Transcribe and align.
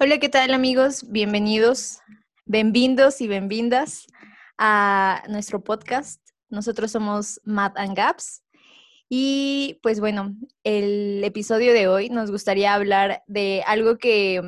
Hola, 0.00 0.18
¿qué 0.18 0.28
tal 0.28 0.52
amigos? 0.52 1.10
Bienvenidos, 1.10 2.00
bienvenidos 2.46 3.20
y 3.20 3.28
bienvenidas 3.28 4.06
a 4.58 5.22
nuestro 5.28 5.62
podcast. 5.62 6.20
Nosotros 6.48 6.90
somos 6.90 7.40
Matt 7.44 7.78
and 7.78 7.96
Gaps 7.96 8.42
y 9.08 9.78
pues 9.82 10.00
bueno, 10.00 10.34
el 10.64 11.22
episodio 11.22 11.72
de 11.72 11.88
hoy 11.88 12.10
nos 12.10 12.30
gustaría 12.30 12.74
hablar 12.74 13.22
de 13.26 13.62
algo 13.66 13.98
que 13.98 14.42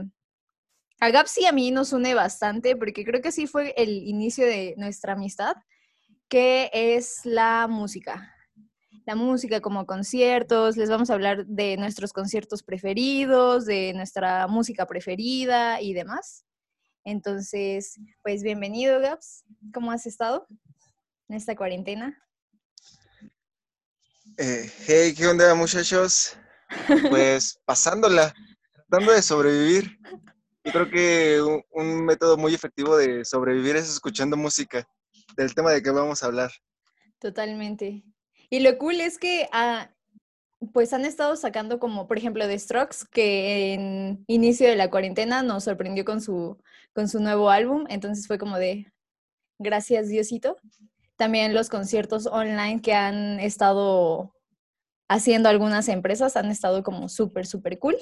a 1.01 1.11
Gaps 1.11 1.39
y 1.39 1.47
a 1.47 1.53
mí 1.53 1.71
nos 1.71 1.93
une 1.93 2.15
bastante 2.15 2.75
porque 2.75 3.05
creo 3.05 3.23
que 3.23 3.33
sí 3.33 3.47
fue 3.47 3.75
el 3.77 3.91
inicio 3.91 4.47
de 4.47 4.75
nuestra 4.77 5.13
amistad, 5.13 5.55
que 6.29 6.71
es 6.73 7.21
la 7.25 7.69
música 7.69 8.36
la 9.07 9.15
música 9.15 9.61
como 9.61 9.87
conciertos, 9.87 10.77
les 10.77 10.91
vamos 10.91 11.11
a 11.11 11.15
hablar 11.15 11.47
de 11.47 11.77
nuestros 11.77 12.13
conciertos 12.13 12.65
preferidos, 12.65 13.65
de 13.65 13.93
nuestra 13.95 14.49
música 14.49 14.85
preferida 14.87 15.81
y 15.81 15.95
demás. 15.95 16.45
Entonces, 17.05 18.01
pues 18.25 18.43
bienvenido, 18.43 18.99
Gaps. 18.99 19.45
¿Cómo 19.73 19.93
has 19.93 20.07
estado 20.07 20.49
en 21.29 21.37
esta 21.37 21.55
cuarentena? 21.55 22.21
Eh, 24.39 24.73
hey, 24.89 25.15
¿qué 25.17 25.29
onda, 25.29 25.55
muchachos? 25.55 26.37
Pues 27.09 27.61
pasándola, 27.65 28.35
tratando 28.73 29.13
de 29.13 29.23
sobrevivir. 29.23 30.01
Yo 30.65 30.73
creo 30.73 30.91
que 30.91 31.41
un, 31.41 31.63
un 31.71 32.05
método 32.05 32.37
muy 32.37 32.55
efectivo 32.55 32.97
de 32.97 33.25
sobrevivir 33.25 33.77
es 33.77 33.89
escuchando 33.89 34.37
música, 34.37 34.85
del 35.37 35.55
tema 35.55 35.71
de 35.71 35.81
que 35.81 35.91
vamos 35.91 36.25
a 36.25 36.27
hablar. 36.27 36.51
Totalmente. 37.21 38.03
Y 38.51 38.61
lo 38.61 38.79
cool 38.79 39.01
es 39.01 39.19
que 39.19 39.49
ah, 39.53 39.91
pues 40.73 40.93
han 40.93 41.05
estado 41.05 41.37
sacando 41.37 41.79
como, 41.79 42.07
por 42.07 42.19
ejemplo, 42.19 42.47
The 42.47 42.59
Strokes, 42.59 43.07
que 43.11 43.75
en 43.75 44.25
inicio 44.27 44.69
de 44.69 44.77
la 44.77 44.91
cuarentena 44.91 45.43
nos 45.43 45.65
sorprendió 45.65 46.05
con 46.05 46.21
su, 46.21 46.59
con 46.95 47.09
su 47.09 47.21
nuevo 47.21 47.51
álbum, 47.51 47.85
entonces 47.89 48.27
fue 48.27 48.39
como 48.39 48.59
de, 48.59 48.93
gracias 49.59 50.09
Diosito. 50.09 50.57
También 51.17 51.55
los 51.55 51.69
conciertos 51.69 52.27
online 52.27 52.81
que 52.83 52.95
han 52.95 53.41
estado 53.41 54.35
haciendo 55.09 55.49
algunas 55.49 55.89
empresas 55.89 56.37
han 56.37 56.51
estado 56.51 56.83
como 56.83 57.09
súper, 57.09 57.47
súper 57.47 57.79
cool. 57.79 57.97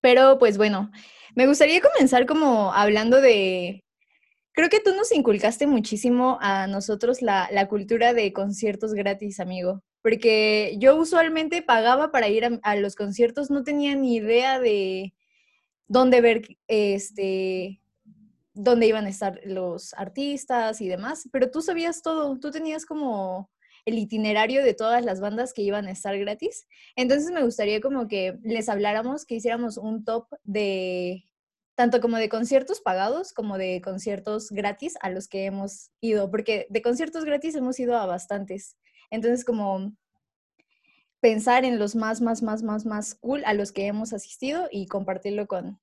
Pero 0.00 0.38
pues 0.38 0.58
bueno, 0.58 0.90
me 1.34 1.46
gustaría 1.46 1.80
comenzar 1.80 2.26
como 2.26 2.72
hablando 2.72 3.20
de 3.20 3.84
Creo 4.54 4.68
que 4.68 4.80
tú 4.80 4.94
nos 4.94 5.10
inculcaste 5.12 5.66
muchísimo 5.66 6.36
a 6.42 6.66
nosotros 6.66 7.22
la, 7.22 7.48
cultura 7.68 8.12
de 8.12 8.34
conciertos 8.34 8.92
gratis, 8.92 9.40
amigo, 9.40 9.82
porque 10.02 10.76
yo 10.78 10.96
usualmente 10.96 11.62
pagaba 11.62 12.12
para 12.12 12.28
ir 12.28 12.60
a, 12.62 12.76
los 12.76 12.94
conciertos, 12.94 13.50
no 13.50 13.64
tenía 13.64 13.94
ni 13.96 14.16
idea 14.16 14.60
de 14.60 15.14
dónde 15.88 16.20
ver, 16.20 16.42
este, 16.68 17.80
dónde 18.52 18.86
iban 18.86 19.06
a 19.06 19.08
estar 19.08 19.40
los 19.44 19.94
artistas 19.94 20.82
y 20.82 20.88
demás, 20.88 21.28
pero 21.32 21.50
tú 21.50 21.62
sabías 21.62 22.02
todo, 22.02 22.38
tú 22.38 22.50
tenías 22.50 22.84
como 22.84 23.50
el 23.86 23.98
itinerario 23.98 24.62
de 24.62 24.74
todas 24.74 25.02
las 25.02 25.20
bandas 25.20 25.54
que 25.54 25.62
iban 25.62 25.86
a 25.86 25.90
estar 25.92 26.16
gratis. 26.18 26.68
Entonces 26.94 27.30
me 27.30 27.42
gustaría 27.42 27.80
como 27.80 28.06
que 28.06 28.38
les 28.42 28.68
habláramos, 28.68 29.24
que 29.24 29.36
hiciéramos 29.36 29.78
un 29.78 30.04
top 30.04 30.28
de 30.44 31.24
tanto 31.74 32.00
como 32.00 32.16
de 32.16 32.28
conciertos 32.28 32.80
pagados 32.80 33.32
como 33.32 33.58
de 33.58 33.80
conciertos 33.82 34.50
gratis 34.50 34.94
a 35.00 35.10
los 35.10 35.28
que 35.28 35.46
hemos 35.46 35.90
ido, 36.00 36.30
porque 36.30 36.66
de 36.70 36.82
conciertos 36.82 37.24
gratis 37.24 37.54
hemos 37.54 37.78
ido 37.80 37.96
a 37.96 38.06
bastantes. 38.06 38.76
Entonces, 39.10 39.44
como 39.44 39.92
pensar 41.20 41.64
en 41.64 41.78
los 41.78 41.94
más, 41.94 42.20
más, 42.20 42.42
más, 42.42 42.62
más, 42.62 42.84
más 42.84 43.14
cool 43.14 43.44
a 43.44 43.54
los 43.54 43.72
que 43.72 43.86
hemos 43.86 44.12
asistido 44.12 44.68
y 44.70 44.86
compartirlo 44.86 45.46
con, 45.46 45.80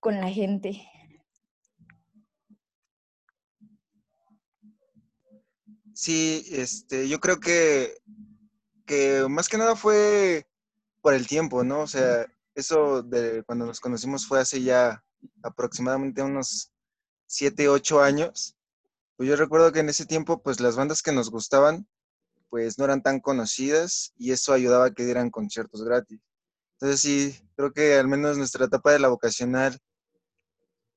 con 0.00 0.20
la 0.20 0.28
gente. 0.28 0.82
Sí, 5.94 6.44
este, 6.52 7.08
yo 7.08 7.18
creo 7.18 7.40
que, 7.40 7.92
que 8.86 9.26
más 9.28 9.48
que 9.48 9.58
nada 9.58 9.74
fue 9.74 10.46
por 11.00 11.14
el 11.14 11.26
tiempo, 11.26 11.64
¿no? 11.64 11.80
O 11.80 11.86
sea, 11.86 12.26
eso 12.58 13.02
de 13.02 13.44
cuando 13.44 13.66
nos 13.66 13.78
conocimos 13.78 14.26
fue 14.26 14.40
hace 14.40 14.60
ya 14.62 15.04
aproximadamente 15.42 16.22
unos 16.22 16.72
7, 17.26 17.68
8 17.68 18.02
años. 18.02 18.56
Pues 19.16 19.28
yo 19.28 19.36
recuerdo 19.36 19.70
que 19.70 19.80
en 19.80 19.88
ese 19.88 20.06
tiempo, 20.06 20.42
pues 20.42 20.58
las 20.58 20.74
bandas 20.74 21.00
que 21.00 21.12
nos 21.12 21.30
gustaban, 21.30 21.86
pues 22.50 22.76
no 22.76 22.84
eran 22.84 23.02
tan 23.02 23.20
conocidas 23.20 24.12
y 24.16 24.32
eso 24.32 24.52
ayudaba 24.52 24.86
a 24.86 24.90
que 24.90 25.04
dieran 25.04 25.30
conciertos 25.30 25.84
gratis. 25.84 26.20
Entonces 26.74 27.00
sí, 27.00 27.48
creo 27.54 27.72
que 27.72 27.94
al 27.94 28.08
menos 28.08 28.36
nuestra 28.36 28.64
etapa 28.64 28.92
de 28.92 28.98
la 28.98 29.08
vocacional, 29.08 29.78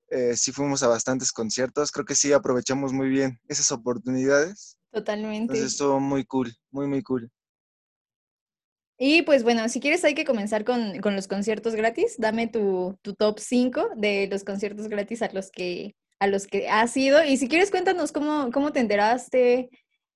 eh, 0.09 0.35
sí 0.35 0.51
fuimos 0.51 0.81
a 0.81 0.88
bastantes 0.88 1.31
conciertos, 1.31 1.91
creo 1.91 2.05
que 2.05 2.16
sí 2.16 2.33
aprovechamos 2.33 2.91
muy 2.91 3.09
bien 3.09 3.39
esas 3.47 3.72
oportunidades. 3.72 4.78
Totalmente. 4.91 5.53
Entonces 5.53 5.73
estuvo 5.73 5.99
muy 5.99 6.25
cool, 6.25 6.55
muy, 6.72 6.88
muy 6.88 7.03
cool. 7.03 7.31
Y 9.03 9.23
pues 9.23 9.41
bueno, 9.41 9.67
si 9.67 9.79
quieres 9.79 10.03
hay 10.03 10.13
que 10.13 10.25
comenzar 10.25 10.63
con, 10.63 11.01
los 11.01 11.28
conciertos 11.28 11.73
gratis. 11.73 12.17
Dame 12.19 12.47
tu, 12.47 13.00
top 13.17 13.39
5 13.39 13.94
de 13.95 14.28
los 14.29 14.44
conciertos 14.44 14.89
gratis 14.89 15.23
a 15.23 15.31
los 15.34 15.50
que, 15.50 15.95
a 16.19 16.28
los 16.28 16.45
que 16.45 16.69
has 16.69 16.95
ido. 16.95 17.23
Y 17.23 17.38
si 17.38 17.50
quieres 17.50 17.72
cuéntanos 17.72 18.11
cómo, 18.11 18.51
cómo 18.51 18.72
te 18.72 18.79
enteraste, 18.79 19.72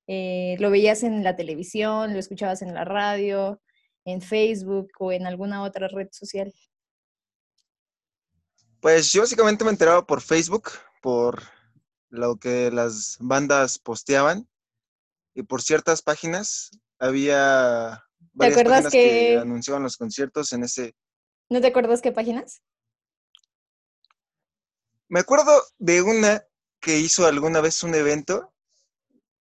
eh, 0.05 0.55
lo 0.59 0.69
veías 0.69 1.01
en 1.01 1.23
la 1.23 1.35
televisión, 1.35 2.13
lo 2.13 2.19
escuchabas 2.19 2.61
en 2.61 2.75
la 2.75 2.85
radio, 2.85 3.59
en 4.05 4.21
Facebook 4.21 4.91
o 4.99 5.11
en 5.11 5.25
alguna 5.25 5.63
otra 5.63 5.87
red 5.87 6.09
social. 6.11 6.53
Pues 8.81 9.11
yo 9.11 9.21
básicamente 9.21 9.63
me 9.63 9.71
enteraba 9.71 10.05
por 10.05 10.21
Facebook, 10.21 10.69
por 11.01 11.41
lo 12.09 12.35
que 12.35 12.69
las 12.69 13.17
bandas 13.19 13.79
posteaban 13.79 14.47
y 15.33 15.41
por 15.41 15.63
ciertas 15.63 16.03
páginas 16.03 16.69
había 16.99 18.05
¿Te 18.37 18.47
acuerdas 18.47 18.91
que... 18.91 19.37
anunciaban 19.37 19.83
los 19.83 19.97
conciertos 19.97 20.51
en 20.53 20.63
ese... 20.63 20.95
¿No 21.49 21.61
te 21.61 21.67
acuerdas 21.67 22.01
qué 22.01 22.11
páginas? 22.11 22.61
Me 25.07 25.19
acuerdo 25.19 25.51
de 25.77 26.01
una 26.01 26.43
que 26.79 26.97
hizo 26.97 27.25
alguna 27.25 27.61
vez 27.61 27.83
un 27.83 27.95
evento 27.95 28.53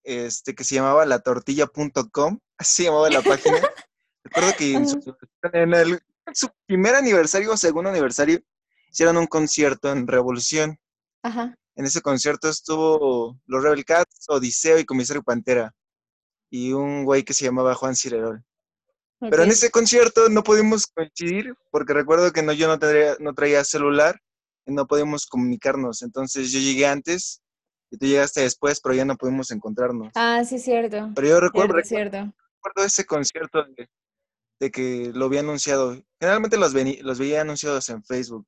este, 0.04 0.54
que 0.54 0.64
se 0.64 0.74
llamaba 0.74 1.06
latortilla.com, 1.06 2.38
así 2.58 2.74
se 2.74 2.84
llamaba 2.84 3.10
la 3.10 3.22
página. 3.22 3.58
Recuerdo 4.22 4.52
que 4.56 4.74
en 4.74 4.88
su, 6.34 6.48
primer 6.66 6.94
aniversario 6.94 7.52
o 7.52 7.56
segundo 7.56 7.90
aniversario 7.90 8.40
hicieron 8.90 9.16
un 9.16 9.26
concierto 9.26 9.90
en 9.90 10.06
Revolución. 10.06 10.78
Ajá. 11.22 11.54
En 11.76 11.86
ese 11.86 12.00
concierto 12.02 12.48
estuvo 12.48 13.40
los 13.46 13.62
Rebel 13.62 13.84
Cats, 13.84 14.26
Odiseo 14.28 14.78
y 14.78 14.84
Comisario 14.84 15.22
Pantera. 15.22 15.74
Y 16.50 16.72
un 16.72 17.04
güey 17.04 17.24
que 17.24 17.34
se 17.34 17.44
llamaba 17.44 17.74
Juan 17.74 17.96
Cirerol. 17.96 18.44
Pero 19.30 19.42
en 19.42 19.50
ese 19.50 19.70
concierto 19.70 20.28
no 20.28 20.42
pudimos 20.42 20.86
coincidir 20.86 21.54
porque 21.70 21.92
recuerdo 21.92 22.32
que 22.32 22.42
no, 22.42 22.52
yo 22.52 22.68
no, 22.68 22.78
traía, 22.78 23.16
no 23.20 23.34
traía 23.34 23.64
celular 23.64 24.20
y 24.66 24.72
no 24.72 24.86
podíamos 24.86 25.26
comunicarnos. 25.26 26.02
Entonces 26.02 26.50
yo 26.52 26.60
llegué 26.60 26.86
antes 26.86 27.42
y 27.90 27.98
tú 27.98 28.06
llegaste 28.06 28.42
después, 28.42 28.80
pero 28.80 28.94
ya 28.94 29.04
no 29.04 29.16
pudimos 29.16 29.50
encontrarnos. 29.50 30.12
Ah, 30.14 30.42
sí, 30.44 30.58
cierto. 30.58 31.10
Pero 31.14 31.28
yo 31.28 31.40
recuerdo, 31.40 31.74
cierto, 31.82 32.32
recuerdo 32.56 32.86
ese 32.86 33.04
concierto 33.04 33.64
de, 34.58 34.70
que 34.70 35.10
lo 35.14 35.26
había 35.26 35.40
anunciado. 35.40 35.96
Generalmente 36.18 36.56
los, 36.56 36.72
los 36.74 37.18
veía 37.18 37.42
anunciados 37.42 37.88
en 37.90 38.02
Facebook. 38.04 38.46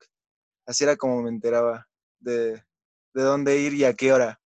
Así 0.66 0.84
era 0.84 0.96
como 0.96 1.22
me 1.22 1.28
enteraba 1.28 1.86
de, 2.18 2.52
de 3.14 3.22
dónde 3.22 3.60
ir 3.60 3.74
y 3.74 3.84
a 3.84 3.94
qué 3.94 4.12
hora. 4.12 4.40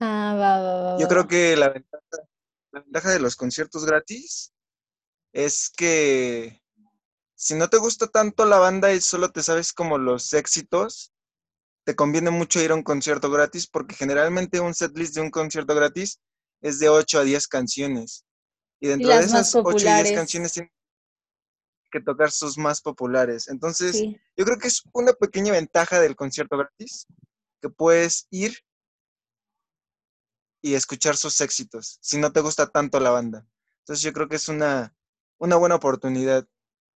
Ah, 0.00 0.36
va, 0.38 0.60
va, 0.60 0.82
va. 0.82 0.98
Yo 0.98 1.08
creo 1.08 1.26
que 1.26 1.56
la 1.56 1.70
ventaja, 1.70 2.02
la 2.72 2.80
ventaja 2.80 3.10
de 3.10 3.20
los 3.20 3.34
conciertos 3.36 3.86
gratis 3.86 4.52
es 5.36 5.68
que 5.68 6.62
si 7.34 7.54
no 7.56 7.68
te 7.68 7.76
gusta 7.76 8.06
tanto 8.06 8.46
la 8.46 8.58
banda 8.58 8.94
y 8.94 9.02
solo 9.02 9.30
te 9.30 9.42
sabes 9.42 9.74
como 9.74 9.98
los 9.98 10.32
éxitos, 10.32 11.12
te 11.84 11.94
conviene 11.94 12.30
mucho 12.30 12.58
ir 12.58 12.70
a 12.70 12.74
un 12.74 12.82
concierto 12.82 13.30
gratis 13.30 13.66
porque 13.66 13.94
generalmente 13.94 14.60
un 14.60 14.72
setlist 14.72 15.14
de 15.14 15.20
un 15.20 15.30
concierto 15.30 15.74
gratis 15.74 16.20
es 16.62 16.78
de 16.78 16.88
8 16.88 17.18
a 17.18 17.24
10 17.24 17.48
canciones. 17.48 18.24
Y 18.80 18.88
dentro 18.88 19.10
de 19.10 19.18
esas 19.18 19.54
8 19.54 19.88
a 19.90 20.02
10 20.02 20.16
canciones 20.16 20.54
tienes 20.54 20.72
que 21.90 22.00
tocar 22.00 22.30
sus 22.30 22.56
más 22.56 22.80
populares. 22.80 23.48
Entonces, 23.48 24.02
yo 24.36 24.44
creo 24.46 24.56
que 24.56 24.68
es 24.68 24.82
una 24.94 25.12
pequeña 25.12 25.52
ventaja 25.52 26.00
del 26.00 26.16
concierto 26.16 26.56
gratis, 26.56 27.06
que 27.60 27.68
puedes 27.68 28.26
ir 28.30 28.58
y 30.62 30.74
escuchar 30.74 31.14
sus 31.14 31.42
éxitos, 31.42 31.98
si 32.00 32.16
no 32.16 32.32
te 32.32 32.40
gusta 32.40 32.68
tanto 32.68 33.00
la 33.00 33.10
banda. 33.10 33.46
Entonces, 33.80 34.02
yo 34.02 34.14
creo 34.14 34.28
que 34.28 34.36
es 34.36 34.48
una 34.48 34.95
una 35.38 35.56
buena 35.56 35.74
oportunidad. 35.76 36.46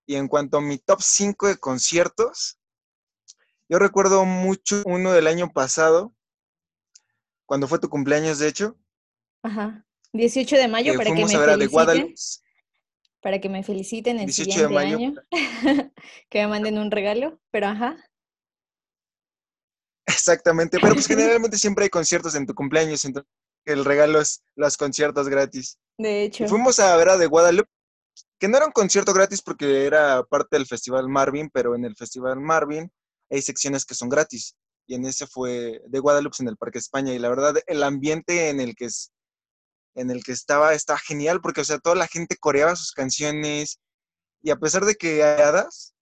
Y 0.07 0.17
en 0.17 0.29
cuanto 0.29 0.59
a 0.59 0.61
mi 0.61 0.79
top 0.79 1.01
5 1.03 1.49
de 1.49 1.59
conciertos, 1.59 2.59
yo 3.69 3.79
recuerdo 3.79 4.25
mucho 4.25 4.83
uno 4.87 5.13
del 5.13 5.27
año 5.27 5.53
pasado, 5.53 6.15
cuando 7.47 7.69
fue 7.69 7.79
tu 7.79 7.89
cumpleaños, 7.89 8.39
de 8.39 8.49
hecho. 8.49 8.77
Ajá. 9.43 9.87
18 10.13 10.57
de 10.57 10.69
mayo, 10.69 10.97
para 10.97 11.15
que 11.15 11.25
me 11.25 11.57
de 11.57 11.67
Guadalupe. 11.67 12.15
para 13.23 13.41
que 13.41 13.49
me 13.49 13.63
feliciten 13.63 14.19
el 14.19 14.27
18 14.27 14.49
de 14.49 14.53
siguiente 14.53 14.75
mayo. 14.75 14.97
año, 14.97 15.15
que 16.31 16.41
me 16.41 16.49
manden 16.49 16.79
un 16.79 16.91
regalo, 16.91 17.41
pero 17.53 17.69
ajá. 17.69 17.97
Exactamente, 20.07 20.79
pero 20.81 20.95
pues 20.95 21.07
generalmente 21.07 21.57
siempre 21.57 21.85
hay 21.85 21.91
conciertos 21.91 22.35
en 22.35 22.47
tu 22.47 22.55
cumpleaños, 22.55 23.05
entonces 23.05 23.31
el 23.67 23.85
regalo 23.85 24.21
es 24.21 24.43
los 24.57 24.77
conciertos 24.77 25.29
gratis. 25.29 25.79
De 25.99 26.25
Y 26.25 26.27
hecho. 26.27 26.49
fuimos 26.49 26.81
a 26.81 26.97
ver 26.97 27.11
a 27.11 27.17
de 27.17 27.27
Guadalupe, 27.27 27.71
que 28.41 28.49
no 28.49 28.57
era 28.57 28.67
un 28.67 28.73
concierto 28.73 29.13
gratis 29.13 29.43
porque 29.43 29.85
era 29.85 30.25
parte 30.25 30.57
del 30.57 30.67
Festival 30.67 31.09
Marvin, 31.09 31.51
pero 31.53 31.75
en 31.75 31.85
el 31.85 31.95
Festival 31.95 32.41
Marvin 32.41 32.91
hay 33.31 33.43
secciones 33.43 33.85
que 33.85 33.95
son 33.95 34.09
gratis. 34.09 34.57
Y 34.87 34.95
en 34.95 35.05
ese 35.05 35.27
fue 35.27 35.83
de 35.87 35.99
Guadalupe 36.01 36.39
en 36.41 36.49
el 36.49 36.57
Parque 36.57 36.79
España. 36.79 37.13
Y 37.13 37.19
la 37.19 37.29
verdad, 37.29 37.55
el 37.67 37.83
ambiente 37.83 38.49
en 38.49 38.61
el 38.61 38.75
que, 38.75 38.87
es, 38.87 39.13
en 39.95 40.11
el 40.11 40.25
que 40.25 40.33
estaba 40.33 40.73
estaba 40.73 40.99
genial 40.99 41.41
porque, 41.43 41.61
o 41.61 41.65
sea, 41.65 41.79
toda 41.79 41.95
la 41.95 42.09
gente 42.09 42.37
coreaba 42.37 42.75
sus 42.77 42.93
canciones. 42.93 43.79
Y 44.43 44.51
a 44.51 44.57
pesar 44.57 44.87
de 44.87 44.95
que 44.95 45.23
hadas, 45.23 45.95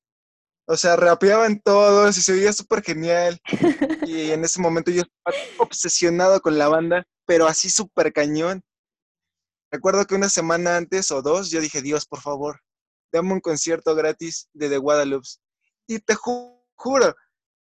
o 0.66 0.76
sea, 0.76 0.94
rapeaban 0.94 1.60
todos 1.60 2.16
y 2.16 2.22
se 2.22 2.32
veía 2.34 2.52
súper 2.52 2.82
genial. 2.82 3.40
Y 4.06 4.30
en 4.30 4.44
ese 4.44 4.60
momento 4.60 4.92
yo 4.92 5.02
estaba 5.02 5.36
obsesionado 5.58 6.40
con 6.40 6.56
la 6.56 6.68
banda, 6.68 7.04
pero 7.26 7.48
así 7.48 7.68
súper 7.68 8.12
cañón. 8.12 8.62
Recuerdo 9.70 10.06
que 10.06 10.14
una 10.14 10.28
semana 10.28 10.76
antes 10.76 11.10
o 11.10 11.20
dos 11.22 11.50
yo 11.50 11.60
dije, 11.60 11.82
Dios, 11.82 12.06
por 12.06 12.20
favor, 12.20 12.60
dame 13.12 13.32
un 13.34 13.40
concierto 13.40 13.94
gratis 13.94 14.48
de 14.52 14.68
The 14.68 14.78
Guadalupe. 14.78 15.28
Y 15.86 15.98
te 16.00 16.14
ju- 16.14 16.58
juro, 16.74 17.14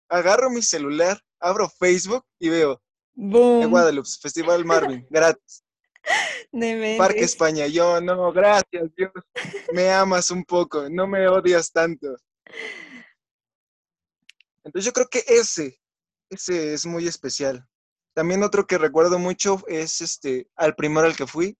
agarro 0.08 0.50
mi 0.50 0.62
celular, 0.62 1.20
abro 1.40 1.68
Facebook 1.68 2.24
y 2.40 2.48
veo 2.48 2.76
The 2.76 2.82
Boom. 3.14 3.70
Guadalupe, 3.70 4.08
Festival 4.20 4.64
Marvin, 4.64 5.06
gratis, 5.10 5.64
Parque. 6.98 7.20
España. 7.24 7.66
Yo, 7.68 8.00
no, 8.00 8.32
gracias, 8.32 8.90
Dios, 8.96 9.12
me 9.72 9.90
amas 9.92 10.30
un 10.30 10.44
poco, 10.44 10.88
no 10.90 11.06
me 11.06 11.28
odias 11.28 11.70
tanto. 11.70 12.16
Entonces 14.64 14.86
yo 14.86 14.92
creo 14.92 15.08
que 15.08 15.24
ese, 15.26 15.80
ese 16.30 16.74
es 16.74 16.86
muy 16.86 17.06
especial. 17.06 17.66
También 18.14 18.42
otro 18.42 18.66
que 18.66 18.78
recuerdo 18.78 19.18
mucho 19.18 19.62
es 19.66 20.00
este, 20.00 20.48
al 20.56 20.74
primero 20.74 21.06
al 21.06 21.16
que 21.16 21.26
fui, 21.26 21.56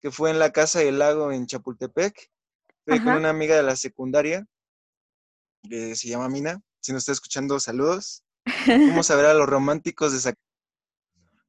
que 0.00 0.10
fue 0.10 0.30
en 0.30 0.38
la 0.38 0.50
Casa 0.52 0.80
del 0.80 0.98
Lago 0.98 1.32
en 1.32 1.46
Chapultepec. 1.46 2.30
Fui 2.86 2.98
con 2.98 3.08
Ajá. 3.10 3.18
una 3.18 3.30
amiga 3.30 3.56
de 3.56 3.62
la 3.62 3.76
secundaria, 3.76 4.46
que 5.68 5.94
se 5.94 6.08
llama 6.08 6.28
Mina. 6.28 6.60
Si 6.80 6.92
nos 6.92 7.02
está 7.02 7.12
escuchando, 7.12 7.60
saludos. 7.60 8.24
Fuimos 8.64 9.10
a 9.10 9.16
ver 9.16 9.26
a 9.26 9.34
los 9.34 9.46
románticos 9.48 10.12
de 10.12 10.18
Zac- 10.30 10.38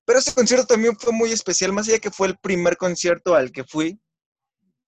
Pero 0.06 0.20
ese 0.20 0.34
concierto 0.34 0.68
también 0.68 0.98
fue 1.00 1.14
muy 1.14 1.32
especial, 1.32 1.72
más 1.72 1.88
allá 1.88 2.00
que 2.00 2.12
fue 2.12 2.28
el 2.28 2.38
primer 2.38 2.76
concierto 2.78 3.34
al 3.36 3.52
que 3.52 3.64
fui. 3.64 4.00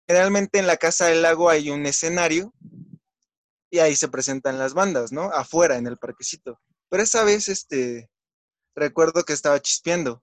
Generalmente 0.08 0.60
en 0.60 0.68
la 0.68 0.76
Casa 0.76 1.06
del 1.08 1.22
Lago 1.22 1.50
hay 1.50 1.70
un 1.70 1.86
escenario 1.86 2.54
y 3.72 3.80
ahí 3.80 3.96
se 3.96 4.10
presentan 4.10 4.60
las 4.60 4.74
bandas, 4.74 5.14
¿no? 5.14 5.32
Afuera, 5.32 5.78
en 5.78 5.88
el 5.88 5.98
parquecito. 5.98 6.60
Pero 6.90 7.02
esa 7.04 7.24
vez, 7.24 7.48
este, 7.48 8.10
recuerdo 8.76 9.24
que 9.24 9.34
estaba 9.34 9.62
chispeando. 9.62 10.22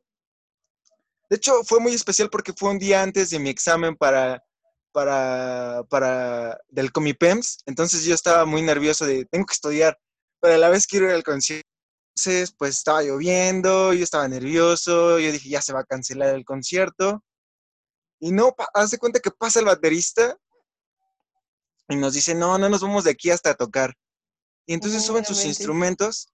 De 1.31 1.37
hecho, 1.37 1.63
fue 1.63 1.79
muy 1.79 1.95
especial 1.95 2.29
porque 2.29 2.53
fue 2.53 2.71
un 2.71 2.79
día 2.81 3.03
antes 3.03 3.31
de 3.31 3.39
mi 3.39 3.51
examen 3.51 3.97
para, 3.97 4.43
para, 4.93 5.85
para, 5.89 6.59
del 6.69 6.91
Comipems. 6.91 7.59
Entonces 7.67 8.05
yo 8.05 8.15
estaba 8.15 8.45
muy 8.47 8.63
nervioso 8.63 9.07
de, 9.07 9.25
tengo 9.27 9.47
que 9.47 9.55
estudiar, 9.55 9.97
pero 10.41 10.55
a 10.55 10.59
la 10.59 10.69
vez 10.69 10.89
quiero 10.89 11.07
ir 11.07 11.13
al 11.13 11.23
concierto. 11.23 11.69
Entonces, 12.17 12.53
pues 12.59 12.79
estaba 12.79 13.03
lloviendo, 13.03 13.93
yo 13.93 14.03
estaba 14.03 14.27
nervioso, 14.27 15.21
yo 15.21 15.31
dije, 15.31 15.49
ya 15.49 15.63
se 15.63 15.73
va 15.73 15.81
a 15.81 15.85
cancelar 15.85 16.35
el 16.35 16.45
concierto. 16.45 17.23
Y 18.19 18.33
no, 18.33 18.53
de 18.91 18.99
cuenta 18.99 19.21
que 19.21 19.31
pasa 19.31 19.61
el 19.61 19.67
baterista 19.67 20.37
y 21.89 21.95
nos 21.95 22.13
dice, 22.13 22.35
no, 22.35 22.59
no 22.59 22.69
nos 22.69 22.83
vamos 22.83 23.05
de 23.05 23.13
aquí 23.13 23.31
hasta 23.31 23.55
tocar. 23.55 23.95
Y 24.67 24.75
entonces 24.75 25.05
suben 25.05 25.25
sus 25.25 25.45
instrumentos 25.45 26.33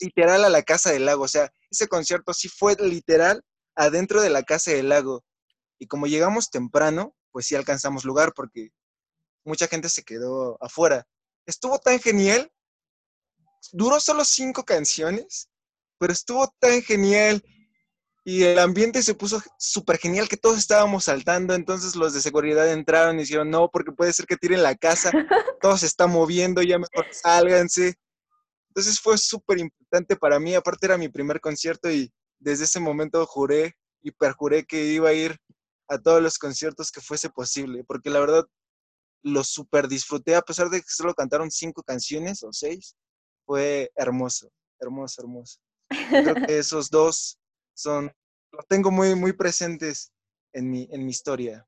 literal 0.00 0.44
a 0.44 0.48
la 0.48 0.62
Casa 0.62 0.90
del 0.90 1.04
Lago. 1.04 1.24
O 1.24 1.28
sea, 1.28 1.52
ese 1.70 1.86
concierto 1.88 2.32
sí 2.32 2.48
fue 2.48 2.74
literal 2.76 3.44
adentro 3.74 4.22
de 4.22 4.30
la 4.30 4.42
Casa 4.42 4.70
del 4.70 4.88
Lago. 4.88 5.24
Y 5.78 5.86
como 5.86 6.06
llegamos 6.06 6.50
temprano, 6.50 7.14
pues 7.30 7.46
sí 7.46 7.54
alcanzamos 7.54 8.04
lugar 8.04 8.32
porque 8.34 8.70
mucha 9.44 9.66
gente 9.66 9.88
se 9.88 10.04
quedó 10.04 10.56
afuera. 10.60 11.06
Estuvo 11.46 11.78
tan 11.78 11.98
genial. 11.98 12.50
Duró 13.72 14.00
solo 14.00 14.24
cinco 14.24 14.64
canciones, 14.64 15.48
pero 15.98 16.12
estuvo 16.12 16.52
tan 16.58 16.82
genial. 16.82 17.42
Y 18.24 18.44
el 18.44 18.58
ambiente 18.60 19.02
se 19.02 19.14
puso 19.14 19.42
súper 19.58 19.98
genial 19.98 20.28
que 20.28 20.36
todos 20.36 20.58
estábamos 20.58 21.04
saltando. 21.04 21.54
Entonces 21.54 21.96
los 21.96 22.14
de 22.14 22.20
seguridad 22.20 22.70
entraron 22.70 23.16
y 23.16 23.22
dijeron, 23.22 23.50
no, 23.50 23.68
porque 23.68 23.92
puede 23.92 24.12
ser 24.12 24.26
que 24.26 24.36
tiren 24.36 24.62
la 24.62 24.76
casa. 24.76 25.10
Todo 25.60 25.76
se 25.76 25.86
está 25.86 26.06
moviendo, 26.06 26.62
ya 26.62 26.78
mejor 26.78 27.06
sálganse. 27.10 27.94
Entonces 28.68 29.00
fue 29.00 29.18
súper 29.18 29.58
importante 29.58 30.16
para 30.16 30.38
mí. 30.38 30.54
Aparte 30.54 30.86
era 30.86 30.96
mi 30.96 31.08
primer 31.08 31.40
concierto 31.40 31.90
y 31.90 32.12
desde 32.42 32.64
ese 32.64 32.80
momento 32.80 33.24
juré 33.26 33.74
y 34.02 34.10
perjuré 34.10 34.64
que 34.64 34.84
iba 34.86 35.10
a 35.10 35.14
ir 35.14 35.38
a 35.88 35.98
todos 35.98 36.22
los 36.22 36.38
conciertos 36.38 36.90
que 36.90 37.00
fuese 37.00 37.30
posible. 37.30 37.84
Porque 37.84 38.10
la 38.10 38.20
verdad 38.20 38.44
lo 39.22 39.44
súper 39.44 39.88
disfruté 39.88 40.34
a 40.34 40.42
pesar 40.42 40.68
de 40.68 40.80
que 40.80 40.88
solo 40.88 41.14
cantaron 41.14 41.50
cinco 41.50 41.82
canciones 41.82 42.42
o 42.42 42.52
seis. 42.52 42.96
Fue 43.44 43.90
hermoso, 43.94 44.50
hermoso, 44.80 45.22
hermoso. 45.22 45.60
Creo 45.88 46.34
que 46.46 46.58
esos 46.58 46.90
dos 46.90 47.38
son, 47.74 48.12
los 48.50 48.66
tengo 48.66 48.90
muy, 48.90 49.14
muy 49.14 49.32
presentes 49.32 50.12
en 50.52 50.70
mi, 50.70 50.88
en 50.90 51.04
mi 51.04 51.10
historia. 51.10 51.66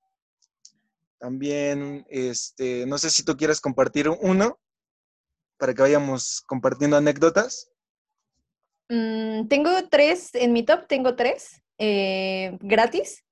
También, 1.19 2.05
este, 2.11 2.85
no 2.87 2.99
sé 2.99 3.11
si 3.11 3.23
tú 3.23 3.37
quieres 3.37 3.61
compartir 3.61 4.09
uno 4.09 4.61
para 5.57 5.73
que 5.73 5.83
vayamos 5.83 6.43
compartiendo 6.43 6.97
anécdotas. 6.97 7.71
Mm, 8.89 9.49
tengo 9.49 9.71
tres, 9.91 10.35
en 10.35 10.53
mi 10.53 10.65
top 10.65 10.87
tengo 10.87 11.17
tres 11.17 11.63
eh, 11.79 12.57
gratis, 12.61 13.25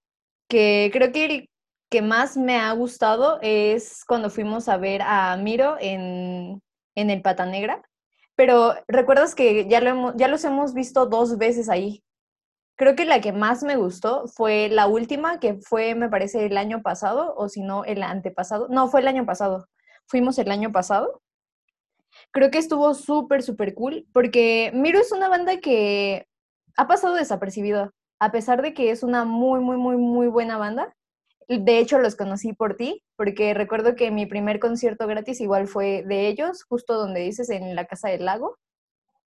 que 0.48 0.90
creo 0.92 1.12
que 1.12 1.24
el 1.24 1.50
que 1.90 2.02
más 2.02 2.36
me 2.38 2.58
ha 2.58 2.72
gustado 2.72 3.38
es 3.42 4.04
cuando 4.06 4.30
fuimos 4.30 4.68
a 4.68 4.78
ver 4.78 5.02
a 5.02 5.36
Miro 5.36 5.76
en, 5.78 6.62
en 6.94 7.10
el 7.10 7.20
Pata 7.20 7.44
Negra, 7.44 7.82
pero 8.34 8.74
recuerdas 8.88 9.34
que 9.34 9.68
ya, 9.68 9.80
lo 9.80 9.90
hemos, 9.90 10.14
ya 10.16 10.28
los 10.28 10.44
hemos 10.44 10.72
visto 10.74 11.06
dos 11.06 11.36
veces 11.38 11.68
ahí. 11.68 12.02
Creo 12.76 12.96
que 12.96 13.04
la 13.04 13.20
que 13.20 13.32
más 13.32 13.62
me 13.62 13.76
gustó 13.76 14.26
fue 14.26 14.68
la 14.70 14.86
última, 14.86 15.38
que 15.38 15.58
fue, 15.60 15.94
me 15.94 16.08
parece, 16.08 16.46
el 16.46 16.56
año 16.56 16.82
pasado, 16.82 17.34
o 17.36 17.48
si 17.48 17.60
no, 17.62 17.84
el 17.84 18.02
antepasado. 18.02 18.68
No, 18.70 18.88
fue 18.88 19.00
el 19.00 19.08
año 19.08 19.26
pasado. 19.26 19.68
Fuimos 20.06 20.38
el 20.38 20.50
año 20.50 20.72
pasado. 20.72 21.22
Creo 22.32 22.50
que 22.50 22.58
estuvo 22.58 22.94
súper, 22.94 23.42
súper 23.42 23.74
cool, 23.74 24.06
porque 24.12 24.70
Miro 24.74 24.98
es 24.98 25.12
una 25.12 25.28
banda 25.28 25.58
que 25.58 26.26
ha 26.76 26.88
pasado 26.88 27.14
desapercibida, 27.14 27.90
a 28.18 28.32
pesar 28.32 28.62
de 28.62 28.72
que 28.72 28.90
es 28.90 29.02
una 29.02 29.24
muy, 29.24 29.60
muy, 29.60 29.76
muy, 29.76 29.96
muy 29.96 30.28
buena 30.28 30.56
banda. 30.56 30.94
De 31.48 31.78
hecho, 31.78 31.98
los 31.98 32.16
conocí 32.16 32.54
por 32.54 32.76
ti, 32.76 33.02
porque 33.16 33.52
recuerdo 33.52 33.94
que 33.94 34.10
mi 34.10 34.24
primer 34.26 34.60
concierto 34.60 35.06
gratis 35.06 35.40
igual 35.40 35.68
fue 35.68 36.04
de 36.06 36.28
ellos, 36.28 36.64
justo 36.64 36.94
donde 36.94 37.20
dices, 37.20 37.50
en 37.50 37.74
la 37.74 37.84
Casa 37.84 38.08
del 38.08 38.24
Lago, 38.24 38.56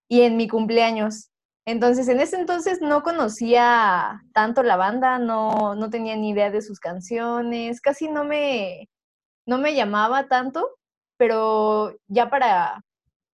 y 0.08 0.22
en 0.22 0.38
mi 0.38 0.48
cumpleaños. 0.48 1.29
Entonces, 1.65 2.08
en 2.08 2.20
ese 2.20 2.39
entonces 2.39 2.82
no 2.82 3.03
conocía 3.03 4.22
tanto 4.34 4.63
la 4.63 4.77
banda, 4.77 5.20
no, 5.20 5.75
no 5.75 5.89
tenía 5.89 6.15
ni 6.15 6.29
idea 6.29 6.51
de 6.51 6.62
sus 6.62 6.79
canciones, 6.79 7.82
casi 7.82 8.08
no 8.08 8.24
me, 8.24 8.89
no 9.46 9.58
me 9.58 9.75
llamaba 9.75 10.27
tanto, 10.27 10.70
pero 11.18 11.96
ya 12.08 12.29
para 12.29 12.84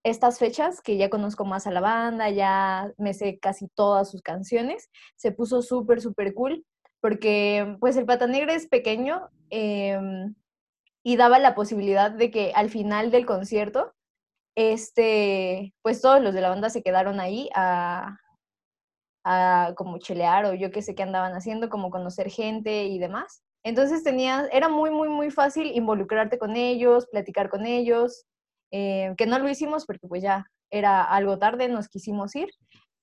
estas 0.04 0.40
fechas, 0.40 0.82
que 0.82 0.98
ya 0.98 1.10
conozco 1.10 1.46
más 1.46 1.68
a 1.68 1.72
la 1.72 1.82
banda, 1.82 2.30
ya 2.30 2.92
me 2.98 3.14
sé 3.14 3.40
casi 3.40 3.68
todas 3.70 4.10
sus 4.10 4.22
canciones, 4.22 4.90
se 5.16 5.32
puso 5.32 5.62
súper, 5.62 6.02
súper 6.02 6.34
cool, 6.34 6.66
porque 7.02 7.78
pues 7.80 7.98
el 7.98 8.06
Pata 8.06 8.28
Negra 8.28 8.54
es 8.54 8.68
pequeño 8.68 9.30
eh, 9.50 10.00
y 11.04 11.16
daba 11.18 11.40
la 11.40 11.56
posibilidad 11.56 12.12
de 12.12 12.32
que 12.32 12.52
al 12.56 12.70
final 12.70 13.12
del 13.12 13.26
concierto, 13.26 13.94
este, 14.56 15.74
pues 15.82 16.02
todos 16.02 16.22
los 16.22 16.34
de 16.34 16.42
la 16.42 16.50
banda 16.50 16.70
se 16.70 16.84
quedaron 16.84 17.20
ahí 17.20 17.50
a, 17.56 18.18
a 19.24 19.74
como 19.76 19.98
chelear 20.00 20.46
o 20.46 20.54
yo 20.54 20.72
qué 20.72 20.82
sé 20.82 20.96
qué 20.96 21.04
andaban 21.04 21.34
haciendo, 21.34 21.70
como 21.70 21.90
conocer 21.90 22.30
gente 22.30 22.86
y 22.86 23.00
demás. 23.00 23.44
Entonces 23.64 24.04
tenía, 24.04 24.48
era 24.52 24.70
muy, 24.70 24.90
muy, 24.90 25.10
muy 25.10 25.30
fácil 25.30 25.68
involucrarte 25.76 26.40
con 26.40 26.56
ellos, 26.56 27.08
platicar 27.12 27.50
con 27.50 27.66
ellos, 27.66 28.26
eh, 28.72 29.14
que 29.18 29.26
no 29.26 29.40
lo 29.40 29.50
hicimos 29.50 29.86
porque 29.86 30.08
pues 30.08 30.22
ya 30.22 30.46
era 30.72 31.04
algo 31.04 31.38
tarde, 31.38 31.68
nos 31.68 31.90
quisimos 31.90 32.36
ir, 32.36 32.50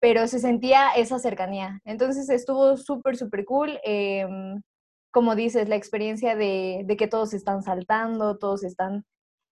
pero 0.01 0.27
se 0.27 0.39
sentía 0.39 0.91
esa 0.97 1.19
cercanía. 1.19 1.81
Entonces 1.85 2.29
estuvo 2.31 2.77
súper, 2.77 3.17
súper 3.17 3.45
cool. 3.45 3.79
Eh, 3.85 4.27
como 5.11 5.35
dices, 5.35 5.69
la 5.69 5.77
experiencia 5.77 6.37
de, 6.37 6.83
de, 6.87 6.97
que 6.97 7.09
todos 7.09 7.35
están 7.35 7.63
saltando, 7.63 8.39
todos 8.39 8.65
están... 8.65 9.05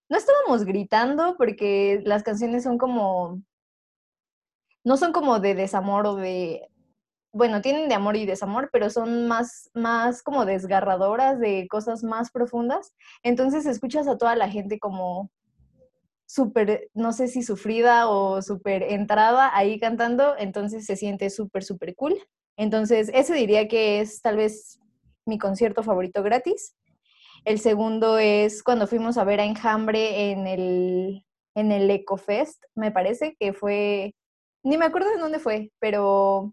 No 0.09 0.17
estábamos 0.19 0.65
gritando 0.65 1.37
porque 1.37 2.01
las 2.05 2.23
canciones 2.23 2.63
son 2.65 2.79
como... 2.79 3.43
No 4.85 4.97
son 4.97 5.13
como 5.13 5.41
de 5.41 5.55
desamor 5.55 6.07
o 6.07 6.15
de 6.15 6.69
bueno, 7.37 7.61
tienen 7.61 7.91
de 7.91 7.95
amor 7.95 8.17
y 8.17 8.25
desamor, 8.25 8.71
pero 8.73 8.89
son 8.89 9.29
más, 9.29 9.71
más 9.75 10.23
como 10.23 10.47
desgarradoras 10.47 11.39
de 11.39 11.67
cosas 11.69 12.03
más 12.03 12.31
profundas. 12.31 12.95
Entonces 13.23 13.67
escuchas 13.67 14.09
a 14.09 14.17
toda 14.17 14.37
la 14.37 14.49
gente 14.49 14.79
como 14.79 15.31
súper, 16.27 16.91
no 16.93 17.13
sé 17.13 17.29
si 17.29 17.43
sufrida 17.43 18.09
o 18.09 18.43
súper 18.43 18.83
entrada 18.83 19.57
ahí 19.57 19.79
cantando, 19.79 20.35
entonces 20.39 20.85
se 20.85 20.97
siente 20.97 21.31
súper, 21.31 21.65
súper 21.65 21.95
cool. 21.95 22.17
Entonces, 22.57 23.11
ese 23.15 23.35
diría 23.35 23.69
que 23.69 24.01
es 24.01 24.21
tal 24.23 24.37
vez 24.37 24.81
mi 25.25 25.39
concierto 25.39 25.83
favorito 25.83 26.23
gratis. 26.23 26.77
El 27.45 27.61
segundo 27.61 28.19
es 28.19 28.63
cuando 28.63 28.87
fuimos 28.87 29.19
a 29.19 29.25
ver 29.25 29.41
a 29.41 29.45
Enjambre 29.45 30.33
en 30.33 30.47
el, 30.47 31.25
en 31.55 31.73
el 31.73 31.91
EcoFest, 31.91 32.65
me 32.75 32.91
parece 32.91 33.37
que 33.39 33.53
fue, 33.53 34.15
ni 34.65 34.77
me 34.77 34.87
acuerdo 34.87 35.11
de 35.11 35.19
dónde 35.19 35.39
fue, 35.39 35.71
pero 35.79 36.53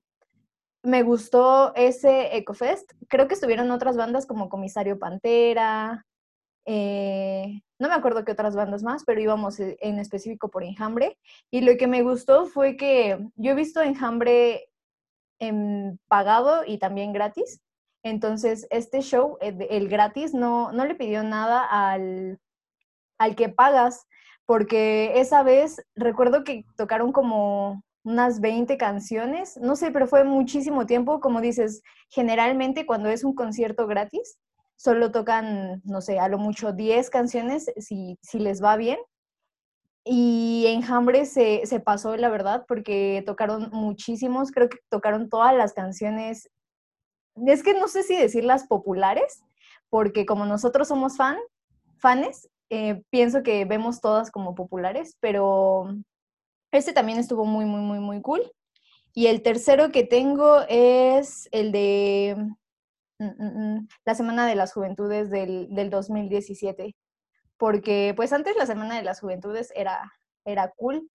me 0.83 1.01
gustó 1.01 1.73
ese 1.75 2.35
EcoFest. 2.35 2.91
Creo 3.07 3.27
que 3.27 3.33
estuvieron 3.33 3.71
otras 3.71 3.97
bandas 3.97 4.27
como 4.27 4.49
Comisario 4.49 4.99
Pantera, 4.99 6.05
eh, 6.65 7.61
no 7.79 7.89
me 7.89 7.95
acuerdo 7.95 8.23
qué 8.23 8.31
otras 8.31 8.55
bandas 8.55 8.83
más, 8.83 9.03
pero 9.05 9.21
íbamos 9.21 9.59
e, 9.59 9.77
en 9.81 9.99
específico 9.99 10.49
por 10.49 10.63
Enjambre. 10.63 11.17
Y 11.51 11.61
lo 11.61 11.75
que 11.77 11.87
me 11.87 12.03
gustó 12.03 12.45
fue 12.45 12.77
que 12.77 13.19
yo 13.35 13.51
he 13.51 13.55
visto 13.55 13.81
Enjambre 13.81 14.69
en 15.39 15.99
pagado 16.07 16.63
y 16.65 16.77
también 16.77 17.13
gratis. 17.13 17.61
Entonces, 18.03 18.67
este 18.69 19.01
show, 19.01 19.37
el, 19.41 19.87
gratis, 19.89 20.33
no, 20.33 20.71
no 20.71 20.85
le 20.85 20.95
pidió 20.95 21.23
nada 21.23 21.63
al, 21.63 22.39
al 23.17 23.35
que 23.35 23.49
pagas, 23.49 24.07
porque 24.45 25.19
esa 25.19 25.43
vez 25.43 25.81
recuerdo 25.95 26.43
que 26.43 26.65
tocaron 26.75 27.13
como 27.13 27.81
unas 28.03 28.41
20 28.41 28.77
canciones, 28.77 29.57
no 29.57 29.77
sé, 29.77 29.91
pero 29.91 30.07
fue 30.07 30.25
muchísimo 30.25 30.85
tiempo, 30.85 31.21
como 31.21 31.39
dices, 31.39 31.81
generalmente 32.09 32.85
cuando 32.85 33.09
es 33.09 33.23
un 33.23 33.33
concierto 33.33 33.87
gratis, 33.87 34.37
solo 34.75 35.11
tocan, 35.11 35.81
no 35.85 36.01
sé, 36.01 36.19
a 36.19 36.27
lo 36.27 36.37
mucho 36.37 36.73
10 36.73 37.09
canciones 37.09 37.71
si, 37.77 38.17
si 38.21 38.39
les 38.39 38.63
va 38.63 38.75
bien. 38.77 38.99
Y 40.05 40.65
Enjambre 40.67 41.25
se, 41.25 41.65
se 41.65 41.79
pasó, 41.79 42.17
la 42.17 42.29
verdad, 42.29 42.65
porque 42.67 43.23
tocaron 43.25 43.69
muchísimos, 43.71 44.51
creo 44.51 44.67
que 44.67 44.79
tocaron 44.89 45.29
todas 45.29 45.55
las 45.55 45.73
canciones, 45.73 46.49
es 47.45 47.63
que 47.63 47.73
no 47.73 47.87
sé 47.87 48.03
si 48.03 48.17
decirlas 48.17 48.67
populares, 48.67 49.41
porque 49.89 50.25
como 50.25 50.45
nosotros 50.45 50.89
somos 50.89 51.15
fan, 51.15 51.37
fans, 51.99 52.49
eh, 52.69 53.03
pienso 53.11 53.43
que 53.43 53.63
vemos 53.65 54.01
todas 54.01 54.29
como 54.29 54.55
populares, 54.55 55.15
pero 55.21 55.95
este 56.71 56.91
también 56.91 57.19
estuvo 57.19 57.45
muy, 57.45 57.65
muy, 57.65 57.81
muy, 57.81 57.99
muy 57.99 58.21
cool. 58.21 58.41
Y 59.13 59.27
el 59.27 59.43
tercero 59.43 59.91
que 59.91 60.03
tengo 60.03 60.61
es 60.67 61.47
el 61.51 61.71
de 61.71 62.35
la 64.05 64.15
Semana 64.15 64.47
de 64.47 64.55
las 64.55 64.73
Juventudes 64.73 65.29
del, 65.29 65.67
del, 65.73 65.89
2017. 65.89 66.95
Porque 67.57 68.13
pues 68.15 68.33
antes 68.33 68.55
la 68.55 68.65
Semana 68.65 68.97
de 68.97 69.03
las 69.03 69.19
Juventudes 69.19 69.71
era, 69.75 70.11
era 70.45 70.73
cool. 70.75 71.09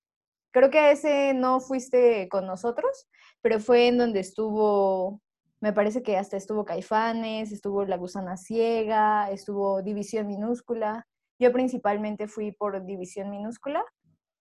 Creo 0.53 0.71
que 0.71 0.79
a 0.79 0.91
ese 0.91 1.35
no 1.35 1.61
fuiste 1.61 2.29
con 2.29 2.47
nosotros, 2.47 3.09
pero 3.43 3.61
fue 3.61 3.89
en 3.89 3.99
donde 3.99 4.21
estuvo, 4.21 5.21
me 5.61 5.73
parece 5.73 6.03
que 6.03 6.17
hasta 6.17 6.37
estuvo 6.37 6.65
Caifanes, 6.65 7.53
estuvo 7.53 7.85
La 7.85 7.97
Gusana 7.97 8.37
Ciega, 8.37 9.31
estuvo 9.31 9.83
División 9.83 10.27
Minúscula. 10.27 11.07
Yo 11.39 11.53
principalmente 11.53 12.29
fui 12.29 12.53
por 12.53 12.85
División 12.87 13.31
Minúscula 13.31 13.85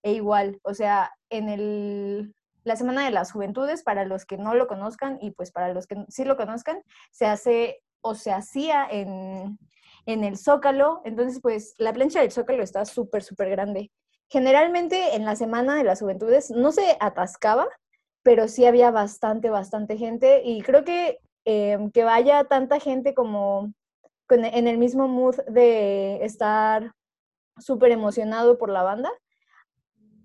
e 0.03 0.13
igual, 0.13 0.59
o 0.63 0.73
sea, 0.73 1.11
en 1.31 1.49
el, 1.49 2.35
la 2.65 2.75
Semana 2.75 3.05
de 3.05 3.11
las 3.11 3.31
Juventudes, 3.31 3.83
para 3.83 4.03
los 4.05 4.25
que 4.25 4.37
no 4.37 4.55
lo 4.55 4.67
conozcan 4.67 5.17
y 5.21 5.31
pues 5.31 5.51
para 5.51 5.73
los 5.73 5.87
que 5.87 6.03
sí 6.09 6.25
lo 6.25 6.35
conozcan, 6.35 6.81
se 7.11 7.27
hace 7.27 7.81
o 8.01 8.15
se 8.15 8.31
hacía 8.31 8.85
en, 8.89 9.57
en 10.05 10.23
el 10.23 10.37
Zócalo. 10.37 11.01
Entonces, 11.05 11.39
pues 11.41 11.75
la 11.77 11.93
plancha 11.93 12.21
del 12.21 12.31
Zócalo 12.31 12.63
está 12.63 12.83
súper, 12.85 13.23
súper 13.23 13.49
grande. 13.51 13.91
Generalmente 14.29 15.15
en 15.15 15.25
la 15.25 15.35
Semana 15.35 15.75
de 15.75 15.83
las 15.83 16.01
Juventudes 16.01 16.49
no 16.49 16.71
se 16.71 16.97
atascaba, 16.99 17.67
pero 18.23 18.47
sí 18.47 18.65
había 18.65 18.89
bastante, 18.89 19.51
bastante 19.51 19.97
gente 19.97 20.41
y 20.43 20.61
creo 20.63 20.83
que 20.83 21.19
em, 21.45 21.91
que 21.91 22.03
vaya 22.03 22.43
tanta 22.45 22.79
gente 22.79 23.13
como 23.13 23.71
en 24.29 24.67
el 24.67 24.79
mismo 24.79 25.07
mood 25.07 25.35
de 25.47 26.25
estar 26.25 26.93
súper 27.59 27.91
emocionado 27.91 28.57
por 28.57 28.71
la 28.71 28.81
banda, 28.81 29.11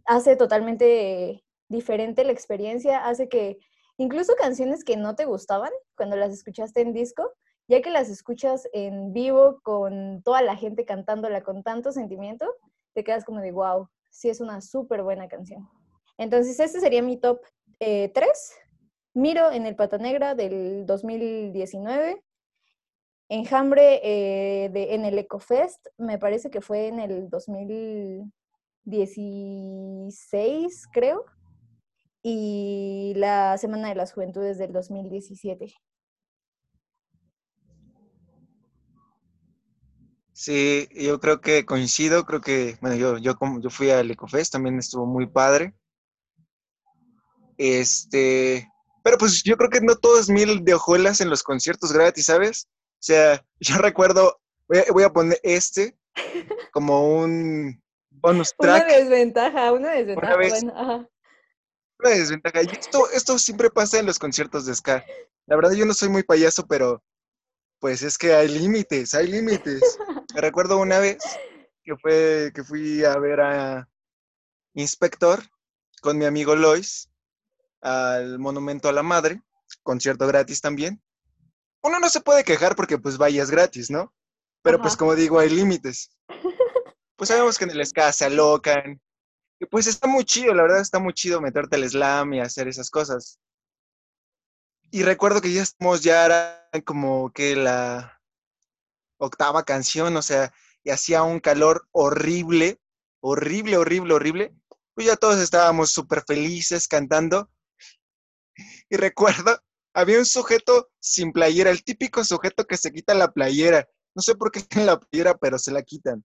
hace 0.07 0.37
totalmente 0.37 1.45
diferente 1.71 2.25
la 2.25 2.33
experiencia, 2.33 3.07
hace 3.07 3.29
que 3.29 3.59
incluso 3.97 4.35
canciones 4.37 4.85
que 4.85 4.97
no 4.97 5.15
te 5.15 5.25
gustaban 5.25 5.71
cuando 5.97 6.17
las 6.17 6.33
escuchaste 6.33 6.83
en 6.83 6.93
disco, 6.93 7.33
ya 7.69 7.81
que 7.81 7.91
las 7.91 8.11
escuchas 8.11 8.69
en 8.73 9.13
vivo 9.13 9.61
con 9.63 10.23
toda 10.23 10.43
la 10.43 10.57
gente 10.57 10.85
cantándola 10.85 11.43
con 11.43 11.63
tanto 11.63 11.93
sentimiento, 11.93 12.47
te 12.93 13.05
quedas 13.05 13.25
como 13.25 13.41
de 13.41 13.53
wow, 13.53 13.89
sí 14.11 14.29
es 14.29 14.41
una 14.41 14.61
súper 14.61 15.03
buena 15.03 15.29
canción. 15.29 15.67
Entonces, 16.19 16.59
este 16.61 16.81
sería 16.81 17.03
mi 17.03 17.19
top 17.19 17.41
3. 17.79 17.81
Eh, 17.81 18.13
Miro 19.15 19.51
en 19.51 19.67
el 19.67 19.75
Pata 19.75 19.99
Negra 19.99 20.35
del 20.35 20.87
2019. 20.87 22.23
Enjambre 23.29 24.01
eh, 24.03 24.69
de, 24.71 24.95
en 24.95 25.05
el 25.05 25.19
EcoFest, 25.19 25.87
me 25.99 26.19
parece 26.19 26.51
que 26.51 26.61
fue 26.61 26.89
en 26.89 27.01
el 27.01 27.29
2000, 27.29 28.33
16, 28.85 30.89
creo, 30.93 31.25
y 32.23 33.15
la 33.17 33.57
Semana 33.59 33.89
de 33.89 33.95
las 33.95 34.13
Juventudes 34.13 34.59
del 34.59 34.73
2017. 34.73 35.75
Sí, 40.33 40.89
yo 40.93 41.21
creo 41.21 41.41
que 41.41 41.67
coincido, 41.67 42.25
creo 42.25 42.41
que, 42.41 42.79
bueno, 42.81 42.97
yo, 42.97 43.19
yo, 43.19 43.37
yo 43.61 43.71
fui 43.71 43.91
al 43.91 44.11
Ecofest, 44.11 44.53
también 44.53 44.79
estuvo 44.79 45.05
muy 45.05 45.27
padre. 45.27 45.75
Este, 47.59 48.67
pero 49.03 49.19
pues 49.19 49.43
yo 49.43 49.57
creo 49.59 49.69
que 49.69 49.83
no 49.83 49.97
todo 49.97 50.19
es 50.19 50.31
mil 50.31 50.65
de 50.65 50.75
hojuelas 50.75 51.21
en 51.21 51.29
los 51.29 51.43
conciertos 51.43 51.93
gratis, 51.93 52.27
¿sabes? 52.27 52.69
O 52.69 53.03
sea, 53.03 53.45
yo 53.61 53.77
recuerdo, 53.77 54.41
voy 54.67 55.03
a 55.03 55.13
poner 55.13 55.39
este 55.43 55.99
como 56.73 57.19
un, 57.19 57.83
una 58.23 58.85
desventaja, 58.85 59.73
una 59.73 59.91
desventaja. 59.93 60.37
Una, 60.37 61.10
desventaja. 62.09 62.61
esto, 62.61 63.11
esto 63.11 63.39
siempre 63.39 63.71
pasa 63.71 63.99
en 63.99 64.07
los 64.07 64.19
conciertos 64.19 64.67
de 64.67 64.75
ska. 64.75 65.05
La 65.47 65.57
verdad, 65.57 65.73
yo 65.73 65.85
no 65.85 65.95
soy 65.95 66.09
muy 66.09 66.23
payaso, 66.23 66.67
pero 66.67 67.03
pues 67.79 68.03
es 68.03 68.17
que 68.17 68.35
hay 68.35 68.49
límites, 68.49 69.15
hay 69.15 69.27
límites. 69.27 69.81
Recuerdo 70.35 70.79
una 70.79 70.99
vez 70.99 71.19
que 71.83 71.97
fue 71.97 72.53
que 72.55 72.65
fui 72.65 73.05
a 73.05 73.19
ver 73.19 73.41
a 73.41 73.89
Inspector 74.75 75.43
con 76.01 76.17
mi 76.19 76.25
amigo 76.25 76.55
Lois 76.55 77.11
al 77.81 78.39
Monumento 78.39 78.89
a 78.89 78.93
la 78.93 79.03
Madre, 79.03 79.43
concierto 79.83 80.27
gratis 80.27 80.61
también. 80.61 81.03
Uno 81.83 81.99
no 81.99 82.09
se 82.09 82.21
puede 82.21 82.45
quejar 82.45 82.77
porque 82.77 82.99
pues 82.99 83.19
vayas 83.19 83.51
gratis, 83.51 83.91
¿no? 83.91 84.15
Pero 84.63 84.81
pues 84.81 84.97
como 84.97 85.15
digo, 85.15 85.39
hay 85.39 85.49
límites 85.49 86.11
pues 87.17 87.29
sabemos 87.29 87.59
que 87.59 87.65
en 87.65 87.71
el 87.71 87.87
ska 87.87 88.13
se 88.13 88.25
alocan. 88.25 88.99
Pues 89.69 89.87
está 89.87 90.09
muy 90.09 90.25
chido, 90.25 90.55
la 90.55 90.63
verdad 90.63 90.81
está 90.81 90.99
muy 90.99 91.13
chido 91.13 91.41
meterte 91.41 91.77
al 91.77 91.89
slam 91.89 92.35
y 92.35 92.41
hacer 92.41 92.69
esas 92.69 92.91
cosas. 92.91 93.39
Y 94.91 95.03
recuerdo 95.03 95.41
que 95.41 95.53
ya 95.53 95.65
ya 96.01 96.27
era 96.27 96.69
como 96.85 97.31
que 97.33 97.55
la 97.55 98.21
octava 99.19 99.65
canción, 99.65 100.17
o 100.17 100.23
sea, 100.23 100.53
y 100.83 100.91
hacía 100.91 101.23
un 101.23 101.41
calor 101.41 101.87
horrible, 101.93 102.81
horrible, 103.21 103.77
horrible, 103.77 104.15
horrible. 104.15 104.55
Pues 104.95 105.07
ya 105.07 105.17
todos 105.17 105.39
estábamos 105.39 105.91
súper 105.91 106.23
felices 106.27 106.89
cantando. 106.89 107.51
Y 108.89 108.97
recuerdo, 108.97 109.61
había 109.95 110.19
un 110.19 110.27
sujeto 110.27 110.91
sin 110.99 111.33
playera, 111.33 111.71
el 111.71 111.85
típico 111.85 112.25
sujeto 112.25 112.67
que 112.67 112.77
se 112.77 112.93
quita 112.93 113.15
la 113.15 113.33
playera. 113.33 113.89
No 114.15 114.23
sé 114.23 114.35
por 114.35 114.51
qué 114.51 114.65
en 114.71 114.87
la 114.87 114.99
playera, 114.99 115.37
pero 115.37 115.59
se 115.59 115.71
la 115.71 115.83
quitan. 115.83 116.25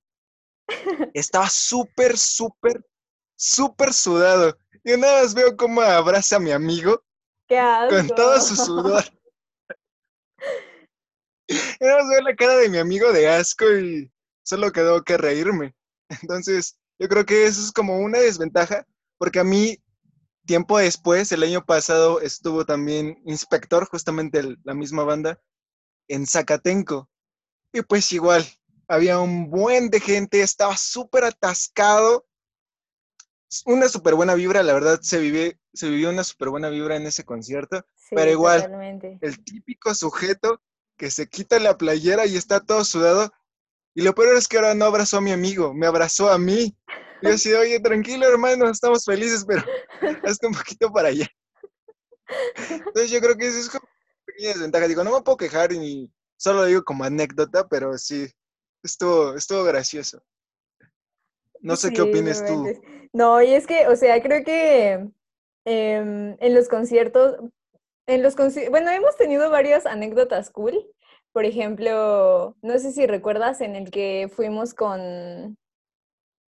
Estaba 1.14 1.50
súper, 1.50 2.18
súper, 2.18 2.84
súper 3.36 3.94
sudado. 3.94 4.58
Y 4.84 4.94
una 4.94 5.16
vez 5.16 5.34
veo 5.34 5.56
cómo 5.56 5.82
abraza 5.82 6.36
a 6.38 6.40
mi 6.40 6.52
amigo 6.52 7.04
con 7.90 8.08
todo 8.10 8.40
su 8.42 8.56
sudor. 8.56 9.04
y 11.48 11.56
una 11.82 11.96
vez 11.96 12.10
veo 12.10 12.22
la 12.22 12.36
cara 12.36 12.56
de 12.58 12.70
mi 12.70 12.78
amigo 12.78 13.12
de 13.12 13.28
asco 13.28 13.66
y 13.72 14.12
solo 14.44 14.72
quedó 14.72 15.04
que 15.04 15.18
reírme. 15.18 15.76
Entonces, 16.22 16.78
yo 17.00 17.08
creo 17.10 17.26
que 17.26 17.46
eso 17.46 17.62
es 17.62 17.72
como 17.72 17.98
una 18.00 18.20
desventaja, 18.20 18.86
porque 19.18 19.40
a 19.40 19.44
mí, 19.44 19.78
tiempo 20.46 20.78
después, 20.78 21.32
el 21.32 21.44
año 21.44 21.66
pasado, 21.66 22.22
estuvo 22.22 22.66
también 22.66 23.22
inspector, 23.26 23.88
justamente 23.88 24.58
la 24.64 24.74
misma 24.74 25.04
banda, 25.04 25.40
en 26.08 26.26
Zacatenco. 26.26 27.10
Y 27.74 27.82
pues 27.82 28.12
igual, 28.12 28.46
había 28.88 29.20
un 29.20 29.50
buen 29.50 29.90
de 29.90 30.00
gente, 30.00 30.42
estaba 30.42 30.78
súper 30.78 31.26
atascado. 31.26 32.25
Una 33.66 33.90
súper 33.90 34.16
buena 34.16 34.36
vibra, 34.36 34.64
la 34.64 34.74
verdad 34.74 35.00
se, 35.02 35.20
vive, 35.20 35.60
se 35.74 35.90
vivió 35.90 36.10
una 36.10 36.24
súper 36.24 36.50
buena 36.50 36.70
vibra 36.70 36.96
en 36.96 37.06
ese 37.06 37.24
concierto, 37.24 37.86
Sí, 37.96 38.16
pero 38.16 38.32
igual, 38.32 38.64
totalmente. 38.64 39.18
el 39.22 39.44
típico 39.44 39.94
sujeto 39.96 40.62
que 40.98 41.12
se 41.12 41.28
quita 41.28 41.60
la 41.60 41.78
playera 41.78 42.26
y 42.26 42.36
está 42.38 42.60
todo 42.60 42.84
sudado. 42.84 43.32
Y 43.94 44.02
lo 44.02 44.14
peor 44.14 44.36
es 44.36 44.48
que 44.48 44.58
ahora 44.58 44.76
no 44.76 44.86
abrazó 44.86 45.18
a 45.18 45.22
mi 45.22 45.32
amigo, 45.32 45.74
me 45.74 45.88
abrazó 45.88 46.30
a 46.30 46.38
mí. 46.38 46.78
Y 47.22 47.28
yo 47.28 47.34
así, 47.34 47.54
oye, 47.54 47.80
tranquilo 47.80 48.28
hermano, 48.28 48.70
estamos 48.70 49.06
felices, 49.06 49.46
pero 49.48 49.64
hazte 50.24 50.48
un 50.48 50.54
poquito 50.54 50.92
para 50.92 51.10
allá. 51.10 51.28
Entonces 52.70 53.12
yo 53.12 53.20
creo 53.22 53.36
que 53.38 53.48
eso 53.48 53.60
es 53.60 53.70
como 53.70 53.88
una 53.88 54.26
pequeña 54.26 54.50
desventaja. 54.50 54.88
Digo, 54.88 55.04
no 55.04 55.16
me 55.16 55.22
puedo 55.22 55.38
quejar 55.38 55.72
y 55.72 56.12
solo 56.38 56.62
lo 56.62 56.66
digo 56.66 56.84
como 56.84 57.04
anécdota, 57.04 57.68
pero 57.68 57.98
sí, 57.98 58.28
estuvo, 58.84 59.36
estuvo 59.36 59.64
gracioso. 59.64 60.22
No 61.66 61.76
sé 61.76 61.92
qué 61.92 62.02
opines 62.02 62.46
tú. 62.46 62.64
No, 63.14 63.42
y 63.42 63.54
es 63.54 63.68
que, 63.68 63.88
o 63.88 63.96
sea, 63.96 64.22
creo 64.22 64.44
que 64.44 64.94
em, 65.66 66.38
en 66.40 66.54
los 66.56 66.68
conciertos, 66.70 67.38
en 68.08 68.22
los 68.24 68.38
conci- 68.38 68.70
bueno, 68.70 68.92
hemos 68.92 69.16
tenido 69.18 69.50
varias 69.50 69.86
anécdotas 69.86 70.50
cool. 70.52 70.86
Por 71.34 71.44
ejemplo, 71.46 72.56
no 72.62 72.80
sé 72.80 72.92
si 72.92 73.06
recuerdas 73.08 73.62
en 73.62 73.76
el 73.76 73.92
que 73.92 74.30
fuimos 74.34 74.74
con, 74.74 75.58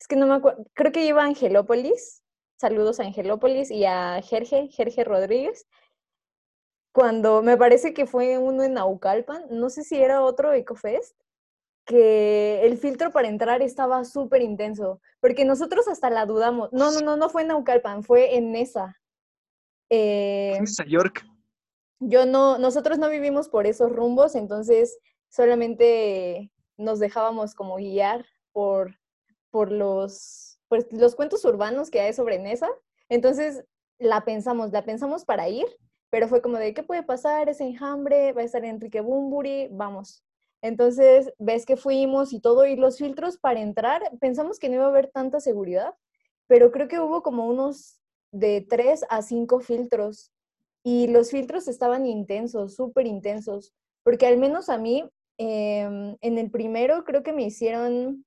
es 0.00 0.08
que 0.08 0.16
no 0.16 0.26
me 0.26 0.34
acuerdo, 0.34 0.64
creo 0.74 0.92
que 0.92 1.06
iba 1.06 1.22
a 1.22 1.26
Angelópolis. 1.26 2.22
Saludos 2.60 3.00
a 3.00 3.04
Angelópolis 3.04 3.70
y 3.70 3.84
a 3.84 4.20
Jerge, 4.22 4.68
Jerge 4.68 5.04
Rodríguez. 5.04 5.66
Cuando 6.92 7.42
me 7.42 7.56
parece 7.56 7.92
que 7.94 8.06
fue 8.06 8.38
uno 8.38 8.62
en 8.62 8.74
Naucalpan, 8.74 9.46
no 9.50 9.68
sé 9.70 9.82
si 9.82 9.96
era 10.00 10.22
otro 10.22 10.52
EcoFest 10.52 11.16
que 11.84 12.64
el 12.64 12.78
filtro 12.78 13.12
para 13.12 13.28
entrar 13.28 13.62
estaba 13.62 14.04
súper 14.04 14.42
intenso, 14.42 15.00
porque 15.20 15.44
nosotros 15.44 15.86
hasta 15.88 16.10
la 16.10 16.26
dudamos. 16.26 16.72
No, 16.72 16.90
no, 16.90 17.00
no, 17.00 17.16
no 17.16 17.28
fue 17.28 17.42
en 17.42 17.48
Naucalpan, 17.48 18.02
fue 18.02 18.36
en 18.36 18.52
Nesa. 18.52 18.98
Eh, 19.90 20.52
¿Tienes 20.54 20.80
a 20.80 20.84
York? 20.84 21.24
yo 22.00 22.26
no, 22.26 22.58
nosotros 22.58 22.98
no 22.98 23.08
vivimos 23.08 23.48
por 23.48 23.66
esos 23.66 23.92
rumbos, 23.92 24.34
entonces 24.34 24.98
solamente 25.28 26.52
nos 26.76 26.98
dejábamos 26.98 27.54
como 27.54 27.76
guiar 27.76 28.26
por, 28.52 28.98
por 29.50 29.72
los, 29.72 30.58
pues, 30.68 30.86
los 30.90 31.14
cuentos 31.14 31.44
urbanos 31.44 31.90
que 31.90 32.00
hay 32.00 32.12
sobre 32.12 32.38
Nesa. 32.38 32.68
Entonces 33.08 33.64
la 33.98 34.24
pensamos, 34.24 34.72
la 34.72 34.84
pensamos 34.84 35.24
para 35.24 35.48
ir, 35.48 35.66
pero 36.10 36.28
fue 36.28 36.42
como 36.42 36.58
de, 36.58 36.74
¿qué 36.74 36.82
puede 36.82 37.02
pasar? 37.02 37.48
Es 37.48 37.60
enjambre, 37.60 38.32
va 38.32 38.42
a 38.42 38.44
estar 38.44 38.64
Enrique 38.64 39.00
Bumburi, 39.00 39.68
vamos. 39.70 40.22
Entonces, 40.64 41.30
ves 41.38 41.66
que 41.66 41.76
fuimos 41.76 42.32
y 42.32 42.40
todo, 42.40 42.64
y 42.64 42.74
los 42.74 42.96
filtros 42.96 43.36
para 43.36 43.60
entrar, 43.60 44.00
pensamos 44.18 44.58
que 44.58 44.70
no 44.70 44.76
iba 44.76 44.86
a 44.86 44.88
haber 44.88 45.10
tanta 45.10 45.38
seguridad, 45.38 45.92
pero 46.46 46.72
creo 46.72 46.88
que 46.88 46.98
hubo 47.00 47.22
como 47.22 47.46
unos 47.46 48.00
de 48.32 48.66
3 48.66 49.04
a 49.10 49.20
5 49.20 49.60
filtros, 49.60 50.32
y 50.82 51.08
los 51.08 51.30
filtros 51.30 51.68
estaban 51.68 52.06
intensos, 52.06 52.76
súper 52.76 53.06
intensos, 53.06 53.74
porque 54.04 54.26
al 54.26 54.38
menos 54.38 54.70
a 54.70 54.78
mí, 54.78 55.04
em, 55.36 56.16
en 56.22 56.38
el 56.38 56.50
primero 56.50 57.04
creo 57.04 57.22
que 57.22 57.34
me 57.34 57.42
hicieron, 57.42 58.24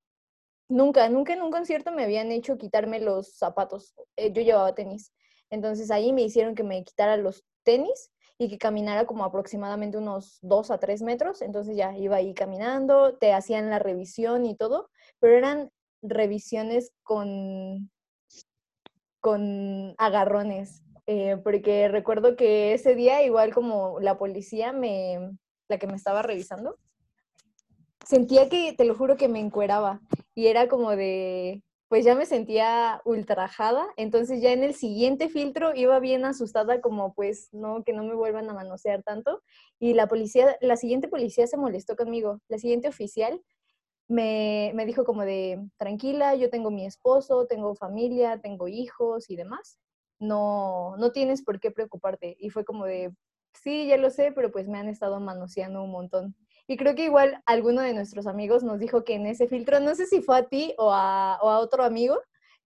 nunca, 0.69 1.09
nunca 1.09 1.33
en 1.33 1.41
un 1.41 1.49
concierto 1.49 1.91
me 1.91 2.03
habían 2.03 2.31
hecho 2.31 2.59
quitarme 2.59 2.99
los 2.99 3.35
zapatos, 3.35 3.95
eh, 4.15 4.31
yo 4.31 4.43
llevaba 4.43 4.75
tenis, 4.75 5.11
entonces 5.49 5.89
ahí 5.89 6.13
me 6.13 6.21
hicieron 6.21 6.53
que 6.53 6.63
me 6.63 6.83
quitara 6.83 7.17
los 7.17 7.43
tenis 7.63 8.11
y 8.37 8.49
que 8.49 8.57
caminara 8.57 9.05
como 9.05 9.25
aproximadamente 9.25 9.97
unos 9.97 10.37
2 10.41 10.71
a 10.71 10.79
3 10.79 11.01
metros, 11.01 11.41
entonces 11.41 11.75
ya 11.75 11.97
iba 11.97 12.17
ahí 12.17 12.33
caminando, 12.33 13.17
te 13.17 13.33
hacían 13.33 13.69
la 13.69 13.79
revisión 13.79 14.45
y 14.45 14.55
todo, 14.55 14.89
pero 15.19 15.35
eran 15.35 15.71
revisiones 16.03 16.91
con, 17.03 17.89
con 19.19 19.95
agarrones, 19.97 20.83
eh, 21.07 21.37
porque 21.43 21.87
recuerdo 21.87 22.35
que 22.35 22.73
ese 22.73 22.93
día, 22.93 23.23
igual 23.23 23.53
como 23.53 23.99
la 23.99 24.17
policía, 24.17 24.71
me, 24.71 25.31
la 25.67 25.79
que 25.79 25.87
me 25.87 25.95
estaba 25.95 26.21
revisando, 26.21 26.77
sentía 28.05 28.49
que, 28.49 28.73
te 28.73 28.85
lo 28.85 28.95
juro, 28.95 29.17
que 29.17 29.27
me 29.27 29.39
encueraba 29.39 29.99
y 30.35 30.47
era 30.47 30.67
como 30.67 30.95
de, 30.95 31.63
pues 31.87 32.03
ya 32.05 32.15
me 32.15 32.25
sentía 32.25 33.01
ultrajada, 33.05 33.87
entonces 33.95 34.41
ya 34.41 34.51
en 34.51 34.63
el 34.63 34.73
siguiente 34.75 35.29
filtro 35.29 35.73
iba 35.75 35.99
bien 35.99 36.25
asustada 36.25 36.81
como 36.81 37.13
pues 37.13 37.49
no, 37.53 37.83
que 37.83 37.93
no 37.93 38.03
me 38.03 38.13
vuelvan 38.15 38.49
a 38.49 38.53
manosear 38.53 39.03
tanto 39.03 39.41
y 39.79 39.93
la 39.93 40.07
policía, 40.07 40.57
la 40.61 40.75
siguiente 40.77 41.07
policía 41.07 41.47
se 41.47 41.57
molestó 41.57 41.95
conmigo, 41.95 42.41
la 42.49 42.57
siguiente 42.57 42.89
oficial 42.89 43.41
me, 44.07 44.71
me 44.75 44.85
dijo 44.85 45.05
como 45.05 45.23
de, 45.23 45.61
tranquila, 45.77 46.35
yo 46.35 46.49
tengo 46.49 46.71
mi 46.71 46.85
esposo, 46.85 47.45
tengo 47.47 47.75
familia, 47.75 48.39
tengo 48.41 48.67
hijos 48.67 49.29
y 49.29 49.35
demás, 49.35 49.79
no, 50.19 50.95
no 50.97 51.11
tienes 51.11 51.43
por 51.43 51.59
qué 51.59 51.71
preocuparte 51.71 52.35
y 52.39 52.49
fue 52.49 52.65
como 52.65 52.85
de, 52.85 53.13
sí, 53.53 53.87
ya 53.87 53.97
lo 53.97 54.09
sé, 54.09 54.31
pero 54.33 54.51
pues 54.51 54.67
me 54.67 54.77
han 54.79 54.89
estado 54.89 55.19
manoseando 55.19 55.83
un 55.83 55.91
montón. 55.91 56.35
Y 56.67 56.75
creo 56.75 56.95
que 56.95 57.05
igual 57.05 57.41
alguno 57.45 57.81
de 57.81 57.93
nuestros 57.93 58.27
amigos 58.27 58.61
nos 58.61 58.77
dijo 58.77 59.05
que 59.05 59.15
en 59.15 59.25
ese 59.25 59.47
filtro, 59.47 59.79
no 59.79 59.95
sé 59.95 60.05
si 60.05 60.21
fue 60.21 60.37
a 60.37 60.47
ti 60.47 60.73
o 60.77 60.91
a, 60.93 61.39
o 61.41 61.49
a 61.49 61.59
otro 61.59 61.85
amigo, 61.85 62.21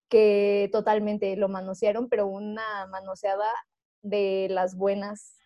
que 0.10 0.70
totalmente 0.72 1.36
lo 1.38 1.48
manosearon, 1.48 2.10
pero 2.10 2.26
una 2.26 2.88
manoseada 2.88 3.48
de 4.02 4.48
las 4.50 4.76
buenas. 4.76 5.38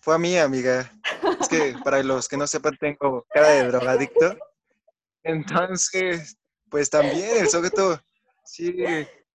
Fue 0.00 0.14
a 0.14 0.18
mí, 0.18 0.38
amiga. 0.38 0.92
Es 1.40 1.48
que 1.48 1.74
para 1.84 2.00
los 2.04 2.28
que 2.28 2.36
no 2.36 2.46
sepan, 2.46 2.78
tengo 2.78 3.26
cara 3.28 3.48
de 3.48 3.66
drogadicto. 3.66 4.36
Entonces, 5.24 6.38
pues 6.70 6.88
también 6.88 7.38
el 7.38 7.48
sujeto 7.48 8.00
sí 8.44 8.72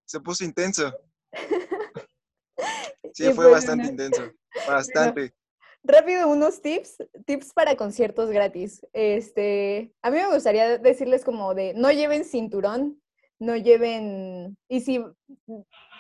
se 0.06 0.20
puso 0.20 0.44
intenso. 0.44 0.94
Sí, 3.14 3.26
fue 3.26 3.48
pues, 3.48 3.52
bastante 3.52 3.88
intenso. 3.88 4.32
Bastante. 4.66 5.34
Rápido, 5.84 6.30
unos 6.30 6.62
tips, 6.62 6.98
tips 7.26 7.54
para 7.54 7.76
conciertos 7.76 8.30
gratis. 8.30 8.86
Este, 8.94 9.92
a 10.04 10.12
mí 10.12 10.18
me 10.18 10.32
gustaría 10.32 10.78
decirles 10.78 11.26
como 11.26 11.56
de, 11.56 11.74
no 11.74 11.92
lleven 11.92 12.24
cinturón, 12.24 13.02
no 13.40 13.56
lleven, 13.58 14.56
y 14.68 14.82
si 14.82 15.04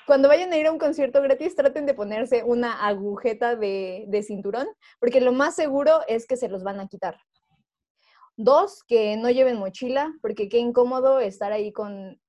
cuando 0.05 0.27
vayan 0.27 0.53
a 0.53 0.57
ir 0.57 0.67
a 0.67 0.71
un 0.71 0.77
concierto 0.77 1.19
gratis, 1.23 1.55
traten 1.55 1.87
de 1.87 1.95
ponerse 1.95 2.43
una 2.43 2.85
agujeta 2.85 3.55
de, 3.55 4.05
de 4.07 4.21
cinturón, 4.21 4.67
porque 4.99 5.19
lo 5.19 5.31
más 5.31 5.55
seguro 5.55 6.01
es 6.07 6.27
que 6.27 6.37
se 6.37 6.47
los 6.47 6.63
van 6.63 6.79
a 6.79 6.87
quitar. 6.87 7.17
Dos, 8.37 8.83
que 8.83 9.17
no 9.17 9.31
lleven 9.31 9.57
mochila, 9.57 10.13
porque 10.21 10.47
qué 10.47 10.59
incómodo 10.59 11.19
estar 11.19 11.51
ahí 11.51 11.71
con, 11.71 12.20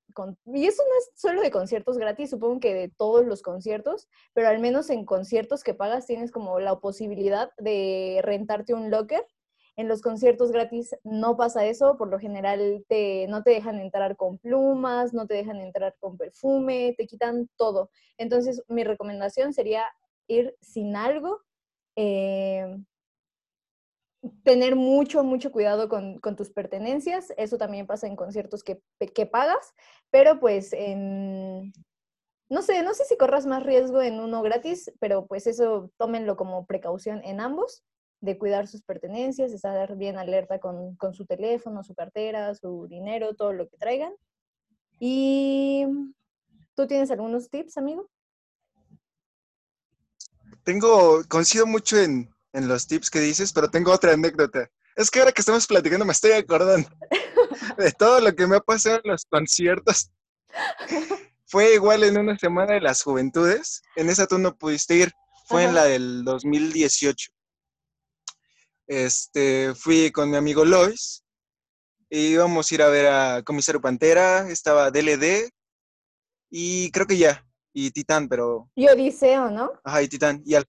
Y 0.47 0.67
eso 0.67 0.83
no 0.83 0.99
es 0.99 1.11
solo 1.15 1.41
de 1.41 1.51
conciertos 1.51 1.99
gratis, 1.99 2.31
supongo 2.31 2.61
que 2.61 2.75
de 2.75 2.89
todos 2.89 3.27
los 3.27 3.43
conciertos, 3.43 4.09
pero 4.33 4.49
al 4.49 4.59
menos 4.59 4.91
en 4.91 5.05
conciertos 5.05 5.63
que 5.65 5.75
pagas 5.75 6.07
tienes 6.07 6.31
como 6.31 6.61
la 6.61 6.79
posibilidad 6.81 7.51
de 7.59 8.21
rentarte 8.23 8.75
un 8.75 8.91
locker. 8.91 9.27
En 9.77 9.89
los 9.89 10.03
conciertos 10.03 10.53
gratis 10.53 10.95
no 11.03 11.37
pasa 11.37 11.65
eso, 11.65 11.97
por 11.97 12.09
lo 12.09 12.19
general 12.19 12.85
te, 12.89 13.27
no 13.29 13.43
te 13.43 13.53
dejan 13.53 13.81
entrar 13.81 14.17
con 14.17 14.39
plumas, 14.39 15.15
no 15.15 15.27
te 15.27 15.35
dejan 15.35 15.61
entrar 15.61 15.97
con 15.99 16.19
perfume, 16.19 16.95
te 16.99 17.07
quitan 17.07 17.49
todo. 17.57 17.91
Entonces 18.19 18.63
mi 18.69 18.85
recomendación 18.85 19.55
sería 19.55 19.85
ir 20.27 20.55
sin 20.61 20.95
algo. 20.95 21.41
Eh, 21.97 22.77
tener 24.45 24.77
mucho, 24.77 25.25
mucho 25.25 25.51
cuidado 25.51 25.89
con, 25.89 26.19
con, 26.21 26.37
tus 26.37 26.51
pertenencias. 26.51 27.33
Eso 27.37 27.59
también 27.59 27.87
pasa 27.87 28.07
en 28.07 28.17
conciertos 28.17 28.63
que, 28.63 28.81
que 29.15 29.27
pagas, 29.27 29.75
pero 30.11 30.39
pues 30.39 30.73
no 32.49 32.63
sé, 32.63 32.83
no 32.83 32.95
sé 32.95 33.05
si 33.05 33.17
corras 33.17 33.47
más 33.47 33.63
riesgo 33.63 34.03
en 34.03 34.21
uno 34.21 34.43
gratis, 34.43 34.93
pero 35.01 35.27
pues 35.27 35.47
eso 35.47 35.91
tómenlo 35.97 36.37
como 36.37 36.67
precaución 36.67 37.23
en 37.25 37.41
ambos, 37.41 37.83
de 38.21 38.39
cuidar 38.39 38.69
sus 38.69 38.83
pertenencias, 38.83 39.53
estar 39.53 39.97
bien 39.97 40.17
alerta 40.17 40.61
con, 40.61 40.95
con 40.97 41.15
su 41.15 41.27
teléfono, 41.27 41.83
su 41.83 41.95
cartera, 41.95 42.55
su 42.55 42.87
dinero, 42.89 43.35
todo 43.35 43.53
lo 43.53 43.69
que 43.69 43.77
traigan. 43.79 44.13
Y 45.01 45.87
¿tú 46.77 46.87
tienes 46.87 47.11
algunos 47.11 47.51
tips, 47.51 47.77
amigo? 47.79 48.09
Tengo, 50.63 51.23
coincido 51.29 51.67
mucho 51.67 51.97
en, 51.97 52.33
en 52.53 52.69
los 52.69 52.87
tips 52.87 53.11
que 53.11 53.21
dices, 53.21 53.53
pero 53.53 53.71
tengo 53.71 53.93
otra 53.93 54.13
anécdota. 54.13 54.71
Es 54.95 55.11
que 55.11 55.21
ahora 55.21 55.33
que 55.33 55.41
estamos 55.41 55.67
platicando 55.67 56.05
me 56.05 56.13
estoy 56.13 56.33
acordando 56.33 56.89
de 57.79 57.93
todo 57.93 58.21
lo 58.21 58.35
que 58.35 58.47
me 58.47 58.57
ha 58.57 58.61
pasado 58.61 59.01
en 59.03 59.11
los 59.11 59.25
conciertos. 59.25 60.11
Fue 61.47 61.75
igual 61.75 62.05
en 62.05 62.19
una 62.19 62.39
semana 62.39 62.75
de 62.75 62.81
las 62.81 63.03
juventudes. 63.03 63.83
En 63.97 64.09
esa 64.09 64.27
tú 64.27 64.39
no 64.39 64.57
pudiste 64.57 64.97
ir. 64.97 65.13
Fue 65.47 65.63
Ajá. 65.63 65.69
en 65.69 65.75
la 65.75 65.85
del 65.85 66.25
2018. 66.25 67.31
Este, 68.87 69.75
fui 69.75 70.11
con 70.11 70.31
mi 70.31 70.37
amigo 70.37 70.65
Lois 70.65 71.25
y 72.11 72.29
íbamos 72.29 72.71
a 72.71 72.75
ir 72.75 72.83
a 72.83 72.89
ver 72.89 73.07
a 73.07 73.43
Comisario 73.43 73.81
Pantera, 73.81 74.51
estaba 74.51 74.91
DLD 74.91 75.51
y 76.51 76.91
creo 76.91 77.07
que 77.07 77.17
ya, 77.17 77.47
y 77.73 77.91
Titán, 77.91 78.29
pero... 78.29 78.71
Y 78.75 78.87
Odiseo, 78.89 79.51
¿no? 79.51 79.73
Ajá, 79.83 80.03
y 80.03 80.09
Titán. 80.09 80.43
Y 80.45 80.55
al 80.55 80.67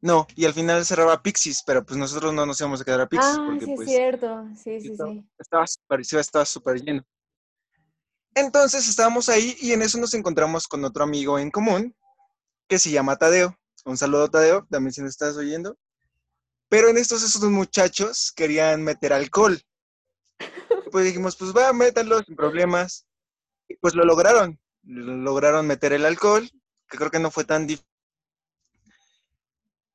no, 0.00 0.26
y 0.36 0.44
al 0.44 0.52
final 0.52 0.84
cerraba 0.84 1.22
Pixies, 1.22 1.62
pero 1.66 1.84
pues 1.84 1.98
nosotros 1.98 2.32
no 2.34 2.44
nos 2.44 2.60
íbamos 2.60 2.80
a 2.80 2.84
quedar 2.84 3.00
a 3.00 3.08
Pixies 3.08 3.36
Ah, 3.38 3.44
porque 3.46 3.64
sí 3.64 3.70
es 3.72 3.76
pues 3.76 3.88
cierto, 3.88 4.48
sí, 4.54 4.80
sí, 4.80 4.88
estaba, 4.92 5.10
sí. 5.12 5.30
estaba 5.38 5.66
súper 5.66 6.00
estaba 6.00 6.44
súper 6.44 6.82
lleno. 6.82 7.02
Entonces 8.34 8.86
estábamos 8.88 9.30
ahí 9.30 9.56
y 9.60 9.72
en 9.72 9.80
eso 9.80 9.98
nos 9.98 10.12
encontramos 10.12 10.68
con 10.68 10.84
otro 10.84 11.04
amigo 11.04 11.38
en 11.38 11.50
común 11.50 11.96
que 12.68 12.78
se 12.78 12.90
llama 12.90 13.16
Tadeo. 13.16 13.56
Un 13.86 13.96
saludo, 13.96 14.28
Tadeo, 14.28 14.66
también 14.70 14.92
si 14.92 15.00
nos 15.00 15.10
estás 15.10 15.36
oyendo. 15.36 15.78
Pero 16.68 16.88
en 16.88 16.98
estos 16.98 17.22
esos 17.22 17.42
muchachos 17.44 18.32
querían 18.34 18.82
meter 18.82 19.12
alcohol. 19.12 19.60
Pues 20.92 21.04
dijimos, 21.04 21.36
pues 21.36 21.52
va, 21.54 21.72
métanlo 21.72 22.22
sin 22.22 22.36
problemas. 22.36 23.06
Y 23.68 23.76
pues 23.76 23.94
lo 23.94 24.04
lograron. 24.04 24.58
lograron 24.84 25.66
meter 25.66 25.92
el 25.92 26.06
alcohol, 26.06 26.48
que 26.88 26.96
creo 26.96 27.10
que 27.10 27.18
no 27.18 27.30
fue 27.30 27.44
tan 27.44 27.66
difícil. 27.66 27.95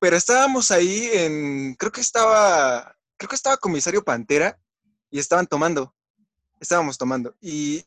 Pero 0.02 0.18
estábamos 0.18 0.72
ahí 0.72 1.12
en, 1.14 1.76
creo 1.76 1.92
que 1.92 2.02
estaba, 2.02 2.98
creo 3.18 3.30
que 3.30 3.36
estaba 3.36 3.56
comisario 3.58 4.04
Pantera 4.04 4.60
y 5.12 5.20
estaban 5.20 5.46
tomando. 5.46 5.94
Estábamos 6.60 6.98
tomando. 6.98 7.36
Y, 7.40 7.86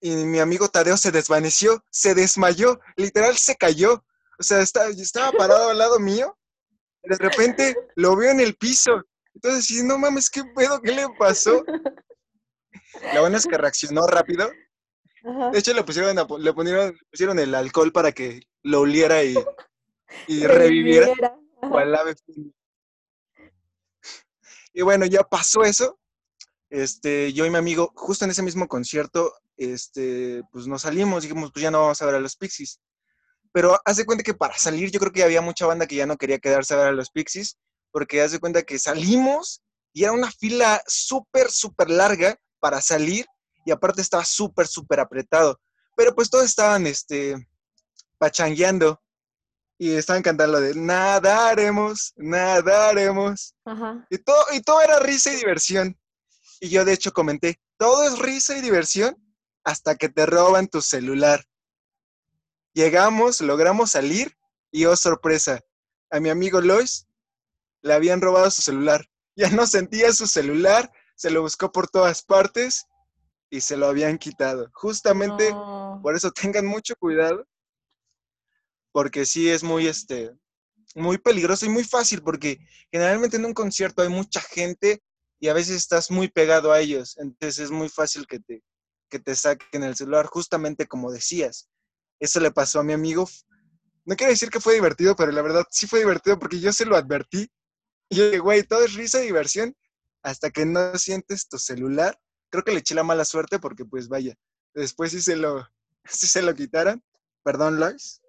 y 0.00 0.10
mi 0.10 0.40
amigo 0.40 0.68
Tadeo 0.68 0.96
se 0.96 1.12
desvaneció, 1.12 1.84
se 1.90 2.16
desmayó, 2.16 2.80
literal 2.96 3.38
se 3.38 3.54
cayó. 3.54 4.04
O 4.36 4.42
sea, 4.42 4.62
estaba, 4.62 4.88
estaba 4.88 5.30
parado 5.30 5.70
al 5.70 5.78
lado 5.78 6.00
mío. 6.00 6.36
de 7.04 7.16
repente 7.18 7.76
lo 7.94 8.16
veo 8.16 8.32
en 8.32 8.40
el 8.40 8.56
piso. 8.56 8.90
Entonces, 9.32 9.66
sí, 9.66 9.84
no 9.84 9.96
mames, 9.96 10.28
¿qué 10.28 10.42
pedo? 10.56 10.82
¿Qué 10.82 10.90
le 10.90 11.06
pasó? 11.20 11.64
La 13.14 13.20
buena 13.20 13.36
es 13.36 13.46
que 13.46 13.56
reaccionó 13.56 14.08
rápido. 14.08 14.50
De 15.52 15.58
hecho, 15.60 15.72
le 15.72 15.84
pusieron, 15.84 16.16
le 16.16 16.52
pusieron 16.52 17.38
el 17.38 17.54
alcohol 17.54 17.92
para 17.92 18.10
que 18.10 18.42
lo 18.64 18.80
oliera 18.80 19.22
y, 19.22 19.36
y 20.26 20.46
reviviera. 20.46 21.12
Y 24.72 24.82
bueno, 24.82 25.06
ya 25.06 25.22
pasó 25.22 25.62
eso. 25.62 25.98
Este, 26.68 27.32
yo 27.32 27.44
y 27.44 27.50
mi 27.50 27.56
amigo, 27.56 27.92
justo 27.96 28.24
en 28.24 28.30
ese 28.30 28.42
mismo 28.42 28.68
concierto, 28.68 29.34
este, 29.56 30.42
pues 30.52 30.66
nos 30.66 30.82
salimos, 30.82 31.22
dijimos, 31.22 31.50
pues 31.52 31.62
ya 31.62 31.70
no 31.70 31.80
vamos 31.80 32.00
a 32.00 32.06
ver 32.06 32.14
a 32.14 32.20
los 32.20 32.36
Pixies. 32.36 32.80
Pero 33.52 33.78
hace 33.84 34.06
cuenta 34.06 34.22
que 34.22 34.34
para 34.34 34.56
salir, 34.56 34.90
yo 34.90 35.00
creo 35.00 35.12
que 35.12 35.24
había 35.24 35.40
mucha 35.40 35.66
banda 35.66 35.86
que 35.86 35.96
ya 35.96 36.06
no 36.06 36.16
quería 36.16 36.38
quedarse 36.38 36.74
a 36.74 36.78
ver 36.78 36.86
a 36.86 36.92
los 36.92 37.10
Pixies, 37.10 37.58
porque 37.90 38.22
hace 38.22 38.38
cuenta 38.38 38.62
que 38.62 38.78
salimos 38.78 39.62
y 39.92 40.04
era 40.04 40.12
una 40.12 40.30
fila 40.30 40.80
súper, 40.86 41.50
súper 41.50 41.90
larga 41.90 42.38
para 42.60 42.80
salir 42.80 43.26
y 43.66 43.72
aparte 43.72 44.00
estaba 44.02 44.24
súper, 44.24 44.68
súper 44.68 45.00
apretado. 45.00 45.60
Pero 45.96 46.14
pues 46.14 46.30
todos 46.30 46.44
estaban, 46.44 46.86
este, 46.86 47.34
pachangueando 48.18 49.02
y 49.80 49.94
estaban 49.94 50.22
cantando 50.22 50.60
de 50.60 50.74
nadaremos, 50.74 52.12
nadaremos. 52.16 53.54
Ajá. 53.64 54.06
Y, 54.10 54.18
todo, 54.18 54.44
y 54.52 54.60
todo 54.60 54.82
era 54.82 54.98
risa 54.98 55.32
y 55.32 55.36
diversión. 55.36 55.98
Y 56.60 56.68
yo 56.68 56.84
de 56.84 56.92
hecho 56.92 57.12
comenté, 57.12 57.58
todo 57.78 58.04
es 58.04 58.18
risa 58.18 58.58
y 58.58 58.60
diversión 58.60 59.16
hasta 59.64 59.94
que 59.94 60.10
te 60.10 60.26
roban 60.26 60.68
tu 60.68 60.82
celular. 60.82 61.42
Llegamos, 62.74 63.40
logramos 63.40 63.92
salir 63.92 64.36
y 64.70 64.84
oh 64.84 64.96
sorpresa, 64.96 65.60
a 66.10 66.20
mi 66.20 66.28
amigo 66.28 66.60
Lois 66.60 67.06
le 67.80 67.94
habían 67.94 68.20
robado 68.20 68.50
su 68.50 68.60
celular. 68.60 69.06
Ya 69.34 69.48
no 69.48 69.66
sentía 69.66 70.12
su 70.12 70.26
celular, 70.26 70.92
se 71.16 71.30
lo 71.30 71.40
buscó 71.40 71.72
por 71.72 71.88
todas 71.88 72.22
partes 72.22 72.84
y 73.48 73.62
se 73.62 73.78
lo 73.78 73.86
habían 73.86 74.18
quitado. 74.18 74.68
Justamente 74.74 75.50
por 76.02 76.14
eso 76.14 76.30
tengan 76.32 76.66
mucho 76.66 76.94
cuidado, 76.96 77.46
porque 78.92 79.26
sí 79.26 79.48
es 79.48 79.62
muy, 79.62 79.86
este, 79.86 80.32
muy 80.94 81.18
peligroso 81.18 81.66
y 81.66 81.68
muy 81.68 81.84
fácil, 81.84 82.22
porque 82.22 82.58
generalmente 82.90 83.36
en 83.36 83.44
un 83.44 83.54
concierto 83.54 84.02
hay 84.02 84.08
mucha 84.08 84.40
gente 84.40 85.02
y 85.38 85.48
a 85.48 85.54
veces 85.54 85.76
estás 85.76 86.10
muy 86.10 86.28
pegado 86.28 86.72
a 86.72 86.80
ellos, 86.80 87.16
entonces 87.18 87.58
es 87.58 87.70
muy 87.70 87.88
fácil 87.88 88.26
que 88.26 88.40
te, 88.40 88.62
que 89.08 89.18
te 89.18 89.34
saquen 89.34 89.82
el 89.82 89.96
celular, 89.96 90.26
justamente 90.26 90.86
como 90.86 91.12
decías. 91.12 91.68
Eso 92.18 92.40
le 92.40 92.50
pasó 92.50 92.80
a 92.80 92.84
mi 92.84 92.92
amigo. 92.92 93.28
No 94.04 94.16
quiero 94.16 94.30
decir 94.30 94.50
que 94.50 94.60
fue 94.60 94.74
divertido, 94.74 95.16
pero 95.16 95.32
la 95.32 95.42
verdad 95.42 95.66
sí 95.70 95.86
fue 95.86 96.00
divertido 96.00 96.38
porque 96.38 96.60
yo 96.60 96.72
se 96.72 96.86
lo 96.86 96.96
advertí. 96.96 97.50
Y 98.10 98.16
yo 98.16 98.26
dije, 98.26 98.38
güey, 98.38 98.62
todo 98.62 98.84
es 98.84 98.94
risa 98.94 99.20
y 99.20 99.26
diversión 99.26 99.74
hasta 100.22 100.50
que 100.50 100.66
no 100.66 100.96
sientes 100.98 101.48
tu 101.48 101.58
celular. 101.58 102.18
Creo 102.50 102.64
que 102.64 102.72
le 102.72 102.80
eché 102.80 102.94
la 102.94 103.04
mala 103.04 103.24
suerte 103.24 103.58
porque, 103.58 103.84
pues 103.84 104.08
vaya, 104.08 104.34
después 104.74 105.12
sí 105.12 105.20
se 105.20 105.36
lo, 105.36 105.66
sí 106.04 106.26
se 106.26 106.42
lo 106.42 106.54
quitaran. 106.54 107.02
Perdón, 107.42 107.80
Lars. 107.80 108.20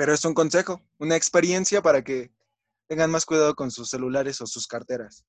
Pero 0.00 0.14
es 0.14 0.24
un 0.24 0.32
consejo, 0.32 0.80
una 0.98 1.14
experiencia 1.14 1.82
para 1.82 2.02
que 2.02 2.30
tengan 2.88 3.10
más 3.10 3.26
cuidado 3.26 3.54
con 3.54 3.70
sus 3.70 3.90
celulares 3.90 4.40
o 4.40 4.46
sus 4.46 4.66
carteras. 4.66 5.26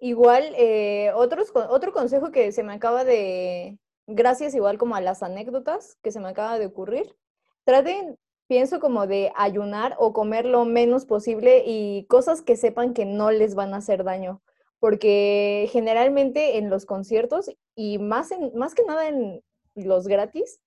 Igual, 0.00 0.52
eh, 0.54 1.12
otro 1.14 1.94
consejo 1.94 2.30
que 2.30 2.52
se 2.52 2.62
me 2.62 2.74
acaba 2.74 3.04
de, 3.04 3.78
gracias 4.06 4.54
igual 4.54 4.76
como 4.76 4.96
a 4.96 5.00
las 5.00 5.22
anécdotas 5.22 5.96
que 6.02 6.12
se 6.12 6.20
me 6.20 6.28
acaba 6.28 6.58
de 6.58 6.66
ocurrir, 6.66 7.16
traten, 7.64 8.18
pienso 8.48 8.80
como 8.80 9.06
de 9.06 9.32
ayunar 9.34 9.96
o 9.98 10.12
comer 10.12 10.44
lo 10.44 10.66
menos 10.66 11.06
posible 11.06 11.62
y 11.64 12.04
cosas 12.04 12.42
que 12.42 12.58
sepan 12.58 12.92
que 12.92 13.06
no 13.06 13.30
les 13.30 13.54
van 13.54 13.72
a 13.72 13.78
hacer 13.78 14.04
daño, 14.04 14.42
porque 14.78 15.70
generalmente 15.72 16.58
en 16.58 16.68
los 16.68 16.84
conciertos 16.84 17.50
y 17.74 17.96
más, 17.96 18.30
en, 18.30 18.54
más 18.56 18.74
que 18.74 18.84
nada 18.84 19.08
en 19.08 19.42
los 19.74 20.06
gratis, 20.06 20.60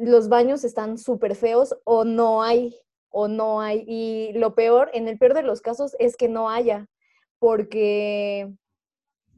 los 0.00 0.28
baños 0.28 0.64
están 0.64 0.98
súper 0.98 1.34
feos 1.36 1.76
o 1.84 2.04
no 2.04 2.42
hay, 2.42 2.76
o 3.10 3.28
no 3.28 3.60
hay. 3.60 3.84
Y 3.86 4.32
lo 4.34 4.54
peor, 4.54 4.90
en 4.92 5.08
el 5.08 5.18
peor 5.18 5.34
de 5.34 5.42
los 5.42 5.60
casos, 5.60 5.94
es 5.98 6.16
que 6.16 6.28
no 6.28 6.50
haya, 6.50 6.86
porque 7.38 8.52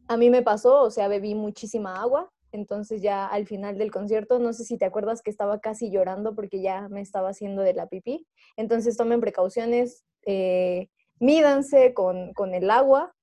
a 0.09 0.17
mí 0.17 0.31
me 0.31 0.43
pasó, 0.43 0.83
o 0.83 0.91
sea, 0.91 1.09
bebí 1.09 1.35
muchísima 1.35 2.01
agua, 2.01 2.31
entonces 2.53 3.01
ya 3.01 3.27
al 3.27 3.47
final 3.47 3.79
del 3.79 3.91
concierto, 3.91 4.39
no 4.39 4.53
sé 4.53 4.65
si 4.65 4.77
te 4.77 4.85
acuerdas 4.85 5.23
que 5.23 5.31
estaba 5.31 5.59
casi 5.59 5.91
llorando 5.91 6.35
porque 6.35 6.61
ya 6.61 6.89
me 6.89 7.01
estaba 7.01 7.31
haciendo 7.31 7.63
de 7.63 7.73
la 7.73 7.87
pipí. 7.87 8.27
Entonces 8.57 8.97
tomen 8.97 9.21
precauciones, 9.21 10.05
eh, 10.27 10.89
mídanse 11.19 11.95
con, 11.95 12.55
el 12.55 12.71
agua, 12.71 13.15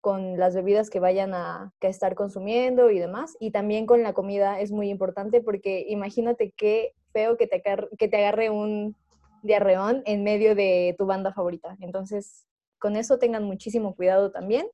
con 0.00 0.38
las 0.38 0.54
bebidas 0.54 0.90
que 0.90 1.00
vayan 1.00 1.34
a, 1.34 1.72
estar 1.80 2.14
consumiendo 2.14 2.90
y 2.90 2.98
demás. 2.98 3.36
Y 3.40 3.50
también 3.50 3.86
con 3.86 4.02
la 4.02 4.12
comida 4.12 4.60
es 4.60 4.70
muy 4.70 4.90
importante 4.90 5.40
porque 5.40 5.84
imagínate 5.88 6.52
qué 6.56 6.94
feo 7.12 7.36
que 7.36 7.46
te, 7.46 7.62
que 7.98 8.08
te 8.08 8.16
agarre 8.16 8.50
un 8.50 8.96
diarreón 9.42 10.02
en 10.06 10.24
medio 10.24 10.54
de 10.54 10.94
tu 10.98 11.06
banda 11.06 11.32
favorita. 11.32 11.76
Entonces, 11.80 12.46
con 12.78 12.96
eso 12.96 13.18
tengan 13.18 13.44
muchísimo 13.44 13.94
cuidado 13.94 14.30
también. 14.30 14.68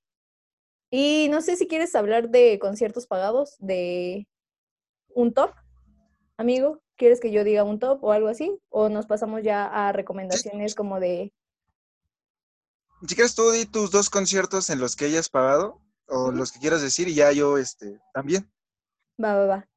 Y 0.91 1.29
no 1.31 1.41
sé 1.41 1.57
si 1.57 1.67
quieres 1.67 1.95
hablar 1.95 2.29
de 2.29 2.59
conciertos 2.59 3.07
pagados, 3.07 3.57
de 3.59 4.29
un 5.15 5.33
top, 5.33 5.51
amigo. 6.37 6.81
¿Quieres 6.97 7.21
que 7.21 7.33
yo 7.33 7.43
diga 7.43 7.65
un 7.65 7.81
top 7.81 8.05
o 8.05 8.13
algo 8.13 8.29
así? 8.29 8.57
¿O 8.69 8.89
nos 8.89 9.07
pasamos 9.07 9.43
ya 9.43 9.67
a 9.67 9.93
recomendaciones 9.93 10.75
como 10.75 11.01
de... 11.01 11.33
Si 13.07 13.15
quieres 13.15 13.35
tú 13.35 13.51
di 13.51 13.67
tus 13.67 13.91
dos 13.91 14.09
conciertos 14.09 14.71
en 14.71 14.81
los 14.81 14.97
que 14.97 15.07
hayas 15.07 15.29
pagado 15.29 15.81
o 16.07 16.31
los 16.31 16.53
que 16.53 16.61
quieras 16.61 16.83
decir 16.83 17.09
y 17.09 17.15
ya 17.15 17.33
yo 17.33 17.59
este, 17.59 17.99
también. 18.13 18.51
Va, 19.23 19.35
va, 19.35 19.47
va. 19.47 19.69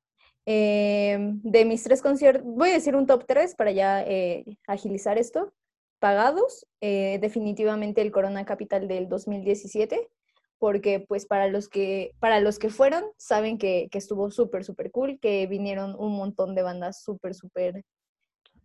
Em, 0.45 1.41
de 1.43 1.65
mis 1.65 1.83
tres 1.83 2.01
conciertos, 2.01 2.43
voy 2.45 2.69
a 2.69 2.73
decir 2.73 2.95
un 2.95 3.05
top 3.05 3.25
tres 3.27 3.53
para 3.53 3.71
ya 3.71 4.01
eh, 4.03 4.45
agilizar 4.65 5.17
esto. 5.17 5.53
Pagados, 5.99 6.65
eh, 6.79 7.17
definitivamente 7.19 8.01
el 8.01 8.11
Corona 8.11 8.45
Capital 8.45 8.87
del 8.87 9.09
2017 9.09 10.09
porque 10.59 10.99
pues 10.99 11.25
para 11.25 11.47
los 11.47 11.69
que, 11.69 12.13
para 12.19 12.39
los 12.39 12.59
que 12.59 12.69
fueron, 12.69 13.03
saben 13.17 13.57
que, 13.57 13.89
estuvo 13.91 14.31
súper, 14.31 14.63
súper 14.63 14.91
cool, 14.91 15.19
que 15.19 15.45
vinieron 15.47 15.95
un 15.97 16.15
montón 16.15 16.55
de 16.55 16.63
bandas 16.63 17.01
súper, 17.01 17.35
súper... 17.35 17.83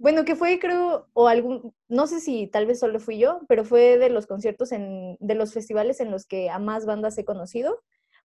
Bueno, 0.02 0.24
que 0.24 0.34
fue 0.34 0.58
creo, 0.58 1.06
o 1.12 1.28
algún, 1.28 1.72
no 1.86 2.08
sé 2.08 2.18
si 2.18 2.48
tal 2.48 2.66
vez 2.66 2.80
solo 2.80 2.98
fui 2.98 3.18
yo, 3.18 3.42
pero 3.46 3.64
fue 3.64 3.98
de 3.98 4.10
los 4.10 4.26
conciertos, 4.26 4.72
en, 4.72 5.16
de 5.20 5.36
los 5.36 5.52
festivales 5.54 6.00
en 6.00 6.10
los 6.10 6.26
que 6.26 6.50
a 6.50 6.58
más 6.58 6.86
bandas 6.86 7.16
he 7.18 7.24
conocido, 7.24 7.80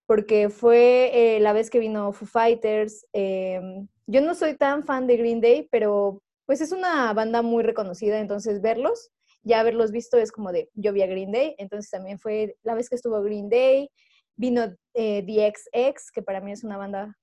porque 0.07 0.49
fue 0.49 1.11
eh, 1.13 1.39
la 1.39 1.53
vez 1.53 1.69
que 1.69 1.77
vino 1.77 2.13
Foo 2.13 2.27
Fighters. 2.27 3.05
Em, 3.13 3.87
yo 4.07 4.21
no 4.21 4.33
soy 4.33 4.57
tan 4.57 4.85
fan 4.85 5.05
de 5.05 5.17
Green 5.17 5.39
Day, 5.39 5.67
pero 5.69 6.23
pues 6.47 6.61
es 6.61 6.71
una 6.71 7.13
banda 7.13 7.43
muy 7.43 7.61
reconocida, 7.63 8.19
entonces 8.19 8.59
verlos 8.59 9.11
ya 9.43 9.59
haberlos 9.59 9.91
visto 9.91 10.17
es 10.17 10.31
como 10.31 10.51
de, 10.51 10.71
yo 10.73 10.93
vi 10.93 11.03
a 11.03 11.07
Green 11.07 11.31
Day, 11.31 11.53
entonces 11.59 11.91
también 11.91 12.17
fue 12.17 12.57
la 12.63 12.73
vez 12.73 12.89
que 12.89 12.95
estuvo 12.95 13.21
Green 13.21 13.49
Day, 13.49 13.91
vino 14.35 14.75
eh, 14.95 15.23
The 15.27 15.53
XX, 15.93 16.11
que 16.11 16.23
para 16.23 16.41
mí 16.41 16.51
es 16.53 16.63
una 16.63 16.77
banda 16.77 17.15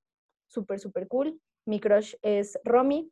súper, 0.47 0.79
súper 0.79 1.09
cool. 1.09 1.41
Mi 1.65 1.81
crush 1.81 2.15
es 2.21 2.57
Romy. 2.63 3.11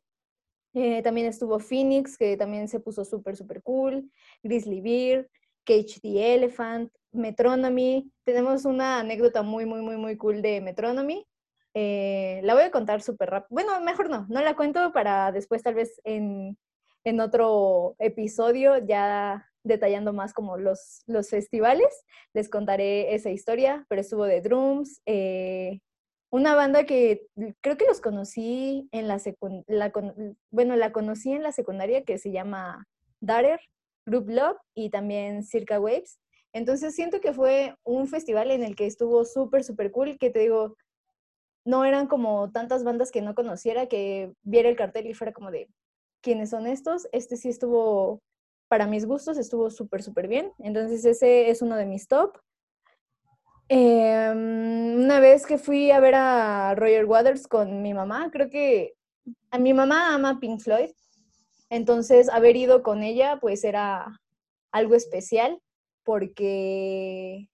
Eh, 0.74 1.02
también 1.02 1.26
estuvo 1.26 1.58
Phoenix, 1.58 2.18
que 2.18 2.36
también 2.36 2.68
se 2.68 2.80
puso 2.80 3.04
súper, 3.04 3.36
súper 3.36 3.62
cool. 3.62 4.10
Grizzly 4.42 4.80
Bear, 4.80 5.28
Cage 5.64 6.00
the 6.02 6.34
Elephant, 6.34 6.92
Metronomy. 7.12 8.10
Tenemos 8.24 8.64
una 8.64 9.00
anécdota 9.00 9.42
muy, 9.42 9.66
muy, 9.66 9.82
muy, 9.82 9.96
muy 9.96 10.16
cool 10.16 10.42
de 10.42 10.60
Metronomy. 10.60 11.26
Eh, 11.74 12.40
la 12.44 12.54
voy 12.54 12.64
a 12.64 12.70
contar 12.70 13.02
súper 13.02 13.30
rápido. 13.30 13.48
Bueno, 13.50 13.80
mejor 13.80 14.10
no, 14.10 14.26
no 14.28 14.42
la 14.42 14.54
cuento 14.56 14.92
para 14.92 15.32
después 15.32 15.62
tal 15.62 15.74
vez 15.74 16.00
en 16.04 16.56
en 17.04 17.20
otro 17.20 17.96
episodio, 17.98 18.78
ya 18.78 19.50
detallando 19.62 20.12
más 20.12 20.32
como 20.32 20.56
los, 20.56 21.02
los 21.06 21.28
festivales. 21.28 22.04
Les 22.32 22.48
contaré 22.48 23.14
esa 23.14 23.30
historia, 23.30 23.84
pero 23.88 24.00
estuvo 24.00 24.24
de 24.24 24.40
Drums, 24.40 25.00
eh, 25.06 25.80
una 26.34 26.56
banda 26.56 26.84
que 26.84 27.28
creo 27.60 27.76
que 27.76 27.86
los 27.86 28.00
conocí 28.00 28.88
en 28.90 29.06
la 29.06 29.20
secundaria, 29.20 29.92
bueno, 30.50 30.74
la 30.74 30.90
conocí 30.90 31.30
en 31.30 31.44
la 31.44 31.52
secundaria 31.52 32.02
que 32.02 32.18
se 32.18 32.32
llama 32.32 32.88
Darer, 33.20 33.60
Group 34.04 34.30
Love 34.30 34.56
y 34.74 34.90
también 34.90 35.44
Circa 35.44 35.78
Waves. 35.78 36.18
Entonces 36.52 36.96
siento 36.96 37.20
que 37.20 37.32
fue 37.32 37.76
un 37.84 38.08
festival 38.08 38.50
en 38.50 38.64
el 38.64 38.74
que 38.74 38.86
estuvo 38.86 39.24
súper, 39.24 39.62
súper 39.62 39.92
cool, 39.92 40.18
que 40.18 40.30
te 40.30 40.40
digo, 40.40 40.76
no 41.64 41.84
eran 41.84 42.08
como 42.08 42.50
tantas 42.50 42.82
bandas 42.82 43.12
que 43.12 43.22
no 43.22 43.36
conociera, 43.36 43.86
que 43.86 44.32
viera 44.42 44.68
el 44.68 44.74
cartel 44.74 45.06
y 45.06 45.14
fuera 45.14 45.32
como 45.32 45.52
de, 45.52 45.68
¿quiénes 46.20 46.50
son 46.50 46.66
estos? 46.66 47.06
Este 47.12 47.36
sí 47.36 47.48
estuvo, 47.48 48.18
para 48.66 48.88
mis 48.88 49.06
gustos, 49.06 49.38
estuvo 49.38 49.70
súper, 49.70 50.02
súper 50.02 50.26
bien. 50.26 50.50
Entonces 50.58 51.04
ese 51.04 51.48
es 51.48 51.62
uno 51.62 51.76
de 51.76 51.86
mis 51.86 52.08
top. 52.08 52.36
Em, 53.68 54.96
una 55.04 55.20
vez 55.20 55.46
que 55.46 55.58
fui 55.58 55.90
a 55.90 56.00
ver 56.00 56.14
a 56.14 56.74
Roger 56.74 57.06
Waters 57.06 57.48
con 57.48 57.82
mi 57.82 57.94
mamá, 57.94 58.30
creo 58.30 58.50
que 58.50 58.94
a 59.50 59.58
mi 59.58 59.72
mamá 59.72 60.14
ama 60.14 60.38
Pink 60.38 60.60
Floyd, 60.60 60.90
entonces 61.70 62.28
haber 62.28 62.56
ido 62.56 62.82
con 62.82 63.02
ella 63.02 63.38
pues 63.40 63.64
era 63.64 64.20
algo 64.70 64.94
especial 64.94 65.58
porque 66.02 67.48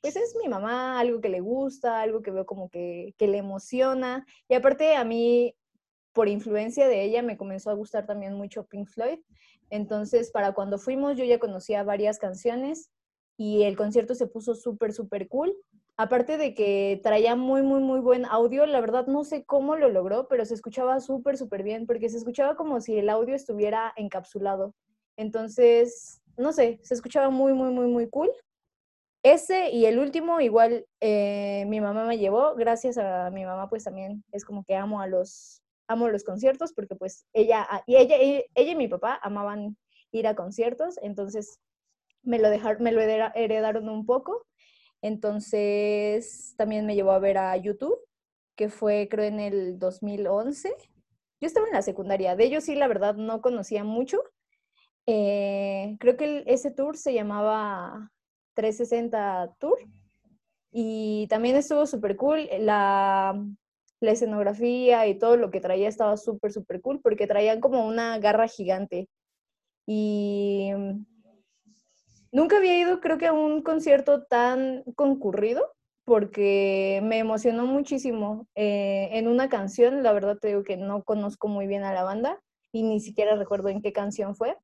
pues 0.00 0.16
es 0.16 0.34
mi 0.42 0.48
mamá, 0.48 0.98
algo 0.98 1.20
que 1.20 1.28
le 1.28 1.40
gusta, 1.40 2.00
algo 2.00 2.22
que 2.22 2.32
veo 2.32 2.44
como 2.44 2.68
que, 2.68 3.14
que 3.16 3.28
le 3.28 3.38
emociona 3.38 4.26
y 4.48 4.54
aparte 4.54 4.96
a 4.96 5.04
mí 5.04 5.54
por 6.12 6.28
influencia 6.28 6.88
de 6.88 7.04
ella 7.04 7.22
me 7.22 7.36
comenzó 7.36 7.70
a 7.70 7.74
gustar 7.74 8.04
también 8.04 8.34
mucho 8.34 8.66
Pink 8.66 8.88
Floyd. 8.88 9.20
Entonces, 9.70 10.30
para 10.30 10.52
cuando 10.52 10.78
fuimos, 10.78 11.16
yo 11.16 11.24
ya 11.24 11.38
conocía 11.38 11.82
varias 11.84 12.18
canciones 12.18 12.90
y 13.42 13.64
el 13.64 13.76
concierto 13.76 14.14
se 14.14 14.28
puso 14.28 14.54
súper, 14.54 14.92
súper 14.92 15.26
cool. 15.26 15.52
Aparte 15.96 16.36
de 16.36 16.54
que 16.54 17.00
traía 17.02 17.34
muy, 17.34 17.62
muy, 17.62 17.80
muy 17.80 17.98
buen 17.98 18.24
audio, 18.24 18.66
la 18.66 18.80
verdad 18.80 19.08
no 19.08 19.24
sé 19.24 19.44
cómo 19.44 19.74
lo 19.74 19.88
logró, 19.88 20.28
pero 20.28 20.44
se 20.44 20.54
escuchaba 20.54 21.00
súper, 21.00 21.36
súper 21.36 21.64
bien, 21.64 21.84
porque 21.84 22.08
se 22.08 22.18
escuchaba 22.18 22.54
como 22.54 22.80
si 22.80 22.96
el 22.96 23.08
audio 23.08 23.34
estuviera 23.34 23.92
encapsulado. 23.96 24.74
Entonces, 25.16 26.22
no 26.36 26.52
sé, 26.52 26.78
se 26.84 26.94
escuchaba 26.94 27.30
muy, 27.30 27.52
muy, 27.52 27.72
muy, 27.72 27.88
muy 27.88 28.08
cool. 28.08 28.30
Ese 29.24 29.70
y 29.70 29.86
el 29.86 29.98
último, 29.98 30.40
igual 30.40 30.86
eh, 31.00 31.64
mi 31.66 31.80
mamá 31.80 32.06
me 32.06 32.18
llevó, 32.18 32.54
gracias 32.54 32.96
a 32.96 33.30
mi 33.30 33.44
mamá, 33.44 33.68
pues 33.68 33.82
también 33.82 34.22
es 34.30 34.44
como 34.44 34.62
que 34.62 34.76
amo 34.76 35.00
a 35.00 35.08
los, 35.08 35.62
amo 35.88 36.08
los 36.08 36.22
conciertos, 36.22 36.72
porque 36.72 36.94
pues 36.94 37.26
ella, 37.32 37.66
y 37.86 37.96
ella, 37.96 38.16
ella 38.20 38.72
y 38.72 38.76
mi 38.76 38.86
papá 38.86 39.18
amaban 39.20 39.76
ir 40.12 40.28
a 40.28 40.36
conciertos, 40.36 40.96
entonces 41.02 41.58
me 42.22 42.38
lo, 42.38 42.50
dejaron, 42.50 42.82
me 42.82 42.92
lo 42.92 43.00
heredaron 43.00 43.88
un 43.88 44.06
poco. 44.06 44.46
Entonces 45.02 46.54
también 46.56 46.86
me 46.86 46.94
llevó 46.94 47.12
a 47.12 47.18
ver 47.18 47.38
a 47.38 47.56
YouTube, 47.56 47.98
que 48.56 48.68
fue 48.68 49.08
creo 49.10 49.26
en 49.26 49.40
el 49.40 49.78
2011. 49.78 50.74
Yo 51.40 51.46
estaba 51.46 51.66
en 51.66 51.72
la 51.74 51.82
secundaria, 51.82 52.36
de 52.36 52.44
ellos 52.44 52.64
sí 52.64 52.76
la 52.76 52.86
verdad 52.86 53.16
no 53.16 53.40
conocía 53.40 53.84
mucho. 53.84 54.22
Eh, 55.06 55.96
creo 55.98 56.16
que 56.16 56.44
ese 56.46 56.70
tour 56.70 56.96
se 56.96 57.12
llamaba 57.12 58.12
360 58.54 59.54
Tour 59.58 59.78
y 60.70 61.26
también 61.28 61.56
estuvo 61.56 61.86
súper 61.86 62.16
cool. 62.16 62.48
La, 62.60 63.34
la 64.00 64.10
escenografía 64.10 65.06
y 65.06 65.18
todo 65.18 65.36
lo 65.36 65.50
que 65.50 65.60
traía 65.60 65.88
estaba 65.88 66.16
súper, 66.16 66.52
súper 66.52 66.80
cool 66.80 67.00
porque 67.00 67.26
traían 67.26 67.60
como 67.60 67.86
una 67.86 68.18
garra 68.18 68.46
gigante. 68.48 69.08
Y 69.86 70.70
Nunca 72.32 72.56
había 72.56 72.78
ido, 72.78 73.00
creo 73.00 73.18
que 73.18 73.26
a 73.26 73.34
un 73.34 73.60
concierto 73.62 74.24
tan 74.24 74.84
concurrido, 74.96 75.70
porque 76.04 77.00
me 77.04 77.18
emocionó 77.18 77.66
muchísimo. 77.66 78.48
Eh, 78.54 79.10
en 79.12 79.28
una 79.28 79.50
canción, 79.50 80.02
la 80.02 80.12
verdad 80.12 80.38
te 80.40 80.48
digo 80.48 80.62
que 80.64 80.78
no 80.78 81.04
conozco 81.04 81.48
muy 81.48 81.66
bien 81.66 81.84
a 81.84 81.92
la 81.92 82.04
banda 82.04 82.40
y 82.72 82.84
ni 82.84 83.00
siquiera 83.00 83.36
recuerdo 83.36 83.68
en 83.68 83.82
qué 83.82 83.92
canción 83.92 84.34
fue, 84.34 84.56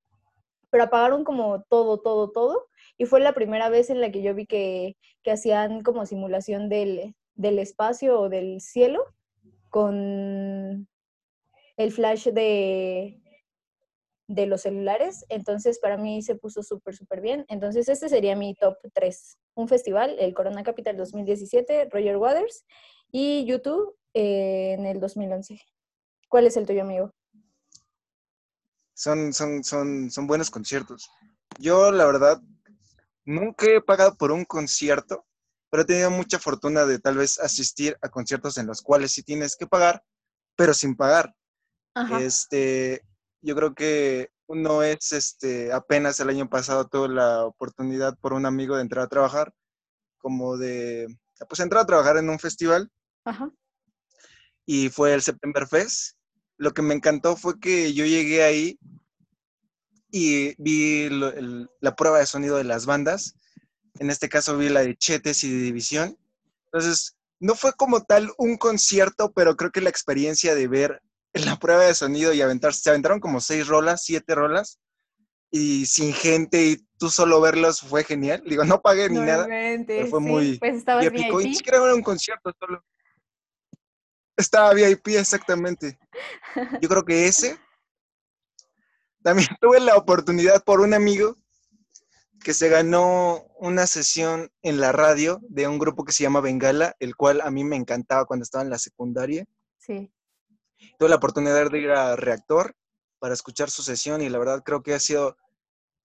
pero 0.70 0.84
apagaron 0.84 1.24
como 1.24 1.62
todo, 1.68 2.00
todo, 2.00 2.30
todo. 2.30 2.66
Y 2.96 3.04
fue 3.04 3.20
la 3.20 3.34
primera 3.34 3.68
vez 3.68 3.90
en 3.90 4.00
la 4.00 4.10
que 4.10 4.22
yo 4.22 4.34
vi 4.34 4.46
que, 4.46 4.96
que 5.22 5.30
hacían 5.30 5.82
como 5.82 6.06
simulación 6.06 6.70
del, 6.70 7.14
del 7.34 7.58
espacio 7.58 8.18
o 8.18 8.28
del 8.30 8.62
cielo 8.62 9.04
con 9.68 10.88
el 11.76 11.92
flash 11.92 12.28
de, 12.28 13.20
de 14.28 14.46
los 14.46 14.62
celulares, 14.62 15.24
entonces 15.30 15.78
para 15.78 15.96
mí 15.96 16.22
se 16.22 16.36
puso 16.36 16.62
súper, 16.62 16.94
súper 16.94 17.20
bien. 17.20 17.44
Entonces 17.48 17.88
este 17.88 18.08
sería 18.08 18.36
mi 18.36 18.54
top 18.54 18.76
3. 18.92 19.38
Un 19.54 19.68
festival, 19.68 20.16
el 20.18 20.34
Corona 20.34 20.62
Capital 20.62 20.96
2017, 20.96 21.88
Roger 21.90 22.18
Waters 22.18 22.64
y 23.10 23.46
YouTube 23.46 23.96
eh, 24.12 24.74
en 24.78 24.84
el 24.84 25.00
2011. 25.00 25.60
¿Cuál 26.28 26.46
es 26.46 26.56
el 26.58 26.66
tuyo, 26.66 26.82
amigo? 26.82 27.10
Son, 28.94 29.32
son, 29.32 29.64
son, 29.64 30.10
son 30.10 30.26
buenos 30.26 30.50
conciertos. 30.50 31.10
Yo, 31.58 31.90
la 31.90 32.04
verdad, 32.04 32.42
nunca 33.24 33.66
he 33.66 33.80
pagado 33.80 34.14
por 34.16 34.30
un 34.30 34.44
concierto, 34.44 35.24
pero 35.70 35.84
he 35.84 35.86
tenido 35.86 36.10
mucha 36.10 36.38
fortuna 36.38 36.84
de 36.84 36.98
tal 36.98 37.16
vez 37.16 37.38
asistir 37.38 37.96
a 38.02 38.10
conciertos 38.10 38.58
en 38.58 38.66
los 38.66 38.82
cuales 38.82 39.12
sí 39.12 39.22
tienes 39.22 39.56
que 39.56 39.66
pagar, 39.66 40.04
pero 40.54 40.74
sin 40.74 40.96
pagar. 40.96 41.34
Este, 42.20 43.02
yo 43.48 43.54
creo 43.54 43.74
que 43.74 44.28
uno 44.46 44.82
es, 44.82 45.12
este, 45.12 45.72
apenas 45.72 46.20
el 46.20 46.28
año 46.28 46.50
pasado 46.50 46.86
tuve 46.86 47.08
la 47.08 47.46
oportunidad 47.46 48.14
por 48.18 48.34
un 48.34 48.44
amigo 48.44 48.76
de 48.76 48.82
entrar 48.82 49.06
a 49.06 49.08
trabajar, 49.08 49.54
como 50.18 50.58
de, 50.58 51.08
pues 51.48 51.60
entrar 51.60 51.82
a 51.82 51.86
trabajar 51.86 52.18
en 52.18 52.28
un 52.28 52.38
festival. 52.38 52.90
Ajá. 53.24 53.50
Y 54.66 54.90
fue 54.90 55.14
el 55.14 55.22
September 55.22 55.66
Fest. 55.66 56.18
Lo 56.58 56.74
que 56.74 56.82
me 56.82 56.92
encantó 56.92 57.36
fue 57.36 57.58
que 57.58 57.94
yo 57.94 58.04
llegué 58.04 58.42
ahí 58.42 58.78
y 60.10 60.54
vi 60.62 61.08
la 61.80 61.96
prueba 61.96 62.18
de 62.18 62.26
sonido 62.26 62.58
de 62.58 62.64
las 62.64 62.84
bandas. 62.84 63.34
En 63.94 64.10
este 64.10 64.28
caso 64.28 64.58
vi 64.58 64.68
la 64.68 64.80
de 64.80 64.94
Chetes 64.94 65.42
y 65.42 65.50
de 65.50 65.62
División. 65.62 66.18
Entonces, 66.66 67.16
no 67.40 67.54
fue 67.54 67.72
como 67.72 68.04
tal 68.04 68.30
un 68.36 68.58
concierto, 68.58 69.32
pero 69.32 69.56
creo 69.56 69.70
que 69.70 69.80
la 69.80 69.88
experiencia 69.88 70.54
de 70.54 70.68
ver 70.68 71.02
en 71.38 71.46
la 71.46 71.56
prueba 71.58 71.84
de 71.84 71.94
sonido 71.94 72.32
y 72.32 72.42
aventarse, 72.42 72.82
se 72.82 72.90
aventaron 72.90 73.20
como 73.20 73.40
seis 73.40 73.66
rolas, 73.66 74.02
siete 74.04 74.34
rolas, 74.34 74.78
y 75.50 75.86
sin 75.86 76.12
gente 76.12 76.62
y 76.62 76.76
tú 76.98 77.08
solo 77.08 77.40
verlos 77.40 77.80
fue 77.80 78.04
genial. 78.04 78.42
Digo, 78.44 78.64
no 78.64 78.80
pagué 78.80 79.08
ni 79.08 79.20
nada. 79.20 79.46
fue 80.10 80.20
muy 80.20 80.58
pues 80.58 80.84
épico. 81.02 81.40
Ni 81.40 81.54
siquiera 81.54 81.82
era 81.82 81.94
un 81.94 82.02
concierto, 82.02 82.52
solo. 82.58 82.84
Estaba 84.36 84.74
VIP, 84.74 85.08
exactamente. 85.08 85.98
Yo 86.80 86.88
creo 86.88 87.04
que 87.04 87.26
ese. 87.26 87.58
También 89.22 89.48
tuve 89.60 89.80
la 89.80 89.96
oportunidad 89.96 90.62
por 90.64 90.80
un 90.80 90.94
amigo 90.94 91.36
que 92.44 92.54
se 92.54 92.68
ganó 92.68 93.44
una 93.58 93.86
sesión 93.86 94.50
en 94.62 94.80
la 94.80 94.92
radio 94.92 95.40
de 95.48 95.66
un 95.66 95.78
grupo 95.78 96.04
que 96.04 96.12
se 96.12 96.22
llama 96.22 96.40
Bengala, 96.40 96.94
el 97.00 97.16
cual 97.16 97.40
a 97.40 97.50
mí 97.50 97.64
me 97.64 97.74
encantaba 97.74 98.26
cuando 98.26 98.44
estaba 98.44 98.62
en 98.62 98.70
la 98.70 98.78
secundaria. 98.78 99.44
Sí. 99.78 100.12
Tuve 100.98 101.08
la 101.08 101.16
oportunidad 101.16 101.70
de 101.70 101.78
ir 101.78 101.90
a 101.90 102.16
Reactor 102.16 102.74
para 103.18 103.34
escuchar 103.34 103.70
su 103.70 103.82
sesión 103.82 104.22
y 104.22 104.28
la 104.28 104.38
verdad 104.38 104.62
creo 104.64 104.82
que 104.82 104.94
ha 104.94 105.00
sido 105.00 105.36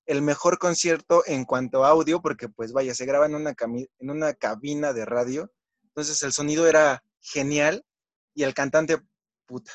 el 0.06 0.22
mejor 0.22 0.58
concierto 0.58 1.24
en 1.26 1.46
cuanto 1.46 1.84
a 1.84 1.90
audio, 1.90 2.22
porque 2.22 2.50
pues 2.50 2.74
vaya, 2.74 2.94
se 2.94 3.06
graba 3.06 3.26
en 3.26 3.36
una, 3.36 3.56
en 3.60 4.10
una 4.10 4.34
cabina 4.34 4.94
de 4.94 5.06
radio, 5.06 5.52
entonces 5.84 6.22
el 6.24 6.34
sonido 6.34 6.68
era 6.68 7.04
genial 7.22 7.86
y 8.34 8.44
el 8.44 8.54
cantante, 8.54 8.98
puta, 9.46 9.72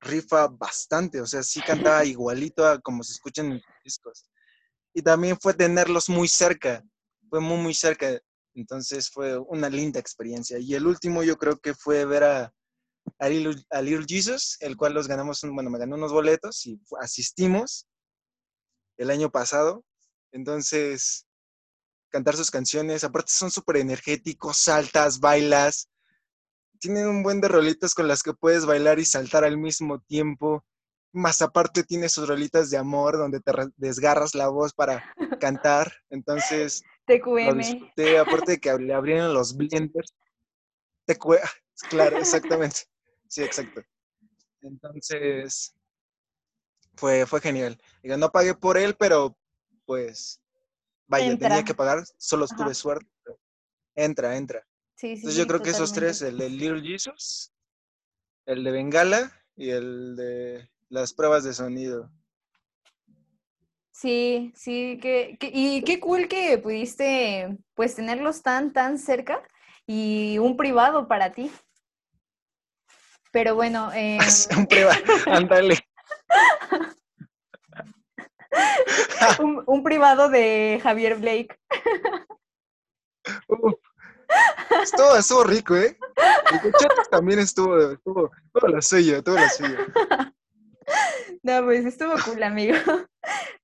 rifa 0.00 0.48
bastante, 0.48 1.20
o 1.20 1.26
sea, 1.26 1.42
sí 1.42 1.60
cantaba 1.62 2.04
igualito 2.04 2.66
a 2.66 2.80
como 2.80 3.02
se 3.02 3.12
escuchan 3.12 3.52
en 3.52 3.62
discos. 3.84 4.26
Y 4.92 5.00
también 5.02 5.38
fue 5.40 5.54
tenerlos 5.54 6.08
muy 6.08 6.28
cerca, 6.28 6.84
fue 7.30 7.40
muy, 7.40 7.56
muy 7.56 7.74
cerca, 7.74 8.20
entonces 8.54 9.08
fue 9.08 9.38
una 9.38 9.70
linda 9.70 9.98
experiencia. 9.98 10.58
Y 10.58 10.74
el 10.74 10.86
último 10.86 11.22
yo 11.22 11.38
creo 11.38 11.58
que 11.58 11.72
fue 11.72 12.04
ver 12.04 12.24
a 12.24 12.52
a 13.18 13.28
Little, 13.28 14.04
Jesus, 14.06 14.56
el 14.60 14.76
cual 14.76 14.94
los 14.94 15.08
ganamos, 15.08 15.40
bueno, 15.42 15.70
me 15.70 15.78
ganó 15.78 15.96
unos 15.96 16.12
boletos 16.12 16.66
y 16.66 16.80
asistimos 17.00 17.86
el 18.96 19.10
año 19.10 19.30
pasado. 19.30 19.84
Entonces, 20.32 21.26
cantar 22.10 22.36
sus 22.36 22.50
canciones, 22.50 23.04
aparte 23.04 23.32
son 23.32 23.50
súper 23.50 23.76
energéticos, 23.76 24.56
saltas, 24.56 25.20
bailas, 25.20 25.88
tienen 26.82 27.06
un 27.06 27.22
buen 27.22 27.40
de 27.40 27.46
rolitas 27.46 27.94
con 27.94 28.08
las 28.08 28.24
que 28.24 28.34
puedes 28.34 28.66
bailar 28.66 28.98
y 28.98 29.04
saltar 29.04 29.44
al 29.44 29.56
mismo 29.56 30.00
tiempo. 30.00 30.64
Más 31.12 31.40
aparte 31.40 31.84
tiene 31.84 32.08
sus 32.08 32.26
rolitas 32.26 32.70
de 32.70 32.76
amor 32.76 33.16
donde 33.16 33.38
te 33.40 33.52
desgarras 33.76 34.34
la 34.34 34.48
voz 34.48 34.72
para 34.74 35.04
cantar. 35.38 35.92
Entonces, 36.10 36.82
TQM. 37.06 38.20
aparte 38.20 38.52
de 38.52 38.58
que 38.58 38.76
le 38.78 38.92
abrieron 38.92 39.32
los 39.32 39.56
blenders. 39.56 40.12
claro, 41.88 42.18
exactamente. 42.18 42.80
Sí, 43.32 43.42
exacto. 43.42 43.80
Entonces, 44.60 45.74
fue, 46.96 47.24
fue 47.24 47.40
genial. 47.40 47.80
Digo, 48.02 48.18
no 48.18 48.30
pagué 48.30 48.54
por 48.54 48.76
él, 48.76 48.94
pero 48.94 49.34
pues, 49.86 50.38
vaya, 51.06 51.38
tenía 51.38 51.62
que 51.64 51.72
pagar, 51.72 52.04
solo 52.18 52.46
tuve 52.46 52.74
suerte. 52.74 53.06
Entra, 53.94 54.36
entra. 54.36 54.66
Sí, 54.96 55.08
sí, 55.08 55.12
Entonces 55.14 55.32
sí, 55.32 55.38
yo 55.40 55.46
creo 55.46 55.62
que 55.62 55.70
esos 55.70 55.94
tres, 55.94 56.20
el 56.20 56.36
de 56.36 56.50
Little 56.50 56.82
Jesus, 56.82 57.50
el 58.44 58.64
de 58.64 58.70
Bengala 58.70 59.32
y 59.56 59.70
el 59.70 60.14
de 60.14 60.68
las 60.90 61.14
pruebas 61.14 61.42
de 61.42 61.54
sonido. 61.54 62.12
Sí, 63.92 64.52
sí, 64.54 64.98
que, 65.00 65.38
que- 65.40 65.50
y 65.54 65.82
qué 65.84 66.00
cool 66.00 66.28
que 66.28 66.58
pudiste 66.58 67.56
pues 67.72 67.94
tenerlos 67.94 68.42
tan, 68.42 68.74
tan 68.74 68.98
cerca 68.98 69.42
y 69.86 70.36
un 70.36 70.58
privado 70.58 71.08
para 71.08 71.32
ti. 71.32 71.50
Pero 73.32 73.54
bueno, 73.54 73.90
em, 73.94 74.20
Un 74.56 74.66
prueba, 74.66 74.92
ándale. 75.26 75.78
un, 79.40 79.62
un 79.66 79.82
privado 79.82 80.28
de 80.28 80.78
Javier 80.82 81.16
Blake. 81.16 81.58
Uh, 83.48 83.72
estuvo, 84.82 85.16
estuvo 85.16 85.44
rico, 85.44 85.76
¿eh? 85.76 85.96
El 86.52 86.72
también 87.10 87.38
estuvo, 87.38 87.92
estuvo, 87.92 88.30
todo 88.52 88.68
lo 88.68 88.82
suyo, 88.82 89.22
todo 89.22 89.38
lo 89.38 89.48
suyo. 89.48 89.78
No, 91.44 91.64
pues 91.64 91.84
estuvo 91.84 92.12
cool, 92.24 92.42
amigo. 92.42 92.76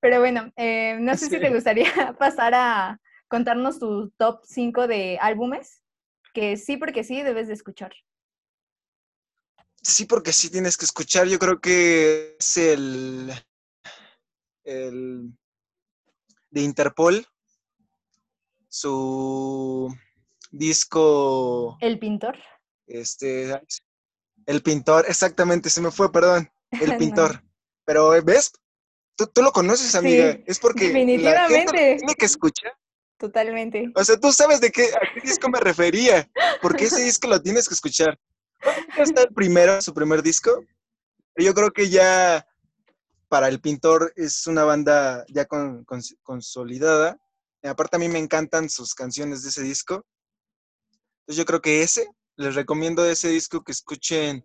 Pero 0.00 0.18
bueno, 0.18 0.50
eh, 0.56 0.96
no 1.00 1.16
sé 1.16 1.26
si 1.26 1.38
te 1.38 1.50
gustaría 1.50 2.12
pasar 2.18 2.52
a 2.54 2.98
contarnos 3.28 3.78
tu 3.78 4.10
top 4.16 4.40
5 4.44 4.88
de 4.88 5.18
álbumes, 5.20 5.82
que 6.34 6.56
sí, 6.56 6.76
porque 6.76 7.04
sí, 7.04 7.22
debes 7.22 7.46
de 7.46 7.54
escuchar. 7.54 7.92
Sí, 9.82 10.04
porque 10.06 10.32
sí 10.32 10.50
tienes 10.50 10.76
que 10.76 10.84
escuchar. 10.84 11.26
Yo 11.28 11.38
creo 11.38 11.60
que 11.60 12.36
es 12.38 12.56
el, 12.56 13.32
el 14.64 15.32
de 16.50 16.60
Interpol, 16.60 17.26
su 18.68 19.94
disco, 20.50 21.76
El 21.80 21.98
pintor. 21.98 22.36
este, 22.86 23.60
el 24.46 24.62
pintor, 24.62 25.04
exactamente, 25.08 25.70
se 25.70 25.80
me 25.80 25.90
fue, 25.90 26.10
perdón, 26.12 26.50
el 26.72 26.90
No. 26.92 26.98
pintor. 26.98 27.42
Pero, 27.84 28.14
eh, 28.14 28.20
¿ves? 28.20 28.52
Tú, 29.16 29.26
tú 29.26 29.42
lo 29.42 29.50
conoces, 29.52 29.94
amiga. 29.94 30.32
Sí, 30.32 30.44
es 30.46 30.58
porque 30.58 30.84
la 30.84 30.92
gente 30.92 30.98
definitivamente. 30.98 31.96
tiene 31.96 32.14
que 32.14 32.26
escuchar. 32.26 32.72
Totalmente. 33.18 33.90
O 33.96 34.04
sea, 34.04 34.18
tú 34.20 34.32
sabes 34.32 34.60
de 34.60 34.70
qué, 34.70 34.84
a 34.94 35.00
qué 35.12 35.20
disco 35.22 35.48
me 35.48 35.58
refería, 35.58 36.30
porque 36.62 36.84
ese 36.84 37.02
disco 37.02 37.26
lo 37.26 37.42
tienes 37.42 37.66
que 37.66 37.74
escuchar. 37.74 38.16
Está 38.96 39.22
el 39.22 39.32
primero, 39.34 39.80
su 39.80 39.94
primer 39.94 40.22
disco, 40.22 40.64
yo 41.36 41.54
creo 41.54 41.70
que 41.70 41.88
ya 41.88 42.46
para 43.28 43.48
el 43.48 43.60
pintor 43.60 44.12
es 44.16 44.46
una 44.46 44.64
banda 44.64 45.24
ya 45.28 45.44
con- 45.46 45.84
con- 45.84 46.02
consolidada. 46.22 47.18
Aparte 47.62 47.96
a 47.96 47.98
mí 47.98 48.08
me 48.08 48.18
encantan 48.18 48.68
sus 48.68 48.94
canciones 48.94 49.42
de 49.42 49.50
ese 49.50 49.62
disco. 49.62 50.04
Entonces 51.20 51.36
yo 51.36 51.44
creo 51.44 51.60
que 51.60 51.82
ese, 51.82 52.08
les 52.36 52.54
recomiendo 52.54 53.04
ese 53.04 53.28
disco 53.28 53.62
que 53.62 53.72
escuchen 53.72 54.44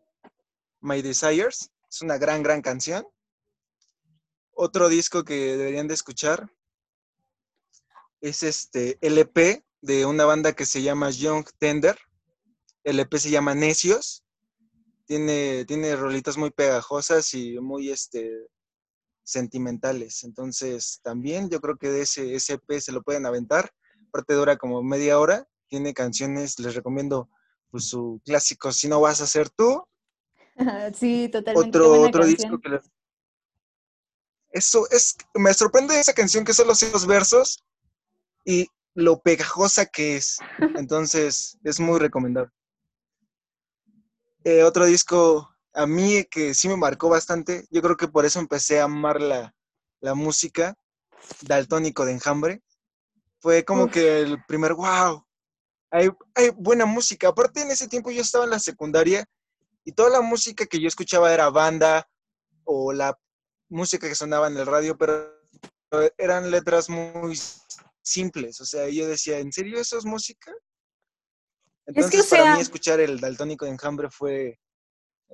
My 0.81 1.01
Desires. 1.01 1.71
Es 1.89 2.01
una 2.01 2.17
gran, 2.17 2.43
gran 2.43 2.61
canción. 2.61 3.05
Otro 4.51 4.89
disco 4.89 5.23
que 5.23 5.55
deberían 5.57 5.87
de 5.87 5.93
escuchar 5.93 6.51
es 8.21 8.43
este 8.43 8.97
LP 9.01 9.63
de 9.81 10.05
una 10.05 10.25
banda 10.25 10.53
que 10.53 10.65
se 10.65 10.81
llama 10.81 11.09
Young 11.09 11.45
Tender. 11.57 11.97
El 12.83 12.99
EP 12.99 13.17
se 13.19 13.29
llama 13.29 13.55
Necios. 13.55 14.23
Tiene, 15.05 15.65
tiene 15.65 15.95
rolitas 15.95 16.37
muy 16.37 16.51
pegajosas 16.51 17.33
y 17.33 17.59
muy 17.59 17.91
este, 17.91 18.47
sentimentales. 19.23 20.23
Entonces, 20.23 20.99
también 21.03 21.49
yo 21.49 21.59
creo 21.61 21.77
que 21.77 21.89
de 21.89 22.01
ese, 22.01 22.35
ese 22.35 22.53
EP 22.53 22.79
se 22.81 22.91
lo 22.91 23.01
pueden 23.03 23.25
aventar. 23.25 23.71
Aparte 24.09 24.33
dura 24.33 24.57
como 24.57 24.83
media 24.83 25.19
hora. 25.19 25.47
Tiene 25.67 25.93
canciones, 25.93 26.59
les 26.59 26.75
recomiendo 26.75 27.29
pues, 27.71 27.85
su 27.85 28.21
clásico 28.25 28.71
Si 28.71 28.87
no 28.87 29.01
vas 29.01 29.21
a 29.21 29.27
ser 29.27 29.49
tú. 29.49 29.83
Sí, 30.95 31.29
totalmente. 31.29 31.77
Otro, 31.77 31.89
buena 31.89 32.07
otro 32.07 32.25
disco 32.25 32.59
que 32.61 32.69
les- 32.69 32.91
Eso 34.51 34.87
es, 34.91 35.15
me 35.33 35.53
sorprende 35.53 35.99
esa 35.99 36.13
canción 36.13 36.45
que 36.45 36.53
solo 36.53 36.73
los 36.93 37.07
versos 37.07 37.63
y 38.45 38.67
lo 38.93 39.19
pegajosa 39.21 39.87
que 39.87 40.17
es. 40.17 40.37
Entonces, 40.77 41.57
es 41.63 41.79
muy 41.79 41.99
recomendable. 41.99 42.51
Eh, 44.43 44.63
otro 44.63 44.85
disco 44.85 45.49
a 45.73 45.87
mí 45.87 46.25
que 46.25 46.53
sí 46.53 46.67
me 46.67 46.77
marcó 46.77 47.09
bastante, 47.09 47.65
yo 47.71 47.81
creo 47.81 47.97
que 47.97 48.07
por 48.07 48.25
eso 48.25 48.39
empecé 48.39 48.79
a 48.79 48.85
amar 48.85 49.21
la, 49.21 49.55
la 50.01 50.13
música, 50.13 50.75
Daltónico 51.41 52.05
de 52.05 52.13
Enjambre. 52.13 52.61
Fue 53.39 53.63
como 53.65 53.85
Uf. 53.85 53.91
que 53.91 54.19
el 54.19 54.43
primer, 54.45 54.73
wow, 54.73 55.25
hay, 55.91 56.09
hay 56.35 56.49
buena 56.51 56.85
música. 56.85 57.29
Aparte, 57.29 57.61
en 57.61 57.71
ese 57.71 57.87
tiempo 57.87 58.11
yo 58.11 58.21
estaba 58.21 58.43
en 58.45 58.51
la 58.51 58.59
secundaria 58.59 59.25
y 59.83 59.91
toda 59.91 60.09
la 60.09 60.21
música 60.21 60.65
que 60.65 60.79
yo 60.79 60.87
escuchaba 60.87 61.33
era 61.33 61.49
banda 61.49 62.07
o 62.63 62.93
la 62.93 63.17
música 63.69 64.07
que 64.07 64.15
sonaba 64.15 64.47
en 64.47 64.57
el 64.57 64.65
radio, 64.65 64.97
pero 64.97 65.33
eran 66.17 66.51
letras 66.51 66.89
muy 66.89 67.39
simples. 68.01 68.61
O 68.61 68.65
sea, 68.65 68.87
yo 68.89 69.07
decía, 69.07 69.39
¿en 69.39 69.51
serio 69.51 69.79
eso 69.79 69.97
es 69.97 70.05
música? 70.05 70.53
Es 71.85 71.93
que, 71.93 72.01
Entonces, 72.01 72.29
para 72.29 72.43
sea- 72.43 72.55
mí 72.55 72.61
escuchar 72.61 72.99
el 72.99 73.19
Daltónico 73.19 73.65
de 73.65 73.71
Enjambre 73.71 74.09
fue... 74.09 74.59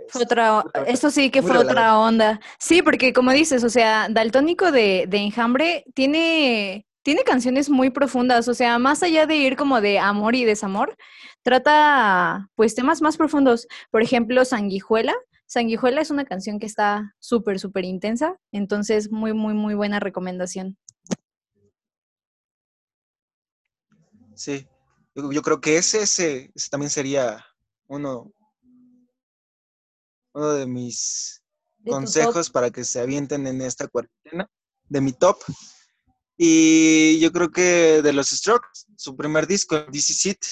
Fue 0.07 0.23
otra, 0.23 0.63
eso 0.87 1.11
sí 1.11 1.29
que 1.29 1.41
fue 1.41 1.57
otra 1.57 1.99
onda. 1.99 2.39
Sí, 2.57 2.81
porque 2.81 3.11
como 3.11 3.31
dices, 3.31 3.63
o 3.65 3.69
sea, 3.69 4.07
Daltónico 4.09 4.71
de, 4.71 5.05
de 5.09 5.17
Enjambre 5.17 5.83
tiene, 5.93 6.87
tiene 7.03 7.23
canciones 7.23 7.69
muy 7.69 7.89
profundas, 7.89 8.47
o 8.47 8.53
sea, 8.53 8.79
más 8.79 9.03
allá 9.03 9.25
de 9.27 9.35
ir 9.35 9.57
como 9.57 9.81
de 9.81 9.99
amor 9.99 10.35
y 10.35 10.45
desamor, 10.45 10.95
trata 11.43 12.49
pues 12.55 12.75
temas 12.75 13.01
más 13.01 13.17
profundos. 13.17 13.67
Por 13.91 14.01
ejemplo, 14.01 14.45
Sanguijuela. 14.45 15.13
Sanguijuela 15.47 15.99
es 15.99 16.11
una 16.11 16.23
canción 16.25 16.59
que 16.59 16.65
está 16.65 17.13
súper, 17.19 17.59
súper 17.59 17.83
intensa, 17.83 18.37
entonces 18.53 19.11
muy, 19.11 19.33
muy, 19.33 19.53
muy 19.53 19.73
buena 19.73 19.99
recomendación. 19.99 20.77
Sí, 24.33 24.65
yo, 25.21 25.31
yo 25.31 25.41
creo 25.41 25.59
que 25.61 25.77
ese, 25.77 26.01
ese, 26.01 26.51
ese 26.55 26.69
también 26.69 26.89
sería 26.89 27.45
uno, 27.87 28.31
uno 30.33 30.53
de 30.53 30.65
mis 30.65 31.41
De 31.77 31.91
consejos 31.91 32.49
para 32.49 32.71
que 32.71 32.83
se 32.83 32.99
avienten 32.99 33.47
en 33.47 33.61
esta 33.61 33.87
cuarentena, 33.87 34.49
de 34.87 35.01
mi 35.01 35.13
top. 35.13 35.37
Y 36.37 37.19
yo 37.19 37.31
creo 37.31 37.51
que 37.51 38.01
de 38.01 38.13
los 38.13 38.29
Strokes, 38.29 38.85
su 38.95 39.15
primer 39.15 39.45
disco, 39.45 39.85
This 39.91 40.09
Is 40.11 40.25
It, 40.25 40.45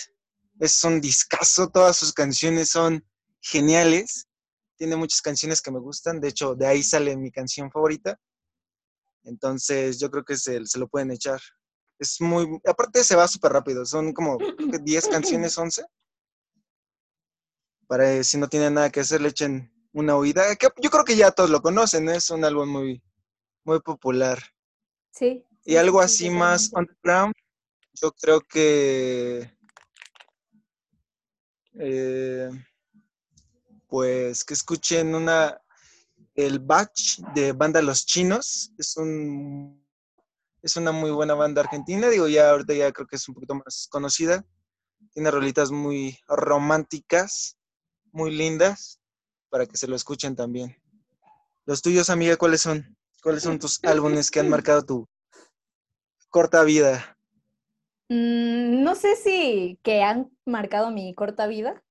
es 0.59 0.83
un 0.83 0.99
discazo, 0.99 1.69
todas 1.69 1.95
sus 1.95 2.11
canciones 2.11 2.69
son 2.69 3.05
geniales. 3.39 4.27
Tiene 4.75 4.95
muchas 4.95 5.21
canciones 5.21 5.61
que 5.61 5.71
me 5.71 5.79
gustan, 5.79 6.19
de 6.19 6.27
hecho, 6.27 6.55
de 6.55 6.67
ahí 6.67 6.83
sale 6.83 7.15
mi 7.15 7.31
canción 7.31 7.71
favorita. 7.71 8.19
Entonces, 9.23 9.99
yo 9.99 10.09
creo 10.09 10.23
que 10.23 10.37
se, 10.37 10.65
se 10.65 10.79
lo 10.79 10.87
pueden 10.87 11.11
echar. 11.11 11.41
Es 11.99 12.21
muy, 12.21 12.59
aparte 12.65 13.03
se 13.03 13.15
va 13.15 13.27
súper 13.27 13.53
rápido, 13.53 13.85
son 13.85 14.13
como 14.13 14.37
creo 14.37 14.55
que 14.55 14.79
10 14.79 15.07
canciones, 15.07 15.57
11. 15.57 15.83
Para 17.87 18.13
eh, 18.13 18.23
si 18.23 18.37
no 18.37 18.47
tienen 18.47 18.75
nada 18.75 18.91
que 18.91 18.99
hacer, 18.99 19.21
le 19.21 19.29
echen 19.29 19.71
una 19.93 20.15
oída. 20.15 20.55
que 20.55 20.67
yo 20.77 20.89
creo 20.89 21.05
que 21.05 21.15
ya 21.15 21.31
todos 21.31 21.49
lo 21.49 21.61
conocen, 21.61 22.09
es 22.09 22.29
un 22.29 22.43
álbum 22.45 22.69
muy, 22.69 23.01
muy 23.63 23.79
popular. 23.79 24.39
Sí. 25.11 25.43
Y 25.65 25.75
algo 25.75 25.99
sí, 25.99 26.05
así 26.05 26.23
sí, 26.25 26.29
más 26.29 26.71
underground, 26.73 27.33
yo 27.93 28.11
creo 28.11 28.41
que. 28.41 29.51
eh, 31.79 32.49
pues 33.87 34.43
que 34.43 34.53
escuchen 34.53 35.15
una. 35.15 35.59
El 36.35 36.59
Batch 36.59 37.19
de 37.33 37.51
banda 37.53 37.81
Los 37.81 38.05
Chinos. 38.05 38.71
Es 38.77 38.95
un. 38.97 39.86
Es 40.67 40.75
una 40.75 40.91
muy 40.91 41.11
buena 41.11 41.33
banda 41.33 41.61
argentina. 41.61 42.09
Digo, 42.09 42.27
ya 42.27 42.49
ahorita 42.49 42.73
ya 42.73 42.91
creo 42.91 43.07
que 43.07 43.15
es 43.15 43.25
un 43.29 43.35
poquito 43.35 43.55
más 43.55 43.87
conocida. 43.89 44.43
Tiene 45.13 45.31
rolitas 45.31 45.71
muy 45.71 46.19
románticas, 46.27 47.57
muy 48.11 48.35
lindas, 48.35 48.99
para 49.47 49.65
que 49.65 49.77
se 49.77 49.87
lo 49.87 49.95
escuchen 49.95 50.35
también. 50.35 50.75
Los 51.63 51.81
tuyos, 51.81 52.09
amiga, 52.09 52.35
¿cuáles 52.35 52.59
son? 52.59 52.97
¿Cuáles 53.23 53.43
son 53.43 53.59
tus 53.59 53.81
álbumes 53.85 54.29
que 54.29 54.41
han 54.41 54.49
marcado 54.49 54.83
tu 54.83 55.07
corta 56.27 56.61
vida? 56.65 57.17
Mm, 58.09 58.83
no 58.83 58.95
sé 58.95 59.15
si 59.15 59.79
que 59.83 60.03
han 60.03 60.29
marcado 60.45 60.91
mi 60.91 61.15
corta 61.15 61.47
vida, 61.47 61.81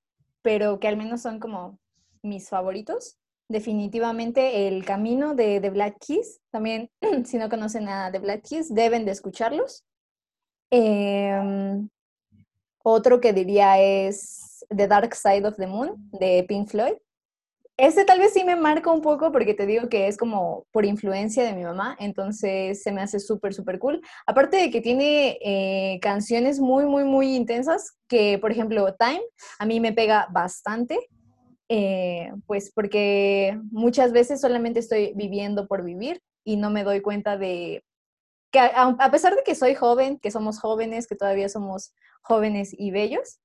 pero 0.42 0.80
que 0.80 0.88
al 0.88 0.98
menos 0.98 1.22
son 1.22 1.40
como 1.40 1.80
mis 2.20 2.50
favoritos. 2.50 3.16
Definitivamente 3.48 4.66
El 4.66 4.84
Camino 4.84 5.34
de 5.34 5.60
The 5.60 5.70
Black 5.70 5.98
Keys. 6.04 6.40
También, 6.50 6.90
si 7.24 7.38
no 7.38 7.48
conocen 7.48 7.88
a 7.88 8.10
The 8.10 8.18
Black 8.18 8.42
Keys, 8.48 8.74
deben 8.74 9.04
de 9.04 9.12
escucharlos. 9.12 9.84
Em, 10.70 11.88
otro 12.82 13.20
que 13.20 13.32
diría 13.32 13.80
es 13.80 14.64
The 14.68 14.88
Dark 14.88 15.14
Side 15.14 15.46
of 15.46 15.56
the 15.56 15.66
Moon 15.66 16.10
de 16.12 16.44
Pink 16.48 16.68
Floyd. 16.68 16.94
Este 17.78 18.06
tal 18.06 18.20
vez 18.20 18.32
sí 18.32 18.42
me 18.42 18.56
marca 18.56 18.90
un 18.90 19.02
poco 19.02 19.30
porque 19.30 19.52
te 19.52 19.66
digo 19.66 19.90
que 19.90 20.08
es 20.08 20.16
como 20.16 20.64
por 20.72 20.86
influencia 20.86 21.44
de 21.44 21.52
mi 21.52 21.62
mamá, 21.62 21.94
entonces 22.00 22.82
se 22.82 22.90
me 22.90 23.02
hace 23.02 23.20
súper, 23.20 23.52
súper 23.52 23.78
cool. 23.78 24.00
Aparte 24.26 24.56
de 24.56 24.70
que 24.70 24.80
tiene 24.80 25.38
eh, 25.42 25.98
canciones 26.00 26.58
muy, 26.58 26.86
muy, 26.86 27.04
muy 27.04 27.36
intensas, 27.36 27.98
que 28.08 28.38
por 28.38 28.50
ejemplo 28.50 28.94
Time 28.94 29.20
a 29.58 29.66
mí 29.66 29.78
me 29.78 29.92
pega 29.92 30.26
bastante, 30.32 30.98
eh, 31.68 32.32
pues 32.46 32.72
porque 32.72 33.58
muchas 33.70 34.12
veces 34.12 34.40
solamente 34.40 34.80
estoy 34.80 35.12
viviendo 35.16 35.66
por 35.66 35.84
vivir 35.84 36.22
y 36.44 36.56
no 36.56 36.70
me 36.70 36.84
doy 36.84 37.00
cuenta 37.00 37.36
de 37.36 37.84
que 38.52 38.60
a, 38.60 39.10
pesar 39.10 39.34
de 39.34 39.42
que 39.42 39.54
soy 39.54 39.74
joven, 39.74 40.18
que 40.18 40.30
somos 40.30 40.60
jóvenes, 40.60 41.06
que 41.06 41.16
todavía 41.16 41.48
somos 41.48 41.92
jóvenes 42.22 42.70
y 42.72 42.90
bellos, 42.90 43.40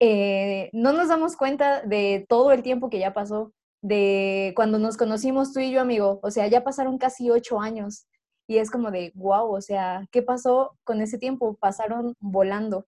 eh, 0.00 0.70
no 0.72 0.92
nos 0.92 1.08
damos 1.08 1.36
cuenta 1.36 1.82
de 1.82 2.26
todo 2.28 2.52
el 2.52 2.62
tiempo 2.62 2.90
que 2.90 2.98
ya 2.98 3.14
pasó 3.14 3.52
de 3.82 4.52
cuando 4.54 4.78
nos 4.78 4.96
conocimos 4.96 5.52
tú 5.52 5.60
y 5.60 5.72
yo, 5.72 5.80
amigo. 5.80 6.20
O 6.22 6.30
sea, 6.30 6.46
ya 6.46 6.64
pasaron 6.64 6.98
casi 6.98 7.30
ocho 7.30 7.60
años 7.60 8.06
y 8.46 8.58
es 8.58 8.70
como 8.70 8.90
de, 8.90 9.12
wow, 9.14 9.54
o 9.54 9.60
sea, 9.60 10.06
¿qué 10.10 10.22
pasó 10.22 10.76
con 10.84 11.00
ese 11.00 11.18
tiempo? 11.18 11.56
Pasaron 11.60 12.14
volando. 12.20 12.86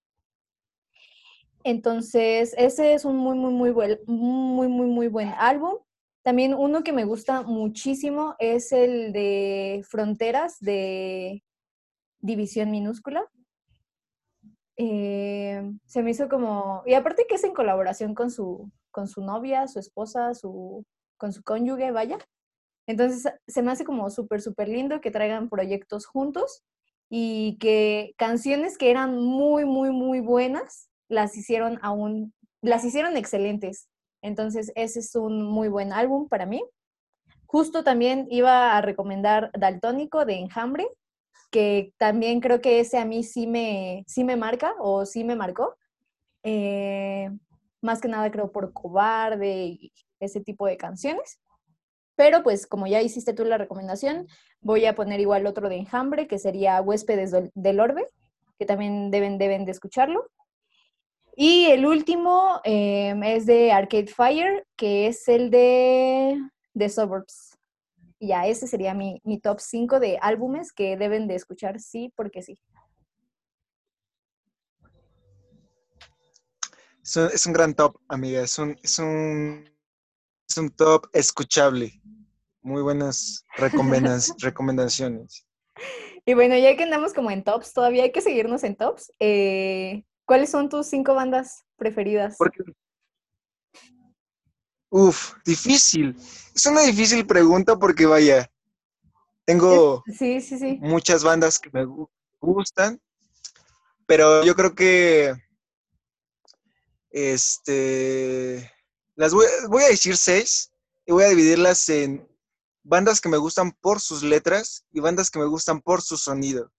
Entonces, 1.64 2.54
ese 2.58 2.92
es 2.92 3.06
un 3.06 3.16
muy, 3.16 3.36
muy, 3.36 3.52
muy 3.52 3.70
buen, 3.70 3.98
muy, 4.06 4.68
muy, 4.68 4.86
muy 4.86 5.08
buen 5.08 5.30
álbum. 5.38 5.78
También 6.22 6.54
uno 6.54 6.82
que 6.82 6.92
me 6.92 7.04
gusta 7.04 7.42
muchísimo 7.42 8.36
es 8.38 8.70
el 8.70 9.12
de 9.12 9.82
Fronteras 9.88 10.58
de 10.60 11.42
División 12.20 12.70
Minúscula. 12.70 13.26
Eh, 14.76 15.62
se 15.86 16.02
me 16.02 16.10
hizo 16.10 16.28
como, 16.28 16.82
y 16.84 16.94
aparte 16.94 17.26
que 17.26 17.36
es 17.36 17.44
en 17.44 17.54
colaboración 17.54 18.14
con 18.14 18.30
su, 18.30 18.70
con 18.90 19.08
su 19.08 19.22
novia, 19.22 19.66
su 19.66 19.78
esposa, 19.78 20.34
su, 20.34 20.84
con 21.16 21.32
su 21.32 21.42
cónyuge, 21.42 21.92
vaya. 21.92 22.18
Entonces 22.86 23.32
se 23.46 23.62
me 23.62 23.72
hace 23.72 23.84
como 23.84 24.10
súper, 24.10 24.42
súper 24.42 24.68
lindo 24.68 25.00
que 25.00 25.10
traigan 25.10 25.48
proyectos 25.48 26.04
juntos 26.04 26.62
y 27.08 27.56
que 27.58 28.14
canciones 28.18 28.76
que 28.76 28.90
eran 28.90 29.16
muy, 29.16 29.64
muy, 29.64 29.90
muy 29.90 30.20
buenas, 30.20 30.90
las 31.08 31.36
hicieron 31.36 31.78
aún, 31.82 32.32
las 32.62 32.84
hicieron 32.84 33.16
excelentes. 33.16 33.88
Entonces 34.22 34.72
ese 34.74 35.00
es 35.00 35.14
un 35.14 35.42
muy 35.42 35.68
buen 35.68 35.92
álbum 35.92 36.28
para 36.28 36.46
mí. 36.46 36.64
Justo 37.46 37.84
también 37.84 38.26
iba 38.30 38.76
a 38.76 38.80
recomendar 38.80 39.50
Daltónico 39.56 40.24
de 40.24 40.34
Enjambre, 40.34 40.86
que 41.50 41.92
también 41.98 42.40
creo 42.40 42.60
que 42.60 42.80
ese 42.80 42.98
a 42.98 43.04
mí 43.04 43.22
sí 43.22 43.46
me, 43.46 44.04
sí 44.06 44.24
me 44.24 44.36
marca 44.36 44.74
o 44.80 45.06
sí 45.06 45.24
me 45.24 45.36
marcó. 45.36 45.76
Eh, 46.42 47.30
más 47.80 48.00
que 48.00 48.08
nada 48.08 48.30
creo 48.30 48.50
por 48.50 48.72
cobarde 48.72 49.66
y 49.66 49.92
ese 50.18 50.40
tipo 50.40 50.66
de 50.66 50.76
canciones. 50.76 51.38
Pero 52.16 52.42
pues 52.42 52.66
como 52.66 52.86
ya 52.86 53.02
hiciste 53.02 53.34
tú 53.34 53.44
la 53.44 53.58
recomendación, 53.58 54.26
voy 54.60 54.86
a 54.86 54.94
poner 54.94 55.20
igual 55.20 55.46
otro 55.46 55.68
de 55.68 55.76
Enjambre, 55.76 56.26
que 56.26 56.38
sería 56.38 56.80
Huéspedes 56.80 57.32
del 57.54 57.80
Orbe, 57.80 58.06
que 58.58 58.66
también 58.66 59.10
deben, 59.10 59.38
deben 59.38 59.64
de 59.64 59.72
escucharlo. 59.72 60.30
Y 61.36 61.66
el 61.66 61.86
último 61.86 62.60
em, 62.64 63.22
es 63.22 63.46
de 63.46 63.72
Arcade 63.72 64.06
Fire, 64.06 64.66
que 64.76 65.08
es 65.08 65.28
el 65.28 65.50
de 65.50 66.40
The 66.76 66.88
Suburbs 66.88 67.54
ya, 68.26 68.46
ese 68.46 68.66
sería 68.66 68.94
mi, 68.94 69.20
top 69.42 69.60
5 69.60 70.00
de 70.00 70.18
álbumes 70.20 70.72
que 70.72 70.96
deben 70.96 71.28
de 71.28 71.34
escuchar 71.34 71.80
sí 71.80 72.12
porque 72.16 72.42
sí. 72.42 72.58
Es 77.02 77.46
un, 77.46 77.52
gran 77.52 77.74
top, 77.74 77.98
amiga. 78.08 78.40
Es 78.40 78.58
un, 78.58 78.78
es 78.82 78.98
un, 78.98 79.70
es 80.48 80.56
un 80.56 80.70
top 80.70 81.06
escuchable. 81.12 82.00
Muy 82.62 82.80
buenas 82.80 83.44
recomendaciones. 84.38 85.46
Y 86.24 86.32
bueno, 86.32 86.56
ya 86.56 86.74
que 86.76 86.84
andamos 86.84 87.12
como 87.12 87.30
en 87.30 87.44
tops, 87.44 87.74
todavía 87.74 88.04
hay 88.04 88.12
que 88.12 88.22
seguirnos 88.22 88.64
en 88.64 88.76
tops. 88.76 89.12
Eh, 89.18 90.04
¿Cuáles 90.24 90.50
son 90.50 90.68
tus 90.68 90.86
cinco 90.86 91.14
bandas 91.14 91.64
preferidas? 91.76 92.36
Porque 92.38 92.62
Uf, 94.96 95.34
difícil. 95.44 96.16
Es 96.54 96.66
una 96.66 96.82
difícil 96.82 97.26
pregunta 97.26 97.76
porque 97.76 98.06
vaya, 98.06 98.48
tengo 99.44 100.04
muchas 100.78 101.24
bandas 101.24 101.58
que 101.58 101.68
me 101.72 101.84
gustan, 102.38 103.00
pero 104.06 104.44
yo 104.44 104.54
creo 104.54 104.72
que 104.72 105.34
este 107.10 108.70
las 109.16 109.34
voy, 109.34 109.46
a 109.82 109.88
decir 109.88 110.16
seis 110.16 110.70
y 111.06 111.10
voy 111.12 111.24
a 111.24 111.28
dividirlas 111.28 111.88
en 111.88 112.28
bandas 112.84 113.20
que 113.20 113.28
me 113.28 113.36
gustan 113.36 113.72
por 113.72 114.00
sus 114.00 114.22
letras 114.22 114.84
y 114.92 115.00
bandas 115.00 115.28
que 115.28 115.40
me 115.40 115.46
gustan 115.46 115.80
por 115.80 116.02
su 116.02 116.16
sonido. 116.16 116.70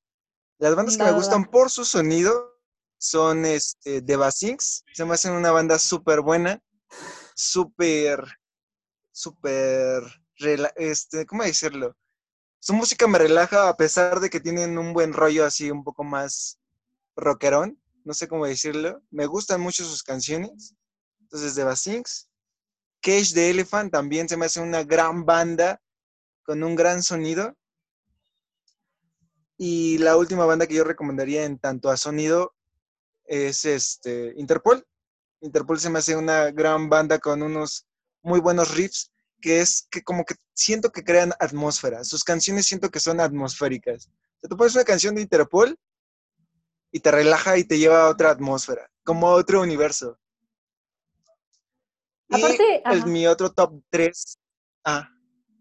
Las 0.57 0.73
bandas 0.73 0.95
que 0.95 1.03
me 1.03 1.11
gustan 1.11 1.43
por 1.43 1.69
su 1.69 1.83
sonido 1.83 2.54
son 2.97 3.45
este, 3.45 4.01
The 4.01 4.15
Basings, 4.15 4.83
se 4.93 5.05
me 5.05 5.13
hacen 5.13 5.33
una 5.33 5.51
banda 5.51 5.79
súper 5.79 6.21
buena 6.21 6.61
súper, 7.35 8.25
súper, 9.11 10.03
este, 10.77 11.25
¿cómo 11.25 11.43
decirlo? 11.43 11.95
Su 12.59 12.73
música 12.73 13.07
me 13.07 13.19
relaja 13.19 13.69
a 13.69 13.77
pesar 13.77 14.19
de 14.19 14.29
que 14.29 14.39
tienen 14.39 14.77
un 14.77 14.93
buen 14.93 15.13
rollo 15.13 15.45
así 15.45 15.69
un 15.69 15.83
poco 15.83 16.03
más 16.03 16.59
rockerón, 17.15 17.79
no 18.03 18.13
sé 18.13 18.27
cómo 18.27 18.47
decirlo. 18.47 19.01
Me 19.11 19.27
gustan 19.27 19.61
mucho 19.61 19.83
sus 19.83 20.01
canciones. 20.01 20.75
Entonces, 21.19 21.55
de 21.55 21.63
Basings. 21.63 22.29
Cage 23.01 23.33
the 23.33 23.49
Elephant 23.51 23.91
también 23.91 24.27
se 24.27 24.37
me 24.37 24.45
hace 24.45 24.59
una 24.61 24.83
gran 24.83 25.25
banda 25.25 25.79
con 26.43 26.63
un 26.63 26.75
gran 26.75 27.03
sonido. 27.03 27.55
Y 29.57 29.99
la 29.99 30.17
última 30.17 30.45
banda 30.45 30.65
que 30.65 30.75
yo 30.75 30.83
recomendaría 30.83 31.45
en 31.45 31.59
tanto 31.59 31.89
a 31.89 31.97
sonido 31.97 32.54
es 33.25 33.65
este 33.65 34.33
Interpol. 34.37 34.85
Interpol 35.41 35.79
se 35.79 35.89
me 35.89 35.99
hace 35.99 36.15
una 36.15 36.51
gran 36.51 36.89
banda 36.89 37.19
con 37.19 37.41
unos 37.41 37.85
muy 38.21 38.39
buenos 38.39 38.75
riffs, 38.75 39.11
que 39.41 39.59
es 39.59 39.87
que 39.91 40.01
como 40.01 40.25
que 40.25 40.35
siento 40.53 40.91
que 40.91 41.03
crean 41.03 41.33
atmósfera. 41.39 42.03
Sus 42.03 42.23
canciones 42.23 42.65
siento 42.65 42.89
que 42.89 42.99
son 42.99 43.19
atmosféricas. 43.19 44.09
O 44.41 44.47
tú 44.47 44.57
pones 44.57 44.75
una 44.75 44.83
canción 44.83 45.15
de 45.15 45.21
Interpol 45.21 45.77
y 46.91 46.99
te 46.99 47.11
relaja 47.11 47.57
y 47.57 47.63
te 47.63 47.77
lleva 47.77 48.05
a 48.05 48.09
otra 48.09 48.31
atmósfera, 48.31 48.89
como 49.03 49.27
a 49.27 49.35
otro 49.35 49.61
universo. 49.61 50.17
Aparte, 52.29 52.81
y 52.91 53.09
mi 53.09 53.27
otro 53.27 53.51
top 53.51 53.81
3. 53.89 54.39
Ah, 54.83 55.09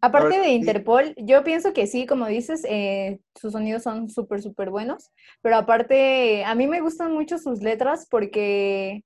Aparte 0.05 0.38
de 0.38 0.50
Interpol, 0.50 1.14
yo 1.16 1.42
pienso 1.44 1.72
que 1.72 1.86
sí, 1.86 2.05
como 2.05 2.26
dices, 2.26 2.66
eh, 2.68 3.20
sus 3.34 3.52
sonidos 3.52 3.82
son 3.82 4.11
súper, 4.11 4.42
súper 4.42 4.68
buenos, 4.68 5.11
pero 5.40 5.57
aparte, 5.57 6.44
a 6.44 6.55
mí 6.55 6.66
me 6.66 6.82
gustan 6.82 7.12
mucho 7.14 7.38
sus 7.38 7.62
letras 7.62 8.07
porque 8.11 9.02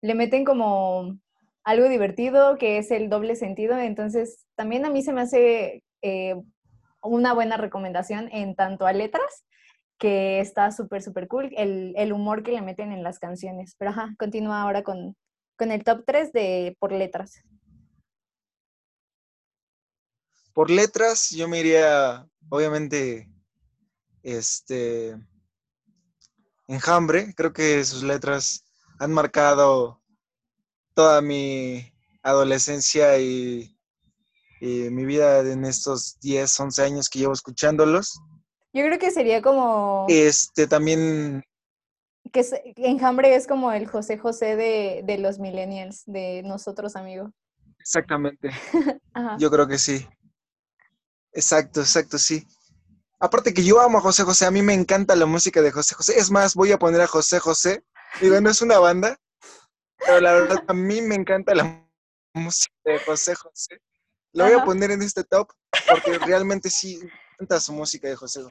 le 0.00 0.14
meten 0.14 0.46
como 0.46 1.18
algo 1.62 1.90
divertido 1.90 2.56
que 2.56 2.78
es 2.78 2.90
el 2.90 3.10
doble 3.10 3.36
sentido. 3.36 3.76
Entonces, 3.76 4.46
también 4.54 4.86
a 4.86 4.90
mí 4.90 5.02
se 5.02 5.12
me 5.12 5.20
hace 5.20 5.84
eh, 6.00 6.36
una 7.02 7.34
buena 7.34 7.58
recomendación 7.58 8.30
en 8.32 8.54
tanto 8.54 8.86
a 8.86 8.94
letras, 8.94 9.44
que 9.98 10.40
está 10.40 10.72
súper, 10.72 11.02
súper 11.02 11.28
cool, 11.28 11.50
el, 11.54 12.12
humor 12.14 12.42
que 12.42 12.52
le 12.52 12.62
meten 12.62 12.92
en 12.92 13.02
las 13.02 13.18
canciones. 13.18 13.74
Pero 13.78 13.90
ajá, 13.90 14.14
continúa 14.18 14.62
ahora 14.62 14.84
con, 14.84 15.14
con 15.58 15.70
el 15.70 15.84
top 15.84 16.04
3 16.06 16.32
de 16.32 16.76
por 16.80 16.92
letras. 16.92 17.42
Por 20.60 20.70
letras, 20.70 21.30
yo 21.30 21.48
me 21.48 21.58
iría, 21.58 22.28
obviamente, 22.50 23.30
este, 24.22 25.16
enjambre. 26.68 27.32
Creo 27.34 27.54
que 27.54 27.82
sus 27.82 28.02
letras 28.02 28.62
han 28.98 29.10
marcado 29.10 30.02
toda 30.92 31.22
mi 31.22 31.90
adolescencia 32.22 33.18
y, 33.18 33.74
mi 34.60 35.06
vida 35.06 35.40
en 35.50 35.64
estos 35.64 36.20
10, 36.20 36.60
11 36.60 36.82
años 36.82 37.08
que 37.08 37.20
llevo 37.20 37.32
escuchándolos. 37.32 38.20
Yo 38.74 38.84
creo 38.84 38.98
que 38.98 39.10
sería 39.10 39.40
como... 39.40 40.04
Este 40.10 40.66
también... 40.66 41.42
Que 42.32 42.44
Enjambre 42.76 43.34
es 43.34 43.46
como 43.46 43.72
el 43.72 43.86
José 43.86 44.18
José 44.18 44.56
de, 44.56 45.16
los 45.16 45.38
millennials, 45.38 46.02
de 46.04 46.42
nosotros, 46.44 46.96
amigo. 46.96 47.32
Exactamente. 47.78 48.50
Yo 49.38 49.50
creo 49.50 49.66
que 49.66 49.78
sí. 49.78 50.06
Exacto, 51.32 51.80
exacto, 51.80 52.18
sí. 52.18 52.46
Aparte 53.18 53.52
que 53.52 53.62
yo 53.62 53.80
amo 53.80 53.98
a 53.98 54.00
José 54.00 54.22
José, 54.22 54.46
a 54.46 54.50
mí 54.50 54.62
me 54.62 54.74
encanta 54.74 55.14
la 55.14 55.26
música 55.26 55.60
de 55.60 55.70
José 55.70 55.94
José. 55.94 56.18
Es 56.18 56.30
más, 56.30 56.54
voy 56.54 56.72
a 56.72 56.78
poner 56.78 57.00
a 57.00 57.06
José 57.06 57.38
José 57.38 57.84
Digo, 58.18 58.40
no 58.40 58.50
es 58.50 58.60
una 58.60 58.78
banda, 58.78 59.18
pero 59.98 60.20
la 60.20 60.32
verdad 60.32 60.64
a 60.66 60.74
mí 60.74 61.00
me 61.00 61.14
encanta 61.14 61.54
la 61.54 61.86
música 62.34 62.74
de 62.84 62.98
José 62.98 63.34
José. 63.34 63.80
Lo 64.32 64.44
voy 64.44 64.54
a 64.54 64.64
poner 64.64 64.90
en 64.90 65.02
este 65.02 65.24
top 65.24 65.50
porque 65.88 66.18
realmente 66.18 66.70
sí 66.70 66.98
me 66.98 67.10
encanta 67.34 67.60
su 67.60 67.72
música 67.72 68.08
de 68.08 68.16
José. 68.16 68.42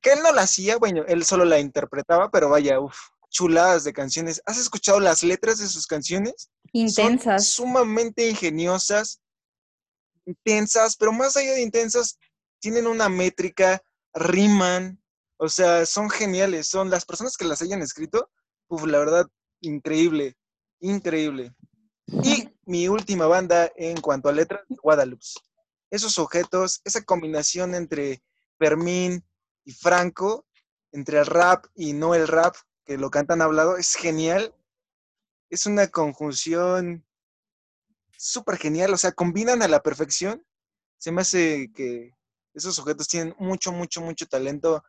Que 0.00 0.12
él 0.12 0.22
no 0.22 0.32
la 0.32 0.42
hacía, 0.42 0.76
bueno, 0.78 1.04
él 1.06 1.24
solo 1.24 1.44
la 1.44 1.58
interpretaba, 1.58 2.30
pero 2.30 2.48
vaya, 2.48 2.80
uff, 2.80 2.96
chuladas 3.30 3.84
de 3.84 3.92
canciones. 3.92 4.42
¿Has 4.46 4.58
escuchado 4.58 4.98
las 4.98 5.22
letras 5.22 5.58
de 5.58 5.68
sus 5.68 5.86
canciones? 5.86 6.50
Intensas. 6.72 7.46
Son 7.46 7.66
sumamente 7.66 8.28
ingeniosas, 8.28 9.20
intensas, 10.26 10.96
pero 10.96 11.12
más 11.12 11.36
allá 11.36 11.52
de 11.52 11.62
intensas, 11.62 12.18
tienen 12.60 12.86
una 12.86 13.08
métrica, 13.08 13.82
riman, 14.14 15.02
o 15.44 15.48
sea, 15.48 15.84
son 15.86 16.08
geniales. 16.08 16.68
Son 16.68 16.88
las 16.88 17.04
personas 17.04 17.36
que 17.36 17.44
las 17.44 17.60
hayan 17.62 17.82
escrito, 17.82 18.30
uf, 18.68 18.84
la 18.86 19.00
verdad, 19.00 19.26
increíble, 19.60 20.36
increíble. 20.78 21.52
Y 22.06 22.48
mi 22.64 22.86
última 22.86 23.26
banda 23.26 23.72
en 23.74 24.00
cuanto 24.00 24.28
a 24.28 24.32
letras, 24.32 24.62
Guadalupe. 24.68 25.24
Esos 25.90 26.18
objetos, 26.18 26.80
esa 26.84 27.02
combinación 27.02 27.74
entre 27.74 28.22
Fermín 28.56 29.24
y 29.64 29.72
Franco, 29.72 30.46
entre 30.92 31.18
el 31.18 31.26
rap 31.26 31.66
y 31.74 31.92
no 31.92 32.14
el 32.14 32.28
rap, 32.28 32.54
que 32.84 32.96
lo 32.96 33.10
cantan 33.10 33.42
hablado, 33.42 33.76
es 33.76 33.94
genial. 33.94 34.54
Es 35.50 35.66
una 35.66 35.88
conjunción 35.88 37.04
súper 38.22 38.56
genial, 38.56 38.94
o 38.94 38.96
sea, 38.96 39.10
combinan 39.10 39.62
a 39.62 39.68
la 39.68 39.82
perfección. 39.82 40.46
Se 40.96 41.10
me 41.10 41.22
hace 41.22 41.72
que 41.74 42.12
esos 42.54 42.76
sujetos 42.76 43.08
tienen 43.08 43.34
mucho, 43.38 43.72
mucho, 43.72 44.00
mucho 44.00 44.26
talento 44.26 44.84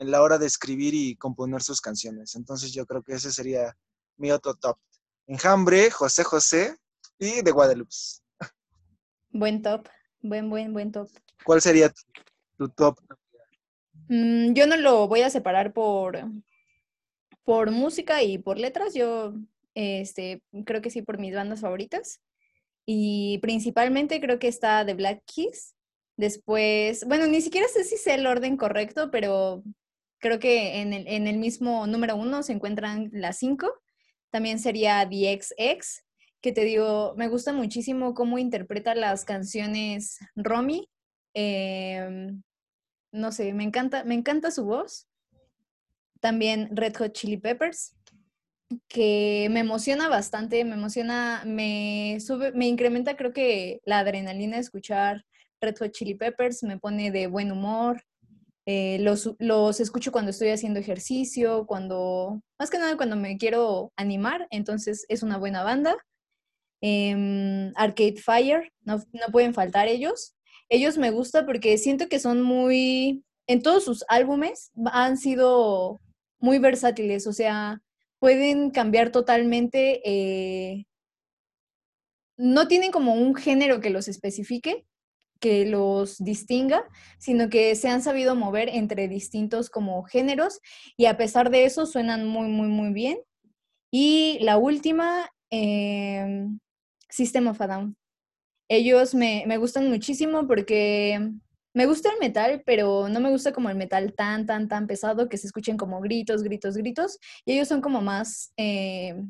en 0.00 0.10
la 0.10 0.20
hora 0.20 0.38
de 0.38 0.46
escribir 0.46 0.92
y 0.92 1.14
componer 1.14 1.62
sus 1.62 1.80
canciones. 1.80 2.34
Entonces 2.34 2.72
yo 2.72 2.84
creo 2.84 3.02
que 3.04 3.12
ese 3.12 3.30
sería 3.30 3.76
mi 4.16 4.32
otro 4.32 4.54
top. 4.54 4.76
Enjambre, 5.28 5.88
José 5.92 6.24
José 6.24 6.76
y 7.16 7.42
de 7.42 7.50
Guadalupe. 7.52 7.94
Buen 9.30 9.62
top, 9.62 9.88
buen, 10.20 10.50
buen, 10.50 10.72
buen 10.72 10.90
top. 10.90 11.08
¿Cuál 11.44 11.62
sería 11.62 11.92
tu, 12.56 12.68
top? 12.70 12.98
Mm, 14.08 14.52
yo 14.52 14.66
no 14.66 14.76
lo 14.76 15.06
voy 15.06 15.22
a 15.22 15.30
separar 15.30 15.72
por, 15.72 16.24
por 17.44 17.70
música 17.70 18.24
y 18.24 18.38
por 18.38 18.58
letras. 18.58 18.94
Yo 18.94 19.34
este, 19.74 20.42
creo 20.64 20.82
que 20.82 20.90
sí 20.90 21.02
por 21.02 21.20
mis 21.20 21.36
bandas 21.36 21.60
favoritas. 21.60 22.20
Y 22.86 23.38
principalmente 23.38 24.20
creo 24.20 24.38
que 24.38 24.48
está 24.48 24.84
The 24.84 24.94
Black 24.94 25.22
Keys. 25.26 25.74
Después, 26.16 27.04
bueno, 27.06 27.26
ni 27.26 27.40
siquiera 27.40 27.66
sé 27.68 27.84
si 27.84 27.96
sé 27.96 28.14
el 28.14 28.26
orden 28.26 28.56
correcto, 28.56 29.10
pero 29.10 29.64
creo 30.18 30.38
que 30.38 30.80
en 30.80 30.92
el, 30.92 31.06
en 31.08 31.26
el 31.26 31.38
mismo 31.38 31.86
número 31.86 32.16
uno 32.16 32.42
se 32.42 32.52
encuentran 32.52 33.10
las 33.12 33.38
cinco. 33.38 33.72
También 34.30 34.58
sería 34.58 35.08
The 35.08 35.40
XX, 35.40 36.04
que 36.40 36.52
te 36.52 36.64
digo, 36.64 37.14
me 37.16 37.28
gusta 37.28 37.52
muchísimo 37.52 38.14
cómo 38.14 38.38
interpreta 38.38 38.94
las 38.94 39.24
canciones 39.24 40.18
Romy. 40.34 40.88
Em, 41.34 42.42
no 43.12 43.32
sé, 43.32 43.54
me 43.54 43.64
encanta, 43.64 44.04
me 44.04 44.14
encanta 44.14 44.50
su 44.50 44.64
voz. 44.64 45.08
También 46.20 46.68
Red 46.76 46.96
Hot 46.96 47.12
Chili 47.12 47.36
Peppers, 47.36 47.94
que 48.88 49.48
me 49.50 49.60
emociona 49.60 50.08
bastante, 50.08 50.64
me 50.64 50.74
emociona, 50.74 51.42
me 51.46 52.18
sube, 52.20 52.52
me 52.52 52.66
incrementa 52.66 53.16
creo 53.16 53.32
que 53.32 53.80
la 53.84 54.00
adrenalina 54.00 54.56
de 54.56 54.62
escuchar 54.62 55.24
Red 55.60 55.76
Hot 55.78 55.92
Chili 55.92 56.14
Peppers, 56.14 56.62
me 56.62 56.78
pone 56.78 57.10
de 57.10 57.26
buen 57.26 57.50
humor. 57.52 58.02
Eh, 58.66 58.98
los, 59.00 59.34
los, 59.38 59.80
escucho 59.80 60.10
cuando 60.10 60.30
estoy 60.30 60.48
haciendo 60.48 60.80
ejercicio, 60.80 61.66
cuando, 61.66 62.40
más 62.58 62.70
que 62.70 62.78
nada 62.78 62.96
cuando 62.96 63.16
me 63.16 63.36
quiero 63.36 63.92
animar, 63.96 64.46
entonces 64.50 65.04
es 65.08 65.22
una 65.22 65.38
buena 65.38 65.62
banda. 65.62 65.96
Em, 66.80 67.72
Arcade 67.76 68.16
Fire, 68.16 68.72
no, 68.82 68.98
no 69.12 69.32
pueden 69.32 69.54
faltar 69.54 69.88
ellos. 69.88 70.34
Ellos 70.68 70.98
me 70.98 71.10
gusta 71.10 71.46
porque 71.46 71.76
siento 71.78 72.08
que 72.08 72.18
son 72.18 72.42
muy, 72.42 73.24
en 73.46 73.62
todos 73.62 73.84
sus 73.84 74.04
álbumes 74.08 74.70
han 74.92 75.18
sido 75.18 76.00
muy 76.38 76.58
versátiles, 76.58 77.26
o 77.26 77.32
sea, 77.32 77.80
pueden 78.24 78.70
cambiar 78.70 79.10
totalmente, 79.10 80.00
eh, 80.02 80.86
no 82.38 82.68
tienen 82.68 82.90
como 82.90 83.12
un 83.12 83.34
género 83.34 83.82
que 83.82 83.90
los 83.90 84.08
especifique, 84.08 84.86
que 85.40 85.66
los 85.66 86.16
distinga, 86.24 86.88
sino 87.18 87.50
que 87.50 87.74
se 87.74 87.88
han 87.88 88.00
sabido 88.00 88.34
mover 88.34 88.70
entre 88.70 89.08
distintos 89.08 89.68
como 89.68 90.04
géneros 90.04 90.60
y 90.96 91.04
a 91.04 91.18
pesar 91.18 91.50
de 91.50 91.66
eso 91.66 91.84
suenan 91.84 92.26
muy, 92.26 92.48
muy, 92.48 92.68
muy 92.68 92.94
bien. 92.94 93.18
Y 93.92 94.38
la 94.40 94.56
última, 94.56 95.30
eh, 95.50 96.46
System 97.10 97.48
of 97.48 97.60
a 97.60 97.66
Down. 97.66 97.96
Ellos 98.70 99.14
me, 99.14 99.44
me 99.46 99.58
gustan 99.58 99.90
muchísimo 99.90 100.46
porque 100.46 101.30
me 101.74 101.86
gusta 101.86 102.10
el 102.10 102.18
metal, 102.20 102.62
pero 102.64 103.08
no 103.08 103.20
me 103.20 103.30
gusta 103.30 103.52
como 103.52 103.68
el 103.68 103.76
metal 103.76 104.14
tan, 104.14 104.46
tan, 104.46 104.68
tan 104.68 104.86
pesado 104.86 105.28
que 105.28 105.36
se 105.36 105.48
escuchen 105.48 105.76
como 105.76 106.00
gritos, 106.00 106.44
gritos, 106.44 106.76
gritos. 106.76 107.18
Y 107.44 107.52
ellos 107.54 107.68
son 107.68 107.80
como 107.80 108.00
más 108.00 108.52
eh, 108.56 109.20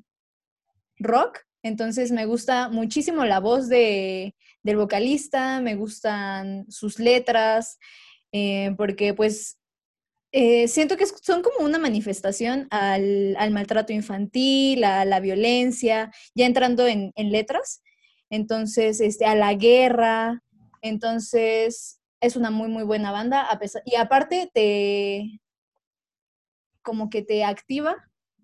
rock. 0.99 1.39
Entonces 1.63 2.13
me 2.13 2.27
gusta 2.27 2.69
muchísimo 2.69 3.25
la 3.25 3.41
voz 3.41 3.69
de, 3.69 4.35
del 4.63 4.77
vocalista, 4.77 5.63
me 5.63 5.75
gustan 5.75 6.67
sus 6.69 6.99
letras, 6.99 7.79
eh, 8.33 8.75
porque 8.77 9.15
pues 9.15 9.59
eh, 10.31 10.69
siento 10.69 10.99
que 10.99 11.07
son 11.07 11.43
como 11.43 11.65
una 11.65 11.79
manifestación 11.79 12.67
al, 12.71 13.35
al 13.39 13.51
maltrato 13.53 13.95
infantil, 13.95 14.85
a 14.85 15.07
la 15.07 15.21
violencia, 15.21 16.13
ya 16.35 16.45
entrando 16.45 16.87
en, 16.87 17.13
en 17.15 17.33
letras. 17.33 17.83
Entonces, 18.29 19.01
este, 19.01 19.25
a 19.25 19.35
la 19.35 19.55
guerra. 19.55 20.43
Entonces, 20.83 22.01
es 22.25 22.37
una 22.37 22.51
muy, 22.51 22.69
muy 22.69 22.85
buena 22.85 23.13
banda. 23.13 23.51
A 23.51 23.59
y 23.85 23.97
aparte, 23.97 24.51
te 24.53 25.41
como 26.83 27.11
que 27.11 27.23
te 27.23 27.45
activa. 27.45 27.97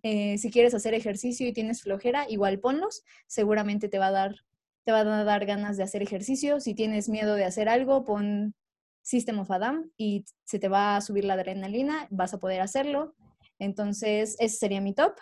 Eh, 0.03 0.39
si 0.39 0.51
quieres 0.51 0.75
hacer 0.75 0.95
ejercicio 0.95 1.47
y 1.47 1.53
tienes 1.53 1.83
flojera, 1.83 2.29
igual 2.29 2.61
ponlos. 2.61 3.05
Seguramente 3.27 3.89
te 3.89 3.99
va 3.99 4.09
a 4.09 4.13
dar 4.13 4.37
te 4.85 4.93
a 4.93 5.25
dar 5.25 5.47
ganas 5.47 5.77
de 5.77 5.83
hacer 5.83 6.03
ejercicio. 6.03 6.61
Si 6.61 6.75
tienes 6.75 7.09
miedo 7.09 7.35
de 7.35 7.45
hacer 7.45 7.69
algo, 7.69 8.05
pon 8.05 8.55
System 9.03 9.39
of 9.39 9.51
Adam 9.51 9.91
y 9.97 10.25
se 10.45 10.59
te 10.59 10.69
va 10.69 10.97
a 10.97 11.01
subir 11.01 11.25
la 11.25 11.35
adrenalina, 11.35 12.07
vas 12.11 12.35
a 12.35 12.39
poder 12.39 12.61
hacerlo. 12.61 13.15
Entonces, 13.59 14.37
ese 14.39 14.57
sería 14.57 14.81
mi 14.81 14.95
top. 14.95 15.15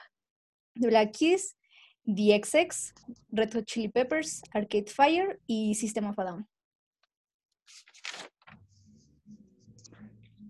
Black 0.74 1.12
Keys, 1.16 1.56
The 2.04 2.40
XX, 2.42 2.94
Red 3.30 3.52
Hot 3.54 3.64
Chili 3.64 3.88
Peppers, 3.88 4.42
Arcade 4.52 4.86
Fire 4.86 5.40
y 5.46 5.74
System 5.74 6.06
of 6.06 6.18
a 6.18 6.46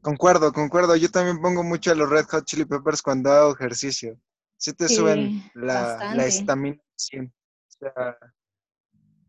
Concuerdo, 0.02 0.52
concuerdo. 0.52 0.96
Yo 0.96 1.10
también 1.10 1.40
pongo 1.40 1.62
mucho 1.62 1.92
a 1.92 1.94
los 1.94 2.08
Red 2.08 2.26
Hot 2.26 2.44
Chili 2.44 2.64
Peppers 2.64 3.02
cuando 3.02 3.32
hago 3.32 3.54
ejercicio. 3.54 4.18
Si 4.56 4.72
te 4.72 4.88
suben 4.88 5.50
la 5.54 6.26
estamina. 6.26 6.76
o 6.76 7.70
sea, 7.70 8.18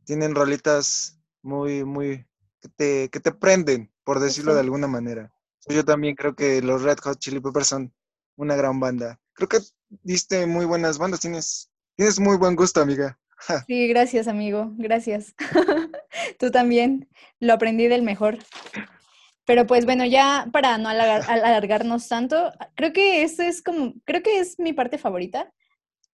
tienen 0.05 0.33
rolitas 0.33 1.19
muy, 1.41 1.83
muy, 1.83 2.25
que 2.59 2.69
te, 2.69 3.09
que 3.09 3.19
te 3.19 3.31
prenden, 3.31 3.91
por 4.03 4.19
decirlo 4.19 4.53
de 4.53 4.61
alguna 4.61 4.87
manera. 4.87 5.31
Yo 5.67 5.85
también 5.85 6.15
creo 6.15 6.35
que 6.35 6.61
los 6.61 6.81
Red 6.81 6.97
Hot 7.03 7.19
Chili 7.19 7.39
Peppers 7.39 7.67
son 7.67 7.93
una 8.35 8.55
gran 8.55 8.79
banda. 8.79 9.19
Creo 9.33 9.47
que 9.47 9.59
diste 10.01 10.45
muy 10.47 10.65
buenas 10.65 10.97
bandas, 10.97 11.19
tienes, 11.19 11.69
tienes 11.95 12.19
muy 12.19 12.37
buen 12.37 12.55
gusto, 12.55 12.81
amiga. 12.81 13.19
Sí, 13.67 13.87
gracias, 13.87 14.27
amigo, 14.27 14.73
gracias. 14.77 15.33
Tú 16.39 16.51
también, 16.51 17.07
lo 17.39 17.53
aprendí 17.53 17.87
del 17.87 18.01
mejor. 18.01 18.37
Pero 19.49 19.65
pues 19.65 19.83
bueno, 19.85 20.05
ya 20.05 20.47
para 20.53 20.77
no 20.77 20.89
alargarnos 20.89 22.07
tanto, 22.07 22.51
creo 22.75 22.93
que 22.93 23.23
eso 23.23 23.41
es 23.41 23.63
como, 23.63 23.95
creo 24.05 24.21
que 24.21 24.37
es 24.37 24.59
mi 24.59 24.73
parte 24.73 24.99
favorita, 24.99 25.51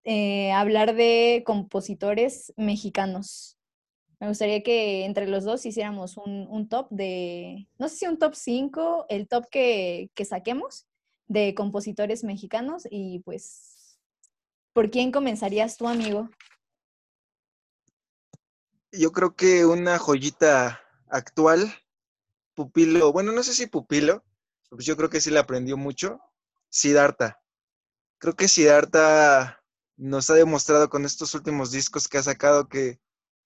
eh, 0.06 0.54
hablar 0.54 0.96
de 0.96 1.44
compositores 1.46 2.54
mexicanos. 2.56 3.58
Me 4.22 4.30
gustaría 4.30 4.64
que 4.64 5.04
entre 5.04 5.28
los 5.28 5.44
dos 5.44 5.66
hiciéramos 5.66 6.16
un, 6.16 6.70
top 6.70 6.88
de, 6.92 7.68
no 7.78 7.90
sé 7.90 7.98
si 7.98 8.08
un 8.08 8.20
top 8.20 8.36
5, 8.36 9.08
el 9.10 9.28
top 9.28 9.50
que, 9.52 10.10
que 10.14 10.24
saquemos 10.24 10.88
de 11.28 11.54
compositores 11.56 12.24
mexicanos 12.24 12.88
y 12.90 13.20
pues, 13.20 14.00
¿por 14.72 14.90
quién 14.90 15.12
comenzarías 15.12 15.76
tú, 15.76 15.90
amigo? 15.90 16.30
Yo 18.94 19.12
creo 19.12 19.36
que 19.36 19.66
una 19.66 20.00
joyita 20.00 20.80
actual 21.10 21.76
pupilo, 22.56 23.12
bueno, 23.12 23.32
no 23.32 23.44
sé 23.44 23.54
si 23.54 23.68
pupilo, 23.68 24.24
pues 24.70 24.86
yo 24.86 24.98
creo 24.98 25.10
que 25.10 25.22
sí 25.22 25.30
le 25.30 25.40
aprendió 25.40 25.78
mucho, 25.78 26.20
Siddhartha. 26.70 27.40
Creo 28.18 28.36
que 28.36 28.48
Siddhartha 28.48 29.62
nos 29.98 30.30
ha 30.30 30.34
demostrado 30.34 30.90
con 30.90 31.06
estos 31.06 31.34
últimos 31.36 31.72
discos 31.72 32.08
que 32.08 32.18
ha 32.18 32.24
sacado 32.24 32.68
que 32.68 33.00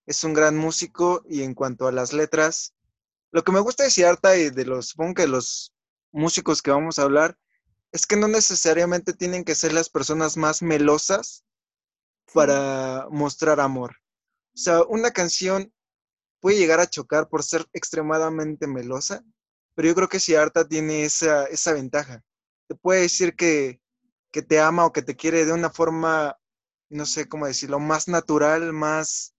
es 0.05 0.23
un 0.23 0.33
gran 0.33 0.57
músico 0.57 1.23
y 1.27 1.43
en 1.43 1.53
cuanto 1.53 1.87
a 1.87 1.91
las 1.91 2.13
letras, 2.13 2.73
lo 3.31 3.43
que 3.43 3.51
me 3.51 3.59
gusta 3.59 3.83
de 3.83 3.91
Siddhartha 3.91 4.37
y 4.37 4.49
de 4.49 4.65
los, 4.65 4.89
supongo 4.89 5.15
que 5.15 5.27
los 5.27 5.73
músicos 6.11 6.61
que 6.61 6.71
vamos 6.71 6.97
a 6.97 7.03
hablar, 7.03 7.37
es 7.91 8.05
que 8.05 8.15
no 8.15 8.27
necesariamente 8.27 9.13
tienen 9.13 9.43
que 9.43 9.55
ser 9.55 9.73
las 9.73 9.89
personas 9.89 10.37
más 10.37 10.61
melosas 10.61 11.43
para 12.33 13.07
mostrar 13.11 13.59
amor. 13.59 13.97
O 14.53 14.57
sea, 14.57 14.83
una 14.83 15.11
canción 15.11 15.73
puede 16.39 16.57
llegar 16.57 16.79
a 16.79 16.87
chocar 16.87 17.29
por 17.29 17.43
ser 17.43 17.65
extremadamente 17.73 18.67
melosa, 18.67 19.23
pero 19.75 19.87
yo 19.87 19.95
creo 19.95 20.09
que 20.09 20.19
Siddhartha 20.19 20.67
tiene 20.67 21.03
esa, 21.03 21.45
esa 21.45 21.73
ventaja. 21.73 22.23
Te 22.67 22.75
puede 22.75 23.01
decir 23.01 23.35
que, 23.35 23.81
que 24.31 24.41
te 24.41 24.59
ama 24.59 24.85
o 24.85 24.93
que 24.93 25.01
te 25.01 25.15
quiere 25.15 25.45
de 25.45 25.53
una 25.53 25.69
forma 25.69 26.37
no 26.89 27.05
sé 27.05 27.29
cómo 27.29 27.45
decirlo, 27.45 27.79
más 27.79 28.07
natural, 28.07 28.73
más... 28.73 29.35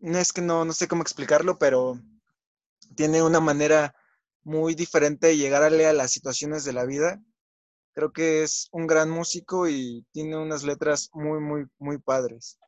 No 0.00 0.18
es 0.18 0.32
que 0.32 0.40
no, 0.40 0.64
no 0.64 0.72
sé 0.72 0.88
cómo 0.88 1.02
explicarlo, 1.02 1.58
pero 1.58 2.00
tiene 2.96 3.22
una 3.22 3.40
manera 3.40 3.94
muy 4.42 4.74
diferente 4.74 5.28
de 5.28 5.36
llegar 5.36 5.62
a 5.62 5.70
las 5.70 6.10
situaciones 6.10 6.64
de 6.64 6.72
la 6.72 6.84
vida. 6.84 7.22
Creo 7.94 8.12
que 8.12 8.42
es 8.42 8.68
un 8.72 8.86
gran 8.86 9.10
músico 9.10 9.68
y 9.68 10.04
tiene 10.12 10.36
unas 10.36 10.64
letras 10.64 11.10
muy, 11.12 11.40
muy, 11.40 11.66
muy 11.78 11.98
padres. 11.98 12.58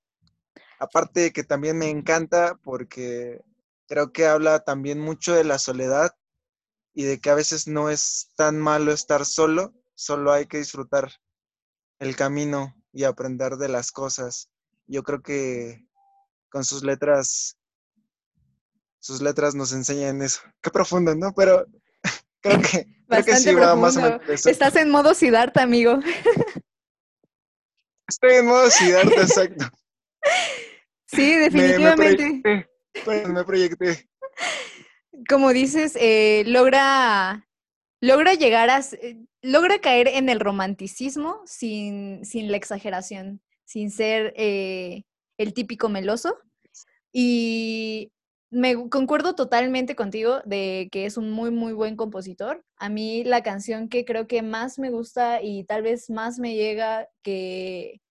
Aparte 0.85 1.20
de 1.20 1.32
que 1.32 1.45
también 1.45 1.78
me 1.78 1.89
encanta 1.89 2.59
porque 2.62 3.41
creo 3.87 4.12
que 4.12 4.26
habla 4.26 4.64
también 4.64 5.01
mucho 5.01 5.35
de 5.35 5.43
la 5.43 5.59
soledad 5.59 6.14
y 6.93 7.05
de 7.05 7.20
que 7.20 7.30
a 7.30 7.35
veces 7.35 7.66
no 7.66 7.89
es 7.89 8.30
tan 8.37 8.59
malo 8.59 8.93
estar 8.93 9.24
solo, 9.24 9.72
solo 9.95 10.30
hay 10.30 10.47
que 10.47 10.59
disfrutar 10.59 11.11
el 11.99 12.16
camino 12.16 12.74
y 12.93 13.05
aprender 13.05 13.57
de 13.57 13.68
las 13.68 13.93
cosas. 13.93 14.51
Yo 14.87 15.03
creo 15.03 15.22
que 15.22 15.87
con 16.51 16.64
sus 16.64 16.85
letras, 16.85 17.57
sus 19.01 19.22
letras 19.22 19.55
nos 19.55 19.72
enseñan 19.72 20.20
eso. 20.20 20.41
Qué 20.61 20.70
profundo, 20.70 21.14
¿no? 21.14 21.32
Pero 21.35 21.64
creo 22.43 22.61
que, 22.61 22.87
creo 23.09 23.24
que 23.24 23.37
sí 23.37 23.55
va 23.55 23.74
más 23.74 23.97
o 23.97 24.03
menos. 24.03 24.47
Estás 24.47 24.76
en 24.76 24.91
modo 24.91 25.14
Siddhartha, 25.14 25.62
amigo. 25.62 25.99
Estoy 28.07 28.35
en 28.35 28.47
modo 28.47 28.70
Siddhartha, 28.70 29.22
exacto. 29.22 29.64
Sí, 31.14 31.34
definitivamente. 31.36 32.40
Me, 32.44 33.02
proyecté, 33.04 33.28
me 33.28 33.44
proyecté. 33.44 34.08
Como 35.28 35.52
dices, 35.52 35.96
eh, 36.00 36.44
logra 36.46 37.46
logra 38.04 38.34
llegar 38.34 38.68
a, 38.68 38.82
logra 39.40 39.78
caer 39.78 40.08
en 40.08 40.28
el 40.28 40.38
romanticismo 40.38 41.40
sin, 41.46 42.20
la 42.34 42.56
exageración, 42.56 43.40
sin 43.64 43.90
ser 43.90 44.34
eh, 44.36 45.04
el 45.38 45.54
típico 45.54 45.88
meloso. 45.88 46.36
Y 47.12 48.12
me 48.50 48.90
concuerdo 48.90 49.34
totalmente 49.34 49.96
contigo 49.96 50.40
de 50.44 50.90
que 50.92 51.06
es 51.06 51.16
un 51.16 51.30
muy, 51.30 51.50
muy 51.50 51.72
buen 51.72 51.96
compositor. 51.96 52.62
A 52.76 52.90
mí 52.90 53.24
la 53.24 53.42
canción 53.42 53.88
que 53.88 54.04
creo 54.04 54.26
que 54.26 54.42
más 54.42 54.78
me 54.78 54.90
gusta 54.90 55.40
y 55.42 55.64
tal 55.64 55.82
vez 55.82 56.10
más 56.10 56.38
me 56.38 56.54
llega 56.54 57.08
que 57.22 58.02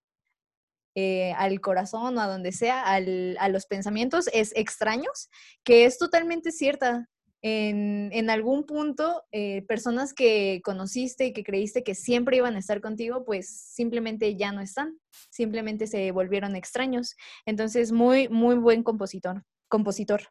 eh, 0.95 1.33
al 1.37 1.59
corazón 1.61 2.17
o 2.17 2.21
a 2.21 2.27
donde 2.27 2.51
sea, 2.51 2.83
a 2.85 3.49
los 3.49 3.65
pensamientos, 3.65 4.29
es 4.33 4.53
Extraños, 4.55 5.29
que 5.63 5.85
es 5.85 5.97
totalmente 5.97 6.51
cierta 6.51 7.09
en, 7.43 8.29
algún 8.29 8.65
punto 8.65 9.23
eh, 9.31 9.63
personas 9.63 10.13
que 10.13 10.61
conociste 10.63 11.25
y 11.27 11.33
que 11.33 11.43
creíste 11.43 11.83
que 11.83 11.93
siempre 11.93 12.37
iban 12.37 12.55
a 12.55 12.59
estar 12.59 12.79
contigo, 12.79 13.25
pues 13.25 13.49
simplemente 13.49 14.35
ya 14.37 14.53
no 14.53 14.61
están, 14.61 14.97
simplemente 15.29 15.87
se 15.87 16.11
volvieron 16.11 16.55
extraños. 16.55 17.15
Entonces, 17.45 17.91
muy, 17.91 18.29
muy 18.29 18.55
buen 18.55 18.81
compositor. 18.81 19.43
compositor. 19.67 20.29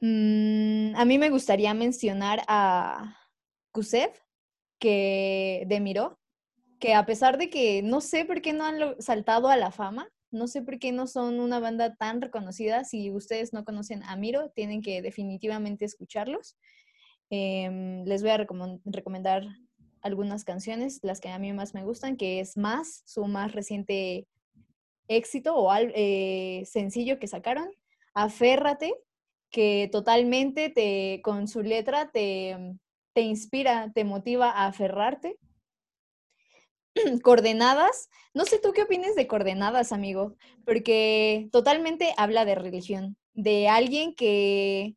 Mm, 0.00 0.94
a 0.96 1.04
mí 1.04 1.18
me 1.18 1.30
gustaría 1.30 1.72
mencionar 1.72 2.42
a 2.48 3.16
Kusev, 3.72 4.10
que 4.80 5.64
de 5.66 5.80
Miró, 5.80 6.18
que 6.78 6.94
a 6.94 7.06
pesar 7.06 7.38
de 7.38 7.50
que 7.50 7.82
no 7.82 8.00
sé 8.00 8.24
por 8.24 8.40
qué 8.40 8.52
no 8.52 8.64
han 8.64 9.00
saltado 9.00 9.48
a 9.48 9.56
la 9.56 9.70
fama, 9.70 10.08
no 10.30 10.46
sé 10.46 10.62
por 10.62 10.78
qué 10.78 10.92
no 10.92 11.06
son 11.06 11.40
una 11.40 11.58
banda 11.58 11.94
tan 11.94 12.20
reconocida. 12.20 12.84
Si 12.84 13.10
ustedes 13.10 13.52
no 13.52 13.64
conocen 13.64 14.02
a 14.02 14.16
Miro, 14.16 14.50
tienen 14.50 14.82
que 14.82 15.02
definitivamente 15.02 15.84
escucharlos. 15.84 16.56
Em, 17.30 18.04
les 18.04 18.22
voy 18.22 18.30
a 18.30 18.46
recomendar 18.84 19.44
algunas 20.02 20.44
canciones, 20.44 21.00
las 21.02 21.20
que 21.20 21.28
a 21.28 21.38
mí 21.38 21.52
más 21.52 21.74
me 21.74 21.84
gustan, 21.84 22.16
que 22.16 22.40
es 22.40 22.56
Más, 22.56 23.02
su 23.06 23.26
más 23.26 23.52
reciente 23.52 24.26
éxito 25.08 25.56
o 25.56 25.74
eh, 25.74 26.62
sencillo 26.66 27.18
que 27.18 27.26
sacaron. 27.26 27.68
Aférrate, 28.14 28.94
que 29.50 29.88
totalmente 29.90 30.68
te, 30.68 31.20
con 31.22 31.48
su 31.48 31.62
letra 31.62 32.10
te, 32.12 32.76
te 33.14 33.22
inspira, 33.22 33.90
te 33.94 34.04
motiva 34.04 34.50
a 34.50 34.66
aferrarte. 34.66 35.38
coordenadas. 37.22 38.08
No 38.34 38.44
sé 38.44 38.58
tú 38.58 38.72
qué 38.72 38.82
opinas 38.82 39.14
de 39.14 39.26
coordenadas, 39.26 39.92
amigo, 39.92 40.36
porque 40.64 41.48
totalmente 41.52 42.14
habla 42.16 42.44
de 42.44 42.54
religión, 42.54 43.16
de 43.34 43.68
alguien 43.68 44.14
que 44.14 44.96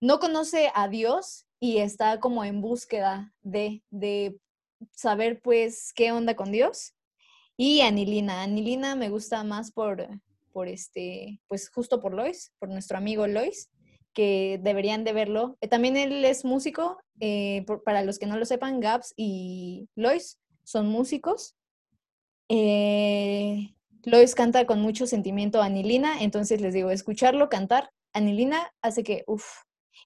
no 0.00 0.18
conoce 0.18 0.70
a 0.74 0.88
Dios 0.88 1.46
y 1.60 1.78
está 1.78 2.20
como 2.20 2.44
en 2.44 2.60
búsqueda 2.60 3.34
de, 3.42 3.82
de 3.90 4.38
saber 4.92 5.40
pues 5.42 5.92
qué 5.94 6.12
onda 6.12 6.34
con 6.34 6.50
Dios. 6.52 6.94
Y 7.56 7.82
Anilina, 7.82 8.42
Anilina 8.42 8.96
me 8.96 9.10
gusta 9.10 9.44
más 9.44 9.70
por, 9.70 10.08
por 10.52 10.68
este, 10.68 11.40
pues 11.46 11.68
justo 11.68 12.00
por 12.00 12.14
Lois, 12.14 12.52
por 12.58 12.70
nuestro 12.70 12.96
amigo 12.96 13.26
Lois, 13.26 13.70
que 14.14 14.58
deberían 14.62 15.04
de 15.04 15.12
verlo. 15.12 15.58
Eh, 15.60 15.68
también 15.68 15.98
él 15.98 16.24
es 16.24 16.44
músico, 16.44 16.98
eh, 17.20 17.64
para 17.84 18.02
los 18.02 18.18
que 18.18 18.26
no 18.26 18.36
lo 18.38 18.44
sepan, 18.44 18.80
Gaps 18.80 19.12
y 19.16 19.88
Lois 19.94 20.38
son 20.64 20.88
músicos. 20.88 21.54
Eh, 22.48 23.74
Lois 24.04 24.34
canta 24.34 24.66
con 24.66 24.80
mucho 24.80 25.06
sentimiento 25.06 25.62
a 25.62 25.66
Anilina, 25.66 26.22
entonces 26.22 26.60
les 26.60 26.74
digo, 26.74 26.90
escucharlo 26.90 27.48
cantar, 27.48 27.90
Anilina 28.12 28.72
hace 28.82 29.04
que, 29.04 29.24
uff, 29.26 29.44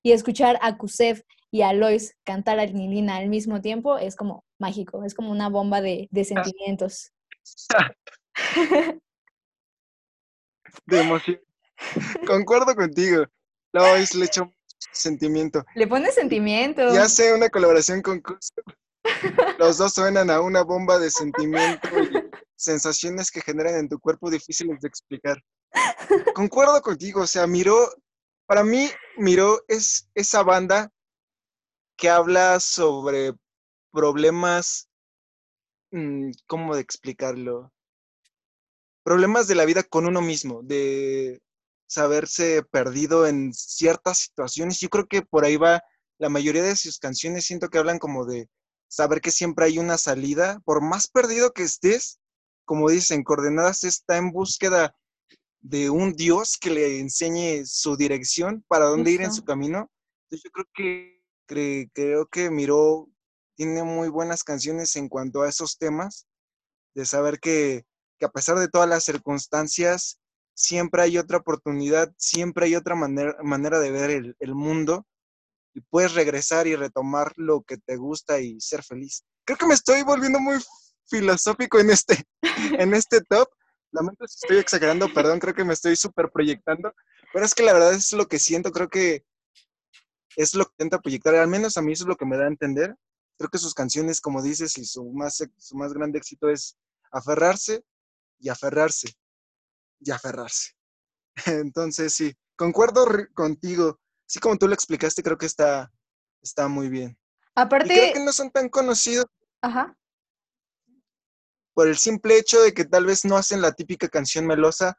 y 0.03 0.13
escuchar 0.13 0.59
a 0.61 0.77
Kusev 0.77 1.25
y 1.51 1.63
a 1.63 1.73
Lois 1.73 2.17
cantar 2.25 2.59
a 2.59 2.63
Anilina 2.63 3.17
al 3.17 3.29
mismo 3.29 3.61
tiempo 3.61 3.97
es 3.97 4.17
como 4.17 4.45
mágico, 4.59 5.05
es 5.05 5.15
como 5.15 5.31
una 5.31 5.49
bomba 5.49 5.81
de, 5.81 6.09
de 6.11 6.25
sentimientos. 6.25 7.13
De 10.87 11.01
emoción. 11.01 11.41
Concuerdo 12.27 12.75
contigo. 12.75 13.25
Lois 13.73 14.15
le 14.15 14.27
echó 14.27 14.53
sentimiento. 14.93 15.65
Le 15.75 15.87
pone 15.87 16.11
sentimiento. 16.13 16.95
Ya 16.95 17.09
sé 17.09 17.33
una 17.33 17.49
colaboración 17.49 18.03
con 18.03 18.23
los 19.59 19.79
dos 19.79 19.95
suenan 19.95 20.31
a 20.31 20.41
una 20.41 20.63
bomba 20.63 20.99
de 20.99 21.11
sentimiento 21.11 21.89
y 22.01 22.31
sensaciones 22.57 23.31
que 23.31 23.41
generan 23.41 23.77
en 23.77 23.89
tu 23.89 23.99
cuerpo 23.99 24.31
difíciles 24.31 24.81
de 24.81 24.89
explicar. 24.89 25.43
Concuerdo 26.35 26.81
contigo, 26.83 27.23
o 27.23 27.27
sea, 27.27 27.47
Miró, 27.47 27.91
para 28.47 28.65
mí, 28.65 28.89
Miró 29.17 29.63
es 29.69 30.09
esa 30.15 30.43
banda 30.43 30.91
que 31.97 32.09
habla 32.09 32.61
sobre 32.61 33.33
problemas, 33.93 34.89
mm, 35.91 36.31
¿cómo 36.47 36.75
de 36.75 36.83
explicarlo? 36.83 37.73
Problemas 39.05 39.47
de 39.47 39.55
la 39.55 39.65
vida 39.65 39.83
con 39.83 40.07
uno 40.07 40.21
mismo, 40.21 40.63
de 40.63 41.41
saberse 41.95 42.65
perdido 42.65 43.27
en 43.27 43.53
ciertas 43.55 44.19
situaciones. 44.19 44.81
Yo 44.81 44.89
creo 44.89 45.07
que 45.07 45.23
por 45.23 45.45
ahí 45.45 45.57
va 45.57 45.81
la 46.19 46.29
mayoría 46.29 46.63
de 46.63 46.77
sus 46.77 46.99
canciones, 46.99 47.47
siento 47.47 47.69
que 47.69 47.79
hablan 47.79 47.99
como 47.99 48.25
de 48.25 48.49
saber 48.89 49.21
que 49.21 49.31
siempre 49.31 49.67
hay 49.67 49.79
una 49.79 49.97
salida, 49.97 50.61
por 50.65 50.83
más 50.83 51.07
perdido 51.09 51.53
que 51.53 51.63
estés, 51.63 52.19
como 52.65 52.91
dicen, 52.91 53.23
Coordenadas 53.23 53.85
está 53.85 54.17
en 54.17 54.33
búsqueda 54.33 54.95
de 55.61 55.91
un 55.91 56.15
Dios 56.15 56.57
que 56.61 56.71
le 56.71 56.99
enseñe 56.99 57.65
su 57.65 57.97
dirección, 57.97 58.65
para 58.69 58.87
dónde 58.87 59.13
ir 59.13 59.23
en 59.23 59.33
su 59.33 59.45
camino. 59.45 59.91
Entonces 60.25 60.45
yo 60.45 60.51
creo 60.51 60.67
que 60.75 61.91
creo 61.93 62.27
que 62.27 62.51
Miró 62.51 63.09
tiene 63.57 63.83
muy 63.83 64.09
buenas 64.09 64.43
canciones 64.43 64.97
en 64.97 65.09
cuanto 65.09 65.43
a 65.43 65.49
esos 65.49 65.79
temas, 65.79 66.27
de 66.95 67.07
saber 67.07 67.39
que, 67.39 67.85
a 68.21 68.29
pesar 68.29 68.59
de 68.59 68.69
todas 68.69 68.89
las 68.89 69.05
circunstancias, 69.05 70.19
siempre 70.55 71.03
hay 71.03 71.19
otra 71.19 71.39
oportunidad, 71.39 72.13
siempre 72.17 72.67
hay 72.67 72.77
otra 72.77 72.95
manera, 72.95 73.37
manera 73.43 73.81
de 73.81 73.91
ver 73.91 74.35
el, 74.39 74.55
mundo 74.55 75.07
y 75.75 75.81
puedes 75.81 76.15
regresar 76.15 76.67
y 76.67 76.77
retomar 76.77 77.33
lo 77.37 77.63
que 77.63 77.77
te 77.77 77.97
gusta 77.97 78.41
y 78.41 78.61
ser 78.61 78.83
feliz. 78.85 79.25
Creo 79.45 79.59
que 79.59 79.67
me 79.67 79.75
estoy 79.75 80.03
volviendo 80.03 80.39
muy 80.39 80.59
filosófico 81.09 81.79
en 81.81 81.91
este, 81.91 82.25
en 82.79 82.95
este 82.95 83.21
top. 83.21 83.49
Lamento 83.91 84.27
si 84.27 84.39
estoy 84.43 84.59
exagerando, 84.59 85.13
perdón, 85.13 85.41
creo 85.41 85.55
que 85.55 85.65
me 85.65 85.75
estoy 85.75 85.97
súper 85.97 86.31
proyectando, 86.31 86.93
pero 87.33 87.45
es 87.45 87.55
que 87.55 87.63
la 87.63 87.73
verdad 87.73 87.93
es 87.93 88.13
lo 88.13 88.27
que 88.27 88.39
siento, 88.39 88.73
creo 88.73 88.89
que 88.89 89.25
es 90.37 90.55
lo 90.55 90.65
que 90.65 90.73
intenta 90.73 91.01
proyectar, 91.01 91.35
al 91.35 91.49
menos 91.49 91.77
a 91.77 91.83
mí 91.83 91.93
eso 91.93 92.05
es 92.05 92.09
lo 92.09 92.17
que 92.17 92.27
me 92.27 92.37
da 92.37 92.45
a 92.45 92.49
entender. 92.49 92.97
Creo 93.37 93.51
que 93.51 93.59
sus 93.59 93.75
canciones, 93.75 94.21
como 94.21 94.43
dices, 94.43 94.79
y 94.79 94.85
su 94.85 95.13
más, 95.13 95.43
su 95.59 95.77
más 95.77 95.93
grande 95.93 96.19
éxito 96.19 96.49
es 96.49 96.77
aferrarse 97.11 97.85
y 98.39 98.49
aferrarse 98.49 99.17
y 100.05 100.11
aferrarse. 100.11 100.73
Entonces, 101.47 102.15
sí, 102.15 102.35
concuerdo 102.57 103.07
contigo 103.35 103.99
así 104.29 104.41
como 104.41 104.57
tú 104.57 104.67
lo 104.67 104.75
explicaste, 104.75 105.23
creo 105.23 105.39
que 105.39 105.47
está, 105.47 105.93
está 106.43 106.69
muy 106.69 106.89
bien. 106.89 107.17
Aparte. 107.55 107.89
creo 107.89 108.13
que 108.15 108.25
no 108.25 108.33
son 108.33 108.51
tan 108.51 108.69
conocidos. 108.69 109.27
Ajá. 109.63 109.97
Por 111.75 111.89
el 111.89 111.97
simple 111.97 112.39
hecho 112.39 112.61
de 112.63 112.73
que 112.73 112.85
tal 112.85 113.07
vez 113.07 113.25
no 113.25 113.37
hacen 113.37 113.61
la 113.61 113.73
típica 113.73 114.09
canción 114.09 114.47
melosa 114.47 114.99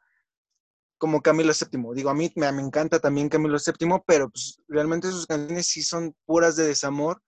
como 0.98 1.20
Camilo 1.20 1.52
VII. 1.52 1.94
Digo, 1.94 2.10
a 2.10 2.14
mí 2.14 2.32
me, 2.36 2.46
encanta 2.48 2.98
también 2.98 3.28
Camilo 3.28 3.58
VII, 3.58 4.02
pero 4.06 4.30
pues 4.30 4.58
realmente 4.68 5.10
sus 5.10 5.26
canciones 5.26 5.66
sí 5.66 5.82
son 5.82 6.14
puras 6.24 6.56
de 6.56 6.66
desamor. 6.66 7.22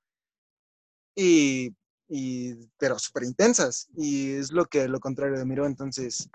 Y 1.15 1.75
y, 2.09 2.55
pero 2.79 2.99
súper 2.99 3.25
intensas. 3.25 3.89
Y 3.97 4.33
es 4.33 4.51
lo 4.51 4.65
que 4.65 4.89
lo 4.89 4.99
contrario 4.99 5.39
de 5.39 5.45
Miro, 5.45 5.67
entonces. 5.67 6.29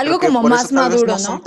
Algo 0.00 0.18
como 0.18 0.42
más 0.42 0.72
maduro, 0.72 1.16
¿no? 1.18 1.42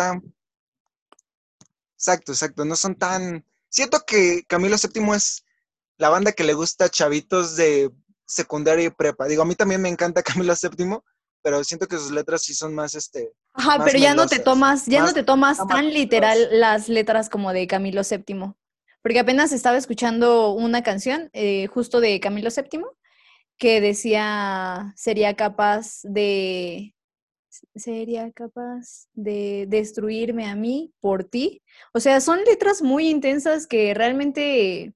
Exacto, 1.95 2.31
exacto. 2.33 2.65
No 2.65 2.75
son 2.75 2.95
tan. 2.95 3.45
Siento 3.69 4.01
que 4.05 4.43
Camilo 4.47 4.75
VII 4.75 5.15
es 5.15 5.45
la 5.97 6.09
banda 6.09 6.33
que 6.33 6.43
le 6.43 6.53
gusta 6.53 6.89
chavitos 6.89 7.55
de 7.55 7.91
secundaria 8.25 8.85
y 8.85 8.89
prepa. 8.89 9.25
Digo, 9.25 9.43
a 9.43 9.45
mí 9.45 9.55
también 9.55 9.81
me 9.81 9.89
encanta 9.89 10.23
Camilo 10.23 10.53
VII, 10.53 10.97
pero 11.41 11.63
siento 11.63 11.87
que 11.87 11.97
sus 11.97 12.11
letras 12.11 12.43
sí 12.43 12.53
son 12.53 12.75
más 12.75 12.95
este. 12.95 13.31
Ajá, 13.53 13.83
pero 13.83 13.97
ya 13.97 14.13
no 14.13 14.27
te 14.27 14.39
tomas, 14.39 14.85
ya 14.85 15.01
no 15.01 15.13
te 15.13 15.23
tomas 15.23 15.65
tan 15.67 15.93
literal 15.93 16.47
las 16.51 16.89
letras 16.89 17.29
como 17.29 17.53
de 17.53 17.67
Camilo 17.67 18.01
VII. 18.07 18.53
Porque 19.01 19.19
apenas 19.19 19.51
estaba 19.51 19.77
escuchando 19.77 20.51
una 20.51 20.81
canción 20.81 21.29
eh, 21.33 21.67
justo 21.67 21.99
de 21.99 22.19
Camilo 22.19 22.49
VII 22.49 22.83
que 23.57 23.81
decía 23.81 24.93
sería 24.95 25.35
capaz 25.35 26.01
de 26.03 26.92
sería 27.75 28.31
capaz 28.31 29.07
de 29.13 29.65
destruirme 29.67 30.45
a 30.45 30.55
mí 30.55 30.93
por 30.99 31.23
ti. 31.23 31.61
O 31.93 31.99
sea, 31.99 32.19
son 32.21 32.43
letras 32.43 32.81
muy 32.81 33.09
intensas 33.09 33.67
que 33.67 33.93
realmente 33.93 34.93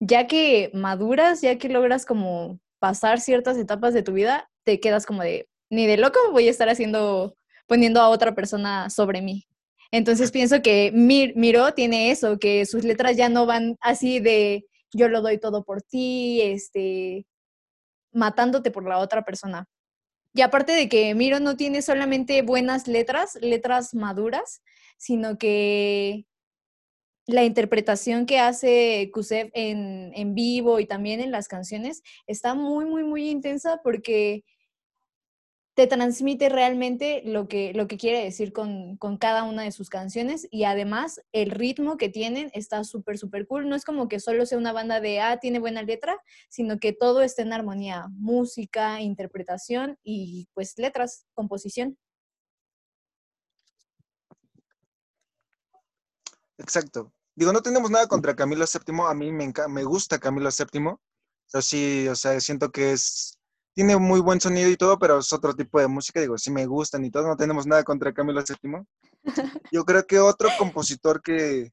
ya 0.00 0.26
que 0.26 0.70
maduras, 0.74 1.40
ya 1.40 1.58
que 1.58 1.68
logras 1.68 2.06
como 2.06 2.58
pasar 2.78 3.20
ciertas 3.20 3.56
etapas 3.58 3.94
de 3.94 4.02
tu 4.02 4.12
vida, 4.12 4.50
te 4.64 4.80
quedas 4.80 5.06
como 5.06 5.22
de 5.22 5.48
ni 5.70 5.86
de 5.86 5.96
loco 5.96 6.18
voy 6.32 6.48
a 6.48 6.50
estar 6.50 6.68
haciendo 6.68 7.36
poniendo 7.66 8.00
a 8.00 8.08
otra 8.08 8.34
persona 8.34 8.90
sobre 8.90 9.22
mí. 9.22 9.46
Entonces 9.92 10.30
pienso 10.32 10.62
que 10.62 10.90
Mir 10.92 11.34
Miro 11.36 11.72
tiene 11.74 12.10
eso, 12.10 12.38
que 12.38 12.66
sus 12.66 12.84
letras 12.84 13.16
ya 13.16 13.28
no 13.28 13.46
van 13.46 13.76
así 13.80 14.20
de 14.20 14.66
yo 14.92 15.08
lo 15.08 15.22
doy 15.22 15.38
todo 15.38 15.62
por 15.64 15.82
ti, 15.82 16.40
este, 16.42 17.26
matándote 18.12 18.70
por 18.70 18.84
la 18.88 18.98
otra 18.98 19.24
persona. 19.24 19.66
Y 20.32 20.42
aparte 20.42 20.72
de 20.72 20.88
que 20.88 21.14
Miro 21.14 21.40
no 21.40 21.56
tiene 21.56 21.82
solamente 21.82 22.42
buenas 22.42 22.86
letras, 22.86 23.36
letras 23.40 23.94
maduras, 23.94 24.62
sino 24.96 25.38
que 25.38 26.26
la 27.26 27.44
interpretación 27.44 28.26
que 28.26 28.38
hace 28.38 29.10
Kusev 29.12 29.50
en, 29.54 30.12
en 30.14 30.34
vivo 30.34 30.80
y 30.80 30.86
también 30.86 31.20
en 31.20 31.30
las 31.30 31.48
canciones 31.48 32.02
está 32.26 32.54
muy, 32.54 32.84
muy, 32.84 33.04
muy 33.04 33.28
intensa 33.28 33.80
porque 33.82 34.44
te 35.80 35.86
transmite 35.86 36.50
realmente 36.50 37.22
lo 37.24 37.48
que, 37.48 37.72
lo 37.72 37.86
que 37.86 37.96
quiere 37.96 38.22
decir 38.22 38.52
con, 38.52 38.98
cada 39.18 39.44
una 39.44 39.62
de 39.62 39.72
sus 39.72 39.88
canciones 39.88 40.46
y 40.50 40.64
además 40.64 41.22
el 41.32 41.50
ritmo 41.50 41.96
que 41.96 42.10
tienen 42.10 42.50
está 42.52 42.84
súper, 42.84 43.16
súper 43.16 43.46
cool. 43.46 43.66
No 43.66 43.76
es 43.76 43.86
como 43.86 44.06
que 44.06 44.20
solo 44.20 44.44
sea 44.44 44.58
una 44.58 44.74
banda 44.74 45.00
de, 45.00 45.22
ah, 45.22 45.38
tiene 45.38 45.58
buena 45.58 45.80
letra, 45.80 46.18
sino 46.50 46.78
que 46.78 46.92
todo 46.92 47.22
está 47.22 47.40
en 47.40 47.54
armonía, 47.54 48.08
música, 48.10 49.00
interpretación 49.00 49.98
y 50.02 50.50
pues 50.52 50.74
letras, 50.76 51.24
composición. 51.32 51.96
Exacto. 56.58 57.10
Digo, 57.34 57.54
no 57.54 57.62
tenemos 57.62 57.90
nada 57.90 58.06
contra 58.06 58.36
Camilo 58.36 58.66
VII, 58.66 59.00
a 59.08 59.14
mí 59.14 59.32
me, 59.32 59.50
me 59.70 59.84
gusta 59.84 60.18
Camilo 60.18 60.50
VII, 60.50 60.96
pero 61.50 61.62
sí, 61.62 62.06
o 62.06 62.14
sea, 62.14 62.38
siento 62.38 62.70
que 62.70 62.92
es 62.92 63.39
tiene 63.74 63.96
muy 63.96 64.20
buen 64.20 64.40
sonido 64.40 64.68
y 64.68 64.76
todo, 64.76 64.98
pero 64.98 65.18
es 65.18 65.32
otro 65.32 65.54
tipo 65.54 65.80
de 65.80 65.88
música. 65.88 66.20
Digo, 66.20 66.36
sí 66.38 66.50
me 66.50 66.66
gustan 66.66 67.04
y 67.04 67.10
todo, 67.10 67.26
no 67.26 67.36
tenemos 67.36 67.66
nada 67.66 67.84
contra 67.84 68.12
Camilo 68.12 68.42
VII. 68.42 68.84
Yo 69.72 69.84
creo 69.84 70.06
que 70.06 70.18
otro 70.18 70.48
compositor 70.58 71.22
que, 71.22 71.72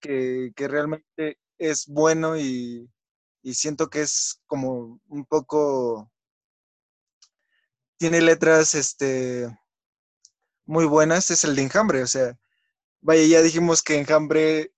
que, 0.00 0.52
realmente 0.68 1.38
es 1.58 1.86
bueno 1.86 2.36
y, 2.38 2.90
siento 3.52 3.88
que 3.88 4.02
es 4.02 4.40
como 4.46 5.00
un 5.08 5.24
poco. 5.24 6.10
Tiene 7.98 8.20
letras 8.20 8.74
este, 8.74 9.48
muy 10.66 10.84
buenas, 10.84 11.30
es 11.30 11.44
el 11.44 11.56
de 11.56 11.62
Enjambre. 11.62 12.02
O 12.02 12.06
sea, 12.06 12.38
vaya, 13.00 13.24
ya 13.24 13.42
dijimos 13.42 13.82
que 13.82 13.98
Enjambre 13.98 14.72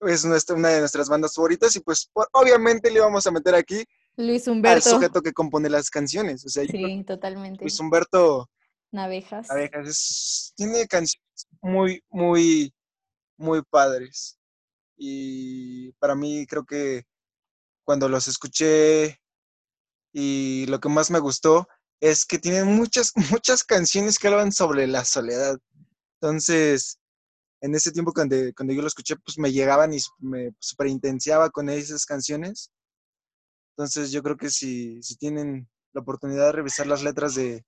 es 0.00 0.24
nuestra, 0.24 0.56
una 0.56 0.68
de 0.68 0.80
nuestras 0.80 1.08
bandas 1.08 1.34
favoritas 1.34 1.74
y 1.76 1.80
pues 1.80 2.10
obviamente 2.32 2.90
le 2.90 3.00
vamos 3.00 3.26
a 3.26 3.30
meter 3.30 3.54
aquí 3.54 3.84
Luis 4.16 4.46
Humberto. 4.46 4.88
Al 4.88 4.94
sujeto 4.94 5.22
que 5.22 5.32
compone 5.32 5.68
las 5.68 5.90
canciones. 5.90 6.44
O 6.44 6.48
sea, 6.48 6.64
sí, 6.64 7.04
totalmente. 7.04 7.64
Luis 7.64 7.78
Humberto. 7.80 8.48
Navejas. 8.92 9.48
Navejas. 9.48 10.52
tiene 10.56 10.86
canciones 10.86 11.48
muy, 11.60 12.02
muy, 12.10 12.72
muy 13.36 13.62
padres. 13.62 14.38
Y 14.96 15.92
para 15.94 16.14
mí 16.14 16.46
creo 16.46 16.64
que 16.64 17.04
cuando 17.84 18.08
los 18.08 18.28
escuché 18.28 19.20
y 20.12 20.66
lo 20.66 20.78
que 20.78 20.88
más 20.88 21.10
me 21.10 21.18
gustó 21.18 21.66
es 22.00 22.24
que 22.24 22.38
tienen 22.38 22.66
muchas, 22.66 23.12
muchas 23.30 23.64
canciones 23.64 24.18
que 24.18 24.28
hablan 24.28 24.52
sobre 24.52 24.86
la 24.86 25.04
soledad. 25.04 25.58
Entonces, 26.20 26.98
en 27.60 27.74
ese 27.74 27.90
tiempo 27.90 28.12
cuando, 28.12 28.36
cuando 28.56 28.72
yo 28.72 28.82
lo 28.82 28.88
escuché, 28.88 29.16
pues 29.16 29.38
me 29.38 29.52
llegaban 29.52 29.92
y 29.92 29.98
me 30.18 30.52
superintenciaba 30.58 31.50
con 31.50 31.68
esas 31.68 32.06
canciones. 32.06 32.70
Entonces 33.76 34.12
yo 34.12 34.22
creo 34.22 34.36
que 34.36 34.50
si, 34.50 35.02
si 35.02 35.16
tienen 35.16 35.68
la 35.92 36.00
oportunidad 36.00 36.46
de 36.46 36.52
revisar 36.52 36.86
las 36.86 37.02
letras 37.02 37.34
de, 37.34 37.64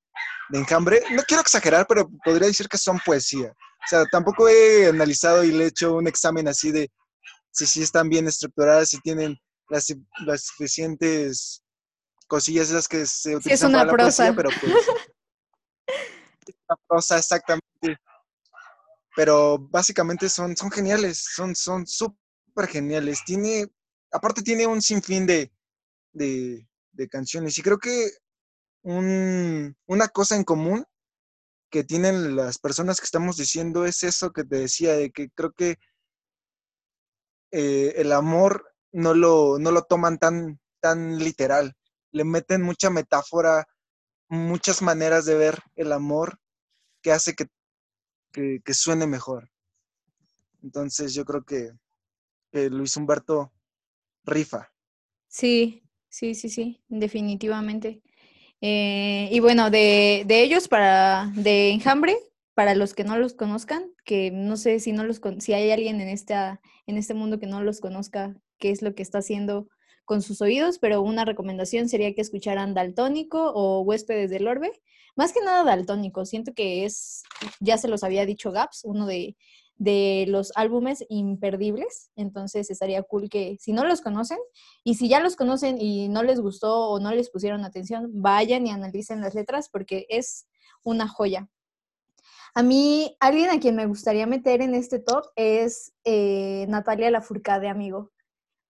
de, 0.50 0.58
Enjambre, 0.58 1.02
no 1.12 1.22
quiero 1.24 1.40
exagerar, 1.40 1.86
pero 1.88 2.08
podría 2.24 2.46
decir 2.46 2.68
que 2.68 2.78
son 2.78 3.00
poesía. 3.04 3.48
O 3.50 3.88
sea, 3.88 4.04
tampoco 4.06 4.48
he 4.48 4.88
analizado 4.88 5.42
y 5.42 5.50
le 5.50 5.64
he 5.64 5.68
hecho 5.68 5.94
un 5.94 6.06
examen 6.06 6.46
así 6.46 6.70
de 6.70 6.90
si, 7.50 7.66
si 7.66 7.82
están 7.82 8.08
bien 8.08 8.28
estructuradas, 8.28 8.90
si 8.90 9.00
tienen 9.00 9.36
las, 9.68 9.86
las 10.24 10.44
suficientes 10.44 11.62
cosillas 12.28 12.70
esas 12.70 12.86
que 12.86 13.04
se 13.06 13.36
utilizan 13.36 13.70
es 13.70 13.74
una 13.74 13.78
para 13.78 13.86
la 13.86 13.92
prosa. 13.92 14.34
poesía, 14.34 14.36
pero 14.36 14.50
pues... 14.60 14.72
una 16.68 16.76
prosa, 16.88 17.18
exactamente. 17.18 18.00
Pero 19.16 19.58
básicamente 19.58 20.28
son, 20.28 20.56
son 20.56 20.70
geniales, 20.70 21.24
son 21.34 21.54
súper 21.86 22.68
geniales. 22.68 23.24
Tiene, 23.24 23.66
aparte 24.12 24.42
tiene 24.42 24.66
un 24.66 24.82
sinfín 24.82 25.26
de, 25.26 25.50
de, 26.16 26.66
canciones. 27.10 27.58
Y 27.58 27.62
creo 27.62 27.78
que 27.78 28.10
una 28.82 30.08
cosa 30.08 30.36
en 30.36 30.44
común 30.44 30.84
que 31.70 31.84
tienen 31.84 32.36
las 32.36 32.58
personas 32.58 33.00
que 33.00 33.04
estamos 33.04 33.36
diciendo 33.36 33.84
es 33.84 34.02
eso 34.02 34.32
que 34.32 34.44
te 34.44 34.56
decía, 34.56 34.94
de 34.94 35.10
que 35.10 35.30
creo 35.30 35.52
que 35.52 35.78
eh, 37.50 37.94
el 37.96 38.12
amor 38.12 38.72
no 38.92 39.14
lo, 39.14 39.58
no 39.58 39.70
lo 39.72 39.82
toman 39.82 40.18
tan, 40.18 40.60
tan 40.80 41.18
literal. 41.18 41.76
Le 42.12 42.24
meten 42.24 42.62
mucha 42.62 42.88
metáfora, 42.90 43.66
muchas 44.28 44.80
maneras 44.82 45.26
de 45.26 45.34
ver 45.34 45.58
el 45.74 45.92
amor 45.92 46.38
que 47.02 47.12
hace 47.12 47.34
que, 47.34 47.46
que, 48.32 48.74
suene 48.74 49.06
mejor. 49.06 49.50
Entonces 50.62 51.14
yo 51.14 51.24
creo 51.24 51.44
que, 51.44 51.72
que 52.50 52.70
Luis 52.70 52.96
Humberto 52.96 53.52
rifa. 54.24 54.72
Sí, 55.28 55.85
Sí, 56.16 56.34
sí, 56.34 56.48
sí, 56.48 56.80
definitivamente. 56.88 58.00
Eh, 58.62 59.28
y 59.30 59.40
bueno, 59.40 59.68
de, 59.68 60.24
de, 60.26 60.42
ellos 60.42 60.66
para, 60.66 61.30
de 61.34 61.72
Enjambre, 61.72 62.16
para 62.54 62.74
los 62.74 62.94
que 62.94 63.04
no 63.04 63.18
los 63.18 63.34
conozcan, 63.34 63.90
que 64.02 64.30
no 64.30 64.56
sé 64.56 64.80
si 64.80 64.92
no 64.92 65.04
los 65.04 65.20
si 65.40 65.52
hay 65.52 65.70
alguien 65.70 66.00
en 66.00 66.08
esta, 66.08 66.62
en 66.86 66.96
este 66.96 67.12
mundo 67.12 67.38
que 67.38 67.46
no 67.46 67.62
los 67.62 67.80
conozca, 67.80 68.34
qué 68.58 68.70
es 68.70 68.80
lo 68.80 68.94
que 68.94 69.02
está 69.02 69.18
haciendo 69.18 69.68
con 70.06 70.22
sus 70.22 70.40
oídos, 70.40 70.78
pero 70.78 71.02
una 71.02 71.26
recomendación 71.26 71.86
sería 71.90 72.14
que 72.14 72.22
escucharan 72.22 72.72
Daltónico 72.72 73.52
o 73.52 73.82
Huéspedes 73.82 74.30
del 74.30 74.48
Orbe. 74.48 74.72
Más 75.16 75.34
que 75.34 75.42
nada 75.42 75.64
Daltónico, 75.64 76.24
siento 76.24 76.54
que 76.54 76.86
es, 76.86 77.24
ya 77.60 77.76
se 77.76 77.88
los 77.88 78.02
había 78.02 78.24
dicho 78.24 78.52
Gaps, 78.52 78.84
uno 78.84 79.04
de, 79.04 79.36
de 79.78 80.24
los 80.28 80.52
álbumes 80.56 81.04
imperdibles. 81.08 82.10
Entonces 82.16 82.70
estaría 82.70 83.02
cool 83.02 83.28
que 83.28 83.56
si 83.60 83.72
no 83.72 83.84
los 83.84 84.00
conocen 84.00 84.38
y 84.84 84.94
si 84.94 85.08
ya 85.08 85.20
los 85.20 85.36
conocen 85.36 85.80
y 85.80 86.08
no 86.08 86.22
les 86.22 86.40
gustó 86.40 86.88
o 86.88 87.00
no 87.00 87.12
les 87.12 87.30
pusieron 87.30 87.64
atención, 87.64 88.10
vayan 88.14 88.66
y 88.66 88.70
analicen 88.70 89.20
las 89.20 89.34
letras 89.34 89.68
porque 89.68 90.06
es 90.08 90.46
una 90.82 91.08
joya. 91.08 91.48
A 92.54 92.62
mí, 92.62 93.14
alguien 93.20 93.50
a 93.50 93.60
quien 93.60 93.76
me 93.76 93.84
gustaría 93.84 94.26
meter 94.26 94.62
en 94.62 94.74
este 94.74 94.98
top 94.98 95.26
es 95.36 95.92
eh, 96.04 96.64
Natalia 96.70 97.10
Lafourcade, 97.10 97.68
amigo. 97.68 98.12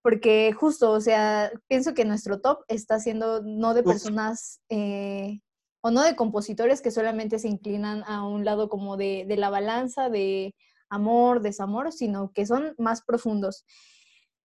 Porque 0.02 0.52
justo, 0.52 0.90
o 0.90 1.00
sea, 1.00 1.52
pienso 1.68 1.94
que 1.94 2.04
nuestro 2.04 2.40
top 2.40 2.64
está 2.66 2.98
siendo 2.98 3.42
no 3.42 3.74
de 3.74 3.84
personas 3.84 4.60
eh, 4.70 5.40
o 5.82 5.92
no 5.92 6.02
de 6.02 6.16
compositores 6.16 6.80
que 6.80 6.90
solamente 6.90 7.38
se 7.38 7.46
inclinan 7.46 8.02
a 8.08 8.26
un 8.26 8.44
lado 8.44 8.68
como 8.68 8.96
de, 8.96 9.24
de 9.28 9.36
la 9.36 9.50
balanza, 9.50 10.08
de 10.10 10.56
amor, 10.88 11.40
desamor, 11.40 11.92
sino 11.92 12.32
que 12.32 12.46
son 12.46 12.74
más 12.78 13.02
profundos. 13.02 13.64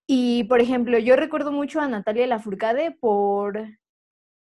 Y, 0.08 0.44
por 0.46 0.62
ejemplo, 0.62 0.98
yo 0.98 1.16
recuerdo 1.16 1.52
mucho 1.52 1.80
a 1.80 1.88
Natalia 1.88 2.28
Lafourcade 2.28 2.92
por 2.92 3.66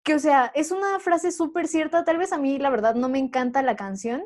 que, 0.03 0.14
o 0.14 0.18
sea, 0.18 0.51
es 0.55 0.70
una 0.70 0.99
frase 1.01 1.32
súper 1.32 1.68
cierta, 1.68 2.05
tal 2.05 2.18
vez 2.18 2.32
a 2.32 2.38
mí 2.38 2.59
la 2.59 2.70
verdad 2.70 2.94
no 2.94 3.09
me 3.09 3.18
encanta 3.18 3.62
la 3.62 3.76
canción, 3.76 4.24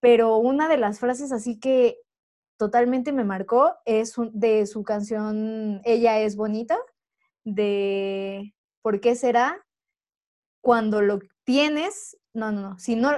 pero 0.00 0.36
una 0.36 0.68
de 0.68 0.76
las 0.76 1.00
frases 1.00 1.32
así 1.32 1.58
que 1.58 1.96
totalmente 2.58 3.12
me 3.12 3.24
marcó 3.24 3.74
es 3.86 4.14
de 4.32 4.66
su 4.66 4.82
canción 4.82 5.80
Ella 5.84 6.18
es 6.20 6.36
bonita, 6.36 6.78
de 7.44 8.54
¿por 8.82 9.00
qué 9.00 9.14
será 9.14 9.64
cuando 10.60 11.00
lo 11.00 11.20
tienes? 11.44 12.18
No, 12.34 12.52
no, 12.52 12.60
no, 12.60 12.78
si 12.78 12.96
no, 12.96 13.12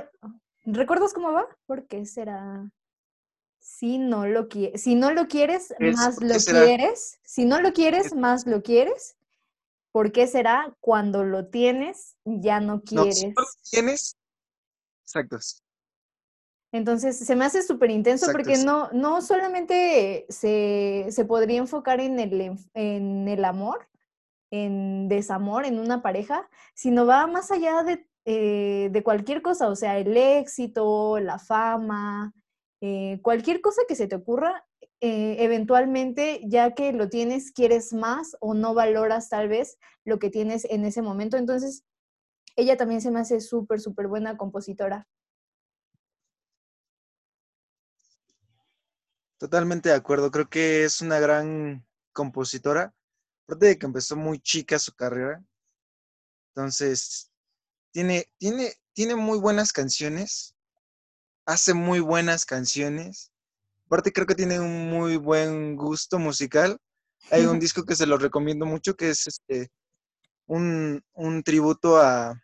¿recuerdas 0.65 1.13
cómo 1.13 1.33
va? 1.33 1.47
¿Por 1.67 1.89
qué 1.89 2.07
será? 2.07 2.71
Si 3.81 3.97
no 3.97 4.27
lo, 4.27 4.51
quieres, 4.51 4.83
si 4.83 4.95
no 4.95 5.11
lo 5.11 5.27
quieres, 5.27 5.75
más 5.81 6.21
lo 6.21 6.35
quieres. 6.37 7.19
Si 7.25 7.47
no 7.47 7.63
lo 7.63 7.73
quieres, 7.73 8.15
más 8.15 8.47
lo 8.47 8.63
quieres. 8.63 9.17
¿Por 9.91 10.13
qué 10.13 10.27
será 10.27 10.77
cuando 10.81 11.25
lo 11.25 11.47
tienes, 11.47 12.15
ya 12.27 12.61
no 12.61 12.83
quieres? 12.83 13.25
No, 13.25 13.43
tienes, 13.71 14.19
exacto. 15.03 15.39
Entonces, 16.73 17.17
se 17.17 17.35
me 17.35 17.47
hace 17.47 17.63
súper 17.63 17.91
intenso 17.91 18.31
porque 18.31 18.59
no, 18.59 18.91
no 18.93 19.23
solamente 19.23 20.27
se, 20.29 21.07
se, 21.09 21.25
podría 21.25 21.57
enfocar 21.57 22.01
en 22.01 22.21
el, 22.21 22.59
en 22.75 23.29
el 23.29 23.45
amor, 23.47 23.89
en 24.51 25.09
desamor, 25.09 25.65
en 25.65 25.79
una 25.79 26.03
pareja, 26.03 26.51
sino 26.75 27.07
va 27.07 27.27
más 27.27 27.51
allá 27.51 27.83
de, 27.83 28.07
eh, 28.27 28.91
de 28.93 29.03
cualquier 29.03 29.41
cosa, 29.41 29.69
o 29.69 29.75
sea, 29.75 29.97
el 29.97 30.15
éxito, 30.15 31.19
la 31.19 31.39
fama, 31.39 32.35
eh, 32.81 33.21
cualquier 33.23 33.61
cosa 33.61 33.83
que 33.89 33.95
se 33.95 34.07
te 34.07 34.17
ocurra, 34.17 34.67
eh, 35.01 35.37
eventualmente, 35.41 36.41
ya 36.45 36.75
que 36.75 36.93
lo 36.93 37.09
tienes, 37.09 37.53
quieres 37.53 37.93
más 37.93 38.37
o 38.41 38.55
no 38.55 38.75
valoras 38.75 39.29
tal 39.29 39.49
vez 39.49 39.79
lo 40.05 40.19
que 40.19 40.31
tienes 40.31 40.67
en 40.67 40.85
ese 40.85 41.03
momento. 41.03 41.37
Entonces, 41.37 41.85
ella 42.57 42.77
también 42.77 43.01
se 43.01 43.11
me 43.11 43.21
hace 43.21 43.41
súper, 43.41 43.81
súper 43.81 44.09
buena 44.09 44.37
compositora. 44.37 45.09
Totalmente 49.39 49.89
de 49.89 49.95
acuerdo, 49.95 50.31
creo 50.31 50.51
que 50.51 50.85
es 50.85 51.01
una 51.01 51.19
gran 51.19 51.87
compositora, 52.13 52.95
aparte 53.45 53.67
de 53.67 53.79
que 53.79 53.87
empezó 53.87 54.15
muy 54.17 54.39
chica 54.39 54.79
su 54.79 54.95
carrera, 54.95 55.43
entonces 56.55 57.31
tiene, 57.91 58.27
tiene, 58.37 58.75
tiene 58.93 59.17
muy 59.17 59.39
buenas 59.39 59.73
canciones, 59.73 60.55
hace 61.51 61.75
muy 61.75 62.01
buenas 62.01 62.45
canciones, 62.45 63.33
aparte 63.87 64.13
creo 64.13 64.27
que 64.27 64.37
tiene 64.37 64.61
un 64.61 64.89
muy 64.89 65.17
buen 65.17 65.77
gusto 65.77 66.19
musical, 66.19 66.79
hay 67.31 67.45
un 67.45 67.59
disco 67.61 67.85
que 67.85 67.97
se 67.97 68.07
lo 68.07 68.19
recomiendo 68.19 68.67
mucho 68.67 68.95
que 68.95 69.11
es 69.11 69.27
este 69.27 69.71
un, 70.47 71.03
un 71.13 71.43
tributo 71.43 71.99
a, 71.99 72.41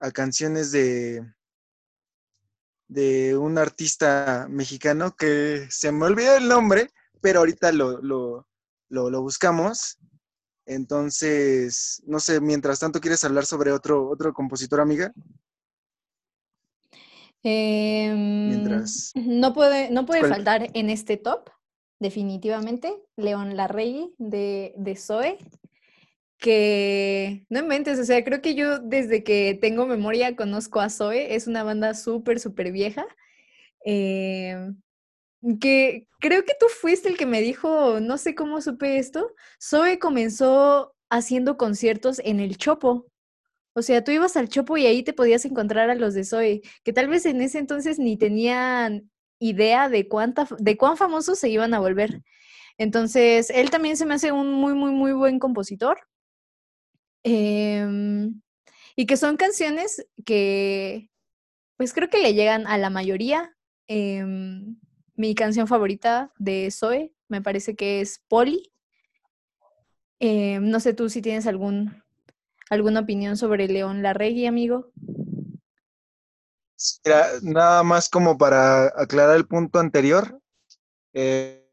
a 0.00 0.10
canciones 0.10 0.70
de, 0.70 1.22
de 2.88 3.36
un 3.36 3.56
artista 3.56 4.46
mexicano 4.50 5.14
que 5.16 5.66
se 5.70 5.92
me 5.92 6.06
olvidó 6.06 6.36
el 6.36 6.48
nombre, 6.48 6.90
pero 7.20 7.40
ahorita 7.40 7.72
lo, 7.72 8.00
lo, 8.02 9.22
buscamos. 9.22 9.98
Entonces, 10.66 12.02
no 12.06 12.20
sé, 12.20 12.40
mientras 12.40 12.78
tanto, 12.78 13.00
¿quieres 13.00 13.24
hablar 13.24 13.46
sobre 13.46 13.72
otro, 13.72 14.08
otro 14.08 14.32
compositor, 14.32 14.80
amiga? 14.80 15.12
Em, 17.42 18.64
no 19.14 19.52
puede, 19.54 19.90
no 19.90 20.04
puede 20.06 20.28
faltar 20.28 20.70
en 20.74 20.90
este 20.90 21.16
top, 21.16 21.50
definitivamente, 21.98 22.94
León 23.16 23.56
Larregui 23.56 24.14
de, 24.18 24.74
de 24.76 24.96
Zoe 24.96 25.38
que 26.40 27.44
no 27.50 27.60
inventes, 27.60 27.98
o 27.98 28.04
sea, 28.04 28.24
creo 28.24 28.40
que 28.40 28.54
yo 28.54 28.78
desde 28.78 29.22
que 29.22 29.58
tengo 29.60 29.86
memoria 29.86 30.34
conozco 30.36 30.80
a 30.80 30.88
Zoe, 30.88 31.34
es 31.34 31.46
una 31.46 31.62
banda 31.62 31.94
súper, 31.94 32.40
súper 32.40 32.72
vieja, 32.72 33.06
eh, 33.84 34.72
que 35.60 36.08
creo 36.18 36.44
que 36.44 36.54
tú 36.58 36.66
fuiste 36.68 37.10
el 37.10 37.18
que 37.18 37.26
me 37.26 37.42
dijo, 37.42 38.00
no 38.00 38.16
sé 38.16 38.34
cómo 38.34 38.60
supe 38.62 38.98
esto, 38.98 39.34
Zoe 39.62 39.98
comenzó 39.98 40.94
haciendo 41.10 41.58
conciertos 41.58 42.20
en 42.24 42.40
el 42.40 42.56
Chopo. 42.56 43.06
O 43.72 43.82
sea, 43.82 44.02
tú 44.02 44.10
ibas 44.10 44.36
al 44.36 44.48
Chopo 44.48 44.76
y 44.76 44.86
ahí 44.86 45.02
te 45.02 45.12
podías 45.12 45.44
encontrar 45.44 45.90
a 45.90 45.94
los 45.94 46.14
de 46.14 46.24
Zoe, 46.24 46.62
que 46.82 46.92
tal 46.92 47.08
vez 47.08 47.24
en 47.26 47.40
ese 47.40 47.58
entonces 47.58 47.98
ni 47.98 48.16
tenían 48.16 49.10
idea 49.38 49.88
de 49.88 50.08
cuánta, 50.08 50.48
de 50.58 50.76
cuán 50.76 50.96
famosos 50.96 51.38
se 51.38 51.48
iban 51.48 51.72
a 51.74 51.80
volver. 51.80 52.22
Entonces, 52.78 53.50
él 53.50 53.70
también 53.70 53.96
se 53.96 54.06
me 54.06 54.14
hace 54.14 54.32
un 54.32 54.52
muy, 54.52 54.74
muy, 54.74 54.92
muy 54.92 55.12
buen 55.12 55.38
compositor. 55.38 55.98
Em, 57.22 58.40
y 58.96 59.06
que 59.06 59.16
son 59.16 59.36
canciones 59.36 60.06
que, 60.24 61.10
pues 61.76 61.92
creo 61.92 62.08
que 62.08 62.18
le 62.22 62.34
llegan 62.34 62.66
a 62.66 62.78
la 62.78 62.90
mayoría. 62.90 63.54
Em, 63.86 64.78
mi 65.14 65.34
canción 65.34 65.66
favorita 65.68 66.32
de 66.38 66.70
Zoe 66.70 67.12
me 67.28 67.42
parece 67.42 67.76
que 67.76 68.00
es 68.00 68.24
Polly. 68.28 68.72
Em, 70.18 70.68
no 70.70 70.80
sé 70.80 70.94
tú 70.94 71.08
si 71.08 71.22
tienes 71.22 71.46
algún, 71.46 72.02
alguna 72.70 73.00
opinión 73.00 73.36
sobre 73.36 73.68
León 73.68 74.02
Larregui, 74.02 74.46
amigo. 74.46 74.90
nada 77.42 77.82
más 77.82 78.08
como 78.08 78.38
para 78.38 78.86
aclarar 78.96 79.36
el 79.36 79.46
punto 79.46 79.78
anterior. 79.80 80.40
Eh, 81.12 81.68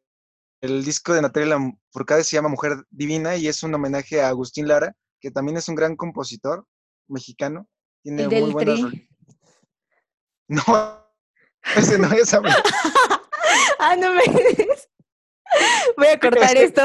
el 0.60 0.84
disco 0.84 1.14
de 1.14 1.22
Natalia 1.22 1.58
Furcade 1.92 2.24
se 2.24 2.36
llama 2.36 2.50
Mujer 2.50 2.84
Divina 2.90 3.36
y 3.38 3.48
es 3.48 3.62
un 3.62 3.76
homenaje 3.76 4.22
a 4.22 4.30
Agustín 4.30 4.68
Lara, 4.68 4.96
que 5.22 5.30
también 5.32 5.58
es 5.58 5.70
un 5.70 5.76
gran 5.76 5.96
compositor 5.96 6.66
mexicano. 7.08 7.68
Tiene 8.04 8.28
muy 8.28 8.52
buenas. 8.52 8.80
No, 10.50 10.64
ese 11.76 12.00
no 12.00 12.12
es 12.12 12.34
ah, 13.80 13.96
no 13.98 14.14
me. 14.14 14.24
Voy 15.96 16.08
a 16.08 16.20
cortar 16.20 16.58
esto. 16.58 16.82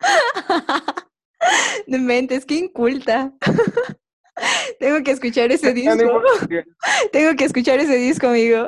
no 1.86 1.98
mentes, 1.98 2.44
qué 2.44 2.54
inculta. 2.56 3.32
Tengo 4.80 5.02
que 5.04 5.12
escuchar 5.12 5.52
ese 5.52 5.72
disco. 5.72 5.96
Tengo 7.12 7.36
que 7.36 7.44
escuchar 7.44 7.78
ese 7.78 7.96
disco, 7.96 8.28
amigo. 8.28 8.66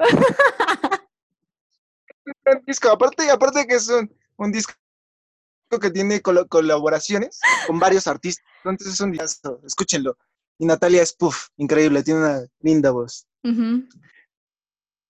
disco, 2.66 2.88
aparte, 2.90 3.28
aparte 3.30 3.66
que 3.66 3.74
es 3.74 3.88
un, 3.88 4.10
un 4.36 4.52
disco 4.52 4.74
que 5.80 5.90
tiene 5.90 6.22
colaboraciones 6.22 7.40
con 7.66 7.78
varios 7.78 8.06
artistas. 8.06 8.44
Entonces 8.64 8.94
es 8.94 9.00
un 9.00 9.12
disco, 9.12 9.60
escúchenlo. 9.66 10.16
Y 10.58 10.66
Natalia 10.66 11.02
es 11.02 11.12
puff, 11.12 11.48
increíble, 11.56 12.02
tiene 12.02 12.20
una 12.20 12.46
linda 12.60 12.90
voz. 12.90 13.26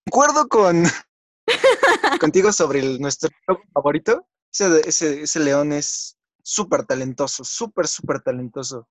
Concuerdo 0.05 0.49
con 0.49 0.85
contigo 2.21 2.53
sobre 2.53 2.99
nuestro 2.99 3.31
favorito. 3.73 4.27
Ese, 4.53 5.23
ese, 5.23 5.41
león 5.41 5.73
es 5.73 6.16
súper 6.47 6.85
talentoso, 6.85 7.43
súper, 7.43 7.89
súper 7.89 8.21
talentoso. 8.21 8.87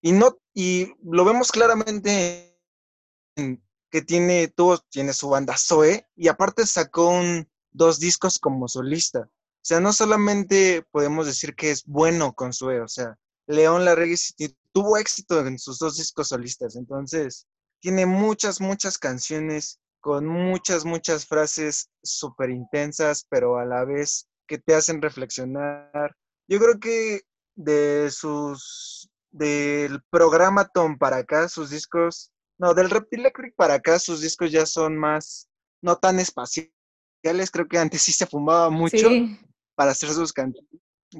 Y 0.00 0.12
no, 0.12 0.38
y 0.54 0.94
lo 1.02 1.24
vemos 1.24 1.50
claramente 1.50 2.56
que 3.34 4.02
tiene, 4.02 4.46
tuvo, 4.46 4.78
tiene 4.78 5.12
su 5.12 5.28
banda 5.28 5.56
Zoe, 5.58 6.06
y 6.14 6.28
aparte 6.28 6.64
sacó 6.66 7.08
un, 7.08 7.50
dos 7.72 7.98
discos 7.98 8.38
como 8.38 8.68
solista. 8.68 9.22
O 9.22 9.62
sea, 9.62 9.80
no 9.80 9.92
solamente 9.92 10.86
podemos 10.92 11.26
decir 11.26 11.56
que 11.56 11.72
es 11.72 11.84
bueno 11.86 12.34
con 12.34 12.52
Sue, 12.52 12.80
o 12.80 12.88
sea, 12.88 13.18
León 13.48 13.84
Larregui 13.84 14.14
tuvo 14.72 14.96
éxito 14.96 15.44
en 15.44 15.58
sus 15.58 15.80
dos 15.80 15.96
discos 15.96 16.28
solistas, 16.28 16.76
entonces 16.76 17.48
tiene 17.80 18.06
muchas, 18.06 18.60
muchas 18.60 18.96
canciones 18.96 19.80
con 19.98 20.24
muchas, 20.24 20.84
muchas 20.84 21.26
frases 21.26 21.90
súper 22.02 22.50
intensas, 22.50 23.26
pero 23.28 23.58
a 23.58 23.64
la 23.64 23.84
vez 23.84 24.28
que 24.46 24.58
te 24.58 24.74
hacen 24.74 25.02
reflexionar. 25.02 26.14
Yo 26.50 26.58
creo 26.58 26.80
que 26.80 27.20
de 27.54 28.10
sus, 28.10 29.08
del 29.30 30.02
programa 30.10 30.66
Tom 30.66 30.98
para 30.98 31.18
acá, 31.18 31.48
sus 31.48 31.70
discos, 31.70 32.32
no, 32.58 32.74
del 32.74 32.90
Reptilectric 32.90 33.54
para 33.54 33.74
acá, 33.74 34.00
sus 34.00 34.20
discos 34.20 34.50
ya 34.50 34.66
son 34.66 34.98
más, 34.98 35.48
no 35.80 35.96
tan 35.98 36.18
espaciales, 36.18 36.72
creo 37.52 37.68
que 37.68 37.78
antes 37.78 38.02
sí 38.02 38.10
se 38.10 38.26
fumaba 38.26 38.68
mucho, 38.68 39.08
para 39.76 39.92
hacer 39.92 40.08
sus 40.10 40.32
canciones. 40.32 40.68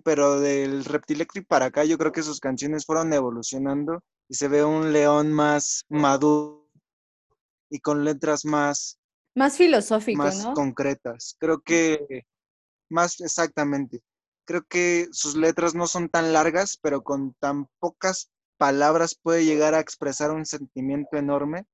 Pero 0.03 0.41
del 0.41 0.85
Reptilectric 0.85 1.47
para 1.47 1.67
acá, 1.67 1.85
yo 1.85 1.97
creo 1.97 2.11
que 2.11 2.25
sus 2.25 2.41
canciones 2.41 2.85
fueron 2.85 3.13
evolucionando 3.13 4.03
y 4.29 4.35
se 4.35 4.49
ve 4.49 4.65
un 4.65 4.93
león 4.93 5.33
más 5.33 5.85
maduro 5.89 6.69
y 7.71 7.79
con 7.79 8.05
letras 8.05 8.45
más. 8.45 8.99
Más 9.37 9.57
filosófico, 9.57 10.19
más 10.19 10.45
concretas. 10.55 11.37
Creo 11.39 11.61
que. 11.61 12.27
Más 12.89 13.21
exactamente. 13.21 14.03
Creo 14.51 14.67
que 14.67 15.07
sus 15.13 15.37
letras 15.37 15.77
no 15.77 15.87
son 15.87 16.09
tan 16.09 16.33
largas, 16.33 16.77
pero 16.77 17.05
con 17.05 17.35
tan 17.35 17.69
pocas 17.79 18.33
palabras 18.59 19.15
puede 19.15 19.45
llegar 19.45 19.75
a 19.75 19.79
expresar 19.79 20.33
un 20.33 20.45
sentimiento 20.45 21.17
enorme. 21.17 21.69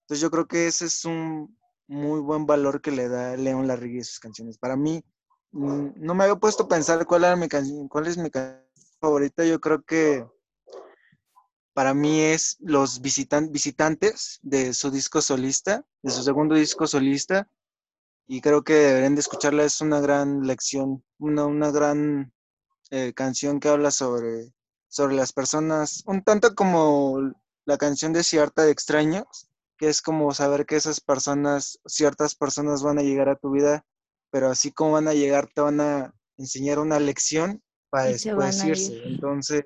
Entonces 0.00 0.22
yo 0.22 0.30
creo 0.30 0.48
que 0.48 0.68
ese 0.68 0.86
es 0.86 1.04
un 1.04 1.54
muy 1.86 2.20
buen 2.20 2.46
valor 2.46 2.80
que 2.80 2.92
le 2.92 3.10
da 3.10 3.36
León 3.36 3.66
Larregui 3.66 4.00
a 4.00 4.04
sus 4.04 4.20
canciones. 4.20 4.56
Para 4.56 4.74
mí, 4.74 5.04
no 5.52 6.14
me 6.14 6.24
había 6.24 6.36
puesto 6.36 6.62
a 6.62 6.68
pensar 6.68 7.04
cuál 7.04 7.24
era 7.24 7.36
mi 7.36 7.46
canción, 7.46 7.88
cuál 7.88 8.06
es 8.06 8.16
mi 8.16 8.30
canción 8.30 8.64
favorita. 9.02 9.44
Yo 9.44 9.60
creo 9.60 9.82
que 9.82 10.26
para 11.74 11.92
mí 11.92 12.22
es 12.22 12.56
los 12.60 13.02
visitantes 13.02 14.38
de 14.40 14.72
su 14.72 14.90
disco 14.90 15.20
solista, 15.20 15.84
de 16.00 16.10
su 16.10 16.22
segundo 16.22 16.54
disco 16.54 16.86
solista. 16.86 17.50
Y 18.28 18.40
creo 18.40 18.62
que 18.62 18.74
deberían 18.74 19.14
de 19.14 19.22
escucharla. 19.22 19.64
Es 19.64 19.80
una 19.80 20.00
gran 20.00 20.46
lección, 20.46 21.02
una, 21.18 21.46
una 21.46 21.70
gran 21.70 22.32
eh, 22.90 23.12
canción 23.14 23.58
que 23.58 23.68
habla 23.68 23.90
sobre, 23.90 24.52
sobre 24.86 25.16
las 25.16 25.32
personas, 25.32 26.02
un 26.06 26.22
tanto 26.22 26.54
como 26.54 27.32
la 27.64 27.78
canción 27.78 28.12
de 28.12 28.22
Cierta 28.22 28.62
de 28.62 28.70
Extraños, 28.70 29.48
que 29.76 29.88
es 29.88 30.02
como 30.02 30.32
saber 30.34 30.66
que 30.66 30.76
esas 30.76 31.00
personas, 31.00 31.78
ciertas 31.86 32.34
personas 32.34 32.82
van 32.82 32.98
a 32.98 33.02
llegar 33.02 33.28
a 33.28 33.36
tu 33.36 33.50
vida, 33.50 33.84
pero 34.30 34.48
así 34.48 34.72
como 34.72 34.92
van 34.92 35.08
a 35.08 35.14
llegar, 35.14 35.48
te 35.54 35.60
van 35.60 35.80
a 35.80 36.14
enseñar 36.36 36.78
una 36.78 36.98
lección 36.98 37.62
para 37.90 38.06
después 38.06 38.64
irse. 38.64 39.02
Entonces, 39.04 39.62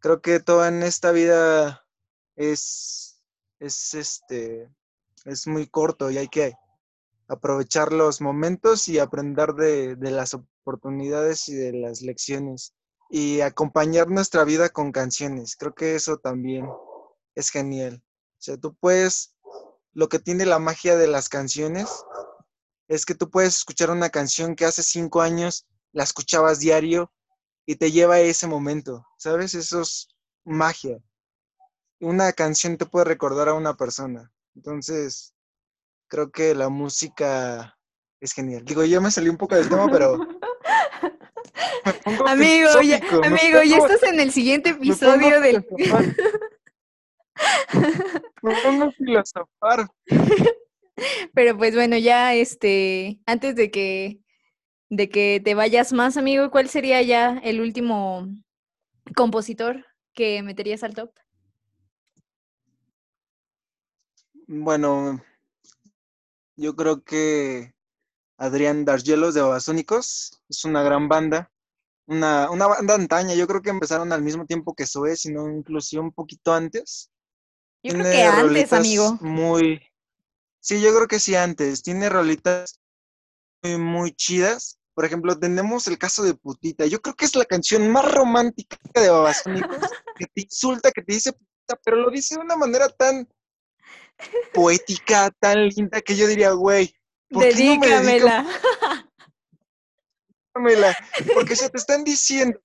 creo 0.00 0.20
que 0.20 0.40
todo 0.40 0.66
en 0.66 0.82
esta 0.82 1.12
vida 1.12 1.84
es, 2.36 3.22
es, 3.58 3.94
este, 3.94 4.70
es 5.24 5.46
muy 5.46 5.66
corto 5.66 6.10
y 6.10 6.18
hay 6.18 6.28
que 6.28 6.54
aprovechar 7.28 7.92
los 7.92 8.20
momentos 8.20 8.88
y 8.88 8.98
aprender 8.98 9.54
de, 9.54 9.96
de 9.96 10.10
las 10.10 10.34
oportunidades 10.34 11.48
y 11.48 11.54
de 11.54 11.72
las 11.72 12.02
lecciones 12.02 12.74
y 13.10 13.40
acompañar 13.40 14.08
nuestra 14.08 14.44
vida 14.44 14.68
con 14.68 14.92
canciones. 14.92 15.56
Creo 15.56 15.74
que 15.74 15.94
eso 15.94 16.18
también 16.18 16.68
es 17.34 17.50
genial. 17.50 18.02
O 18.04 18.42
sea, 18.42 18.56
tú 18.56 18.74
puedes, 18.74 19.34
lo 19.92 20.08
que 20.08 20.18
tiene 20.18 20.46
la 20.46 20.58
magia 20.58 20.96
de 20.96 21.06
las 21.06 21.28
canciones 21.28 21.88
es 22.88 23.04
que 23.04 23.14
tú 23.14 23.30
puedes 23.30 23.56
escuchar 23.56 23.90
una 23.90 24.10
canción 24.10 24.54
que 24.54 24.64
hace 24.64 24.82
cinco 24.82 25.20
años 25.20 25.66
la 25.92 26.04
escuchabas 26.04 26.60
diario 26.60 27.12
y 27.64 27.76
te 27.76 27.90
lleva 27.90 28.16
a 28.16 28.20
ese 28.20 28.46
momento, 28.46 29.06
¿sabes? 29.18 29.54
Eso 29.54 29.80
es 29.80 30.08
magia. 30.44 30.98
Una 32.00 32.32
canción 32.32 32.76
te 32.76 32.86
puede 32.86 33.06
recordar 33.06 33.48
a 33.48 33.54
una 33.54 33.76
persona. 33.76 34.32
Entonces, 34.54 35.34
creo 36.08 36.30
que 36.30 36.54
la 36.54 36.68
música 36.68 37.76
es 38.20 38.32
genial. 38.32 38.64
Digo, 38.64 38.84
yo 38.84 39.00
me 39.00 39.10
salí 39.10 39.28
un 39.28 39.36
poco 39.36 39.54
del 39.54 39.68
tema, 39.68 39.88
pero... 39.90 40.16
amigo, 42.26 42.80
ya, 42.82 43.00
amigo, 43.22 43.62
ya 43.62 43.78
estás 43.78 44.02
en 44.04 44.20
el 44.20 44.32
siguiente 44.32 44.70
episodio 44.70 45.40
del... 45.40 45.66
me 48.42 48.54
pongo 48.62 48.84
a 48.84 48.92
filosofar. 48.92 49.86
Pero 51.34 51.56
pues 51.56 51.74
bueno, 51.74 51.98
ya 51.98 52.34
este, 52.34 53.20
antes 53.26 53.54
de 53.54 53.70
que 53.70 54.20
de 54.88 55.08
que 55.08 55.40
te 55.44 55.54
vayas 55.54 55.92
más, 55.92 56.16
amigo, 56.16 56.50
¿cuál 56.50 56.68
sería 56.68 57.02
ya 57.02 57.40
el 57.42 57.60
último 57.60 58.28
compositor 59.16 59.84
que 60.14 60.42
meterías 60.42 60.84
al 60.84 60.94
top? 60.94 61.10
Bueno, 64.46 65.20
yo 66.56 66.74
creo 66.74 67.04
que 67.04 67.74
Adrián 68.38 68.84
Dargelos 68.84 69.34
de 69.34 69.42
Babasónicos 69.42 70.42
es 70.48 70.64
una 70.64 70.82
gran 70.82 71.08
banda, 71.08 71.50
una, 72.06 72.50
una 72.50 72.66
banda 72.66 72.94
antaña, 72.94 73.34
yo 73.34 73.46
creo 73.46 73.62
que 73.62 73.70
empezaron 73.70 74.12
al 74.12 74.22
mismo 74.22 74.46
tiempo 74.46 74.74
que 74.74 74.86
Zoe, 74.86 75.16
sino 75.16 75.50
inclusive 75.50 76.02
un 76.02 76.12
poquito 76.12 76.52
antes. 76.52 77.10
Yo 77.82 77.92
creo 77.92 78.04
que 78.04 78.22
antes, 78.22 78.72
amigo. 78.72 79.18
Muy, 79.20 79.80
sí, 80.60 80.80
yo 80.80 80.94
creo 80.94 81.06
que 81.06 81.20
sí 81.20 81.34
antes. 81.34 81.82
Tiene 81.82 82.08
rolitas 82.08 82.80
muy, 83.62 83.78
muy 83.78 84.12
chidas. 84.12 84.78
Por 84.94 85.04
ejemplo, 85.04 85.38
tenemos 85.38 85.86
el 85.88 85.98
caso 85.98 86.22
de 86.22 86.34
Putita. 86.34 86.86
Yo 86.86 87.00
creo 87.00 87.14
que 87.14 87.26
es 87.26 87.36
la 87.36 87.44
canción 87.44 87.90
más 87.90 88.10
romántica 88.10 88.78
de 88.94 89.10
Babasónicos, 89.10 89.78
que 90.16 90.26
te 90.26 90.42
insulta, 90.42 90.90
que 90.90 91.02
te 91.02 91.12
dice 91.12 91.32
putita, 91.32 91.78
pero 91.84 91.96
lo 91.98 92.10
dice 92.10 92.36
de 92.36 92.40
una 92.40 92.56
manera 92.56 92.88
tan 92.88 93.28
poética, 94.52 95.30
tan 95.40 95.68
linda, 95.68 96.00
que 96.00 96.16
yo 96.16 96.26
diría, 96.26 96.52
güey, 96.52 96.94
¿por 97.30 97.44
Dedícamela. 97.44 98.46
porque 101.34 101.54
se 101.56 101.68
te 101.68 101.78
están 101.78 102.04
diciendo, 102.04 102.58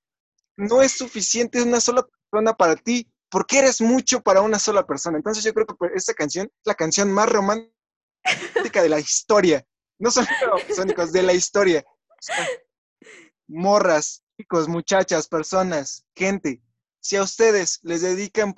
no 0.57 0.81
es 0.81 0.93
suficiente 0.93 1.61
una 1.61 1.79
sola 1.79 2.05
persona 2.05 2.53
para 2.53 2.75
ti, 2.75 3.11
porque 3.29 3.59
eres 3.59 3.81
mucho 3.81 4.21
para 4.21 4.41
una 4.41 4.59
sola 4.59 4.85
persona. 4.85 5.17
Entonces 5.17 5.43
yo 5.43 5.53
creo 5.53 5.65
que 5.65 5.75
pues, 5.75 5.91
esta 5.95 6.13
canción 6.13 6.47
es 6.47 6.61
la 6.65 6.75
canción 6.75 7.11
más 7.11 7.29
romántica 7.29 7.71
de 8.81 8.89
la 8.89 8.99
historia. 8.99 9.65
No 9.99 10.11
solo 10.11 10.27
sónicos, 10.75 11.11
de 11.11 11.23
la 11.23 11.33
historia. 11.33 11.83
morras, 13.47 14.23
chicos, 14.37 14.67
muchachas, 14.67 15.27
personas, 15.27 16.05
gente, 16.15 16.61
si 17.01 17.15
a 17.15 17.23
ustedes 17.23 17.79
les 17.83 18.01
dedican 18.01 18.53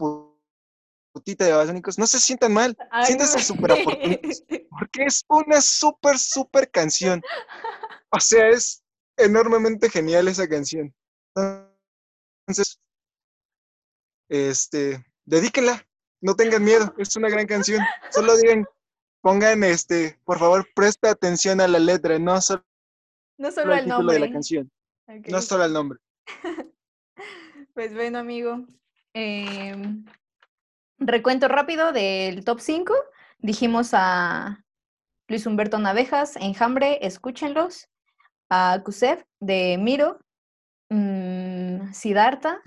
putita 1.13 1.45
de 1.45 1.53
basónicos, 1.53 1.97
no 1.97 2.07
se 2.07 2.19
sientan 2.19 2.53
mal, 2.53 2.75
siéntanse 3.05 3.39
súper 3.39 3.71
oportunos, 3.71 4.43
porque 4.69 5.03
es 5.05 5.23
una 5.29 5.61
súper, 5.61 6.17
súper 6.17 6.69
canción. 6.69 7.21
O 8.09 8.19
sea, 8.19 8.49
es 8.49 8.83
enormemente 9.17 9.89
genial 9.89 10.27
esa 10.27 10.47
canción. 10.47 10.93
Entonces, 12.47 12.79
este, 14.29 15.05
dedíquenla, 15.25 15.85
no 16.21 16.35
tengan 16.35 16.63
miedo, 16.63 16.93
es 16.97 17.15
una 17.15 17.29
gran 17.29 17.45
canción. 17.45 17.81
Solo 18.11 18.35
digan, 18.37 18.65
pongan, 19.21 19.63
este, 19.63 20.19
por 20.25 20.39
favor, 20.39 20.67
presta 20.75 21.11
atención 21.11 21.61
a 21.61 21.67
la 21.67 21.79
letra, 21.79 22.17
no 22.19 22.41
solo, 22.41 22.65
no 23.37 23.51
solo 23.51 23.73
el 23.75 23.87
nombre 23.87 24.15
de 24.15 24.19
la 24.19 24.31
canción, 24.31 24.71
no 25.07 25.41
solo 25.41 25.65
el 25.65 25.73
nombre. 25.73 25.99
pues 27.73 27.93
bueno, 27.93 28.19
amigo, 28.19 28.65
em, 29.13 30.05
recuento 31.07 31.47
rápido 31.47 31.91
del 31.91 32.43
top 32.43 32.59
5. 32.59 32.93
Dijimos 33.39 33.89
a 33.93 34.63
Luis 35.27 35.45
Humberto 35.45 35.79
Navejas, 35.79 36.35
Enjambre, 36.37 36.99
escúchenlos. 37.05 37.89
A 38.49 38.81
Kusev 38.83 39.25
de 39.39 39.77
Miro, 39.79 40.19
um, 40.91 41.91
Siddhartha, 41.91 42.61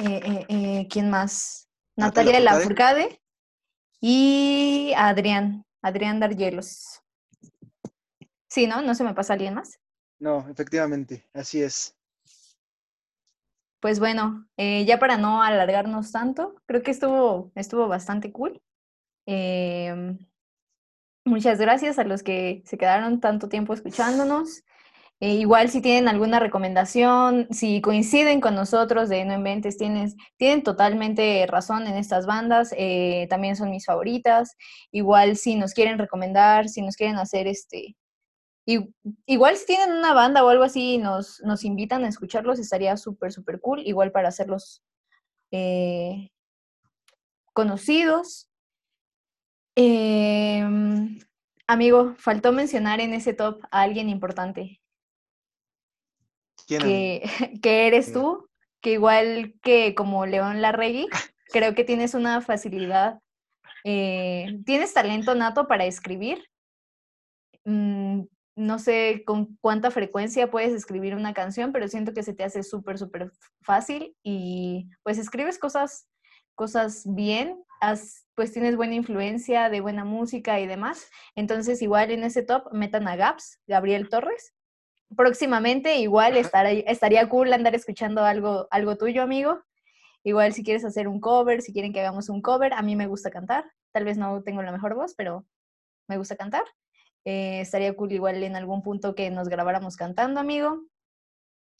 eh, 0.00 0.20
eh, 0.24 0.46
eh, 0.48 0.88
¿quién 0.90 1.08
más? 1.08 1.68
Natalia 1.96 2.32
de 2.32 2.40
la 2.40 2.58
Furcade 2.58 3.20
y 4.00 4.92
Adrián, 4.96 5.64
Adrián 5.82 6.18
Dargelos. 6.18 7.00
Sí, 8.48 8.66
¿no? 8.66 8.82
¿No 8.82 8.94
se 8.94 9.04
me 9.04 9.14
pasa 9.14 9.34
alguien 9.34 9.54
más? 9.54 9.78
No, 10.18 10.48
efectivamente, 10.48 11.28
así 11.32 11.62
es. 11.62 11.93
Pues 13.84 14.00
bueno, 14.00 14.46
ya 14.56 14.98
para 14.98 15.18
no 15.18 15.42
alargarnos 15.42 16.10
tanto, 16.10 16.54
creo 16.64 16.82
que 16.82 16.90
estuvo, 16.90 17.52
estuvo 17.54 17.86
bastante 17.86 18.32
cool. 18.32 18.62
Em, 19.26 20.18
muchas 21.26 21.58
gracias 21.58 21.98
a 21.98 22.04
los 22.04 22.22
que 22.22 22.62
se 22.64 22.78
quedaron 22.78 23.20
tanto 23.20 23.50
tiempo 23.50 23.74
escuchándonos. 23.74 24.62
Eh, 25.20 25.34
igual 25.34 25.68
si 25.68 25.82
tienen 25.82 26.08
alguna 26.08 26.40
recomendación, 26.40 27.46
si 27.50 27.82
coinciden 27.82 28.40
con 28.40 28.54
nosotros 28.54 29.10
de 29.10 29.22
No 29.26 29.34
Inventes, 29.34 29.76
tienen, 29.76 30.14
tienen 30.38 30.62
totalmente 30.62 31.46
razón 31.46 31.86
en 31.86 31.98
estas 31.98 32.24
bandas, 32.24 32.74
eh, 32.78 33.26
también 33.28 33.54
son 33.54 33.68
mis 33.68 33.84
favoritas. 33.84 34.56
Igual 34.92 35.36
si 35.36 35.56
nos 35.56 35.74
quieren 35.74 35.98
recomendar, 35.98 36.70
si 36.70 36.80
nos 36.80 36.96
quieren 36.96 37.18
hacer 37.18 37.46
este... 37.48 37.96
igual 38.66 39.56
si 39.56 39.66
tienen 39.66 39.92
una 39.92 40.14
banda 40.14 40.44
o 40.44 40.48
algo 40.48 40.64
así 40.64 40.94
y 40.94 40.98
nos, 40.98 41.40
nos 41.42 41.64
invitan 41.64 42.04
a 42.04 42.08
escucharlos, 42.08 42.58
estaría 42.58 42.96
súper, 42.96 43.32
súper 43.32 43.60
cool, 43.60 43.80
igual 43.86 44.10
para 44.10 44.28
hacerlos 44.28 44.82
eh, 45.50 46.30
conocidos. 47.52 48.48
Em, 49.76 51.18
amigo, 51.66 52.14
faltó 52.18 52.52
mencionar 52.52 53.00
en 53.00 53.12
ese 53.12 53.34
top 53.34 53.62
a 53.70 53.82
alguien 53.82 54.08
importante. 54.08 54.80
que, 56.66 57.22
que, 57.62 57.86
eres 57.86 58.12
tú, 58.12 58.48
que 58.80 58.92
igual 58.92 59.54
que 59.62 59.94
como 59.94 60.26
León 60.26 60.62
Larregui, 60.62 61.08
creo 61.52 61.74
que 61.74 61.84
tienes 61.84 62.14
una 62.14 62.40
facilidad, 62.40 63.20
eh, 63.84 64.58
tienes 64.64 64.94
talento 64.94 65.34
nato 65.34 65.66
para 65.66 65.84
escribir. 65.84 66.42
Mm, 67.64 68.22
no 68.56 68.78
sé 68.78 69.24
con 69.26 69.56
cuánta 69.60 69.90
frecuencia 69.90 70.50
puedes 70.50 70.72
escribir 70.72 71.14
una 71.14 71.34
canción, 71.34 71.72
pero 71.72 71.88
siento 71.88 72.12
que 72.12 72.22
se 72.22 72.34
te 72.34 72.44
hace 72.44 72.62
súper, 72.62 72.98
súper 72.98 73.32
fácil 73.62 74.16
y 74.22 74.88
pues 75.02 75.18
escribes 75.18 75.58
cosas, 75.58 76.08
cosas 76.54 77.02
bien, 77.04 77.62
pues 78.34 78.52
tienes 78.52 78.76
buena 78.76 78.94
influencia 78.94 79.68
de 79.68 79.80
buena 79.80 80.04
música 80.04 80.60
y 80.60 80.66
demás. 80.66 81.10
Entonces 81.34 81.82
igual 81.82 82.10
en 82.10 82.24
ese 82.24 82.42
top 82.42 82.72
metan 82.72 83.08
a 83.08 83.16
Gaps, 83.16 83.60
Gabriel 83.66 84.08
Torres, 84.08 84.54
próximamente 85.16 85.96
igual 85.96 86.36
estaría 86.36 87.28
cool 87.28 87.52
andar 87.52 87.74
escuchando 87.74 88.24
algo, 88.24 88.68
algo 88.70 88.96
tuyo, 88.96 89.22
amigo. 89.22 89.62
Igual 90.22 90.54
si 90.54 90.64
quieres 90.64 90.84
hacer 90.84 91.08
un 91.08 91.20
cover, 91.20 91.60
si 91.60 91.72
quieren 91.72 91.92
que 91.92 92.00
hagamos 92.00 92.30
un 92.30 92.40
cover, 92.40 92.72
a 92.72 92.82
mí 92.82 92.96
me 92.96 93.06
gusta 93.06 93.30
cantar. 93.30 93.70
Tal 93.92 94.04
vez 94.04 94.16
no 94.16 94.42
tengo 94.42 94.62
la 94.62 94.72
mejor 94.72 94.94
voz, 94.94 95.14
pero 95.14 95.44
me 96.08 96.16
gusta 96.16 96.36
cantar. 96.36 96.64
Eh, 97.24 97.60
estaría 97.60 97.94
cool 97.96 98.12
igual 98.12 98.42
en 98.42 98.56
algún 98.56 98.82
punto 98.82 99.14
que 99.14 99.30
nos 99.30 99.48
grabáramos 99.48 99.96
cantando, 99.96 100.40
amigo. 100.40 100.84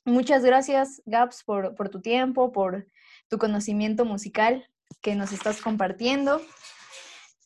Muchas 0.07 0.45
gracias, 0.45 1.03
Gaps, 1.07 1.45
por, 1.45 1.75
por 1.75 1.89
tu 1.89 2.01
tiempo, 2.01 2.53
por 2.53 2.87
tu 3.29 3.39
conocimiento 3.39 4.05
musical 4.05 4.69
que 5.01 5.15
nos 5.15 5.33
estás 5.33 5.61
compartiendo. 5.61 6.41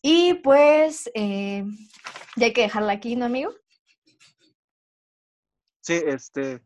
Y 0.03 0.35
pues, 0.35 1.11
eh, 1.15 1.65
ya 2.37 2.47
hay 2.47 2.53
que 2.53 2.63
dejarla 2.63 2.93
aquí, 2.93 3.17
¿no, 3.17 3.25
amigo? 3.25 3.53
Sí, 5.81 6.03
este, 6.07 6.63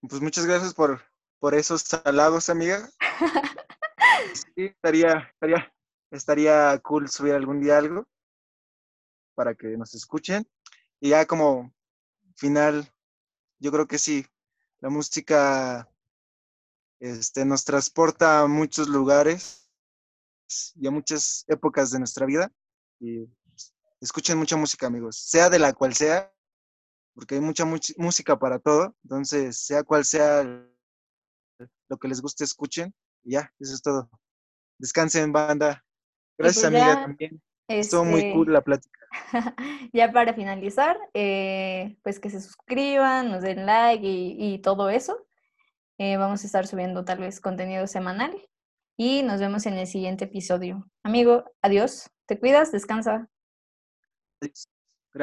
Pues 0.00 0.20
muchas 0.20 0.44
gracias 0.46 0.74
por, 0.74 1.02
por 1.38 1.54
esos 1.54 1.92
halagos, 2.04 2.48
amiga. 2.48 2.88
Sí, 4.34 4.64
estaría, 4.64 5.30
estaría, 5.32 5.72
estaría 6.10 6.78
cool 6.82 7.08
subir 7.08 7.34
algún 7.34 7.60
día 7.60 7.78
algo 7.78 8.06
para 9.34 9.54
que 9.54 9.68
nos 9.76 9.94
escuchen. 9.94 10.46
Y 11.00 11.10
ya 11.10 11.26
como 11.26 11.74
final, 12.36 12.90
yo 13.58 13.70
creo 13.72 13.86
que 13.86 13.98
sí, 13.98 14.26
la 14.80 14.88
música 14.88 15.90
este, 17.00 17.44
nos 17.44 17.64
transporta 17.64 18.40
a 18.40 18.46
muchos 18.46 18.88
lugares 18.88 19.70
y 20.74 20.86
a 20.86 20.90
muchas 20.90 21.44
épocas 21.48 21.90
de 21.90 21.98
nuestra 21.98 22.26
vida. 22.26 22.52
Y 22.98 23.26
pues, 23.48 23.74
escuchen 24.00 24.38
mucha 24.38 24.56
música, 24.56 24.86
amigos, 24.86 25.16
sea 25.16 25.50
de 25.50 25.58
la 25.58 25.72
cual 25.72 25.94
sea, 25.94 26.32
porque 27.14 27.36
hay 27.36 27.40
mucha 27.40 27.64
música 27.64 28.38
para 28.38 28.58
todo. 28.58 28.94
Entonces, 29.04 29.58
sea 29.58 29.82
cual 29.82 30.04
sea 30.04 30.44
lo 31.88 31.96
que 31.98 32.08
les 32.08 32.20
guste, 32.20 32.44
escuchen. 32.44 32.94
Y 33.24 33.32
ya, 33.32 33.52
eso 33.58 33.74
es 33.74 33.82
todo. 33.82 34.10
Descansen, 34.78 35.32
banda. 35.32 35.84
Gracias, 36.38 36.64
pues 36.64 36.74
amiga, 36.74 37.02
también. 37.02 37.42
Estuvo 37.68 38.04
muy 38.04 38.20
este, 38.20 38.32
cool 38.32 38.52
la 38.52 38.60
plática. 38.62 39.00
ya 39.92 40.12
para 40.12 40.34
finalizar, 40.34 40.98
eh, 41.14 41.96
pues 42.02 42.20
que 42.20 42.30
se 42.30 42.40
suscriban, 42.40 43.30
nos 43.30 43.42
den 43.42 43.66
like 43.66 44.06
y, 44.06 44.58
todo 44.58 44.88
eso. 44.88 45.26
Eh, 45.98 46.16
vamos 46.16 46.42
a 46.42 46.46
estar 46.46 46.66
subiendo 46.66 47.04
tal 47.04 47.18
vez 47.18 47.40
contenido 47.40 47.86
semanal 47.86 48.36
y 48.96 49.22
nos 49.22 49.40
vemos 49.40 49.66
en 49.66 49.74
el 49.74 49.86
siguiente 49.86 50.26
episodio. 50.26 50.88
Amigo, 51.02 51.44
adiós. 51.62 52.10
Te 52.26 52.38
cuidas, 52.38 52.70
descansa. 52.70 53.28
Adiós. 54.40 54.68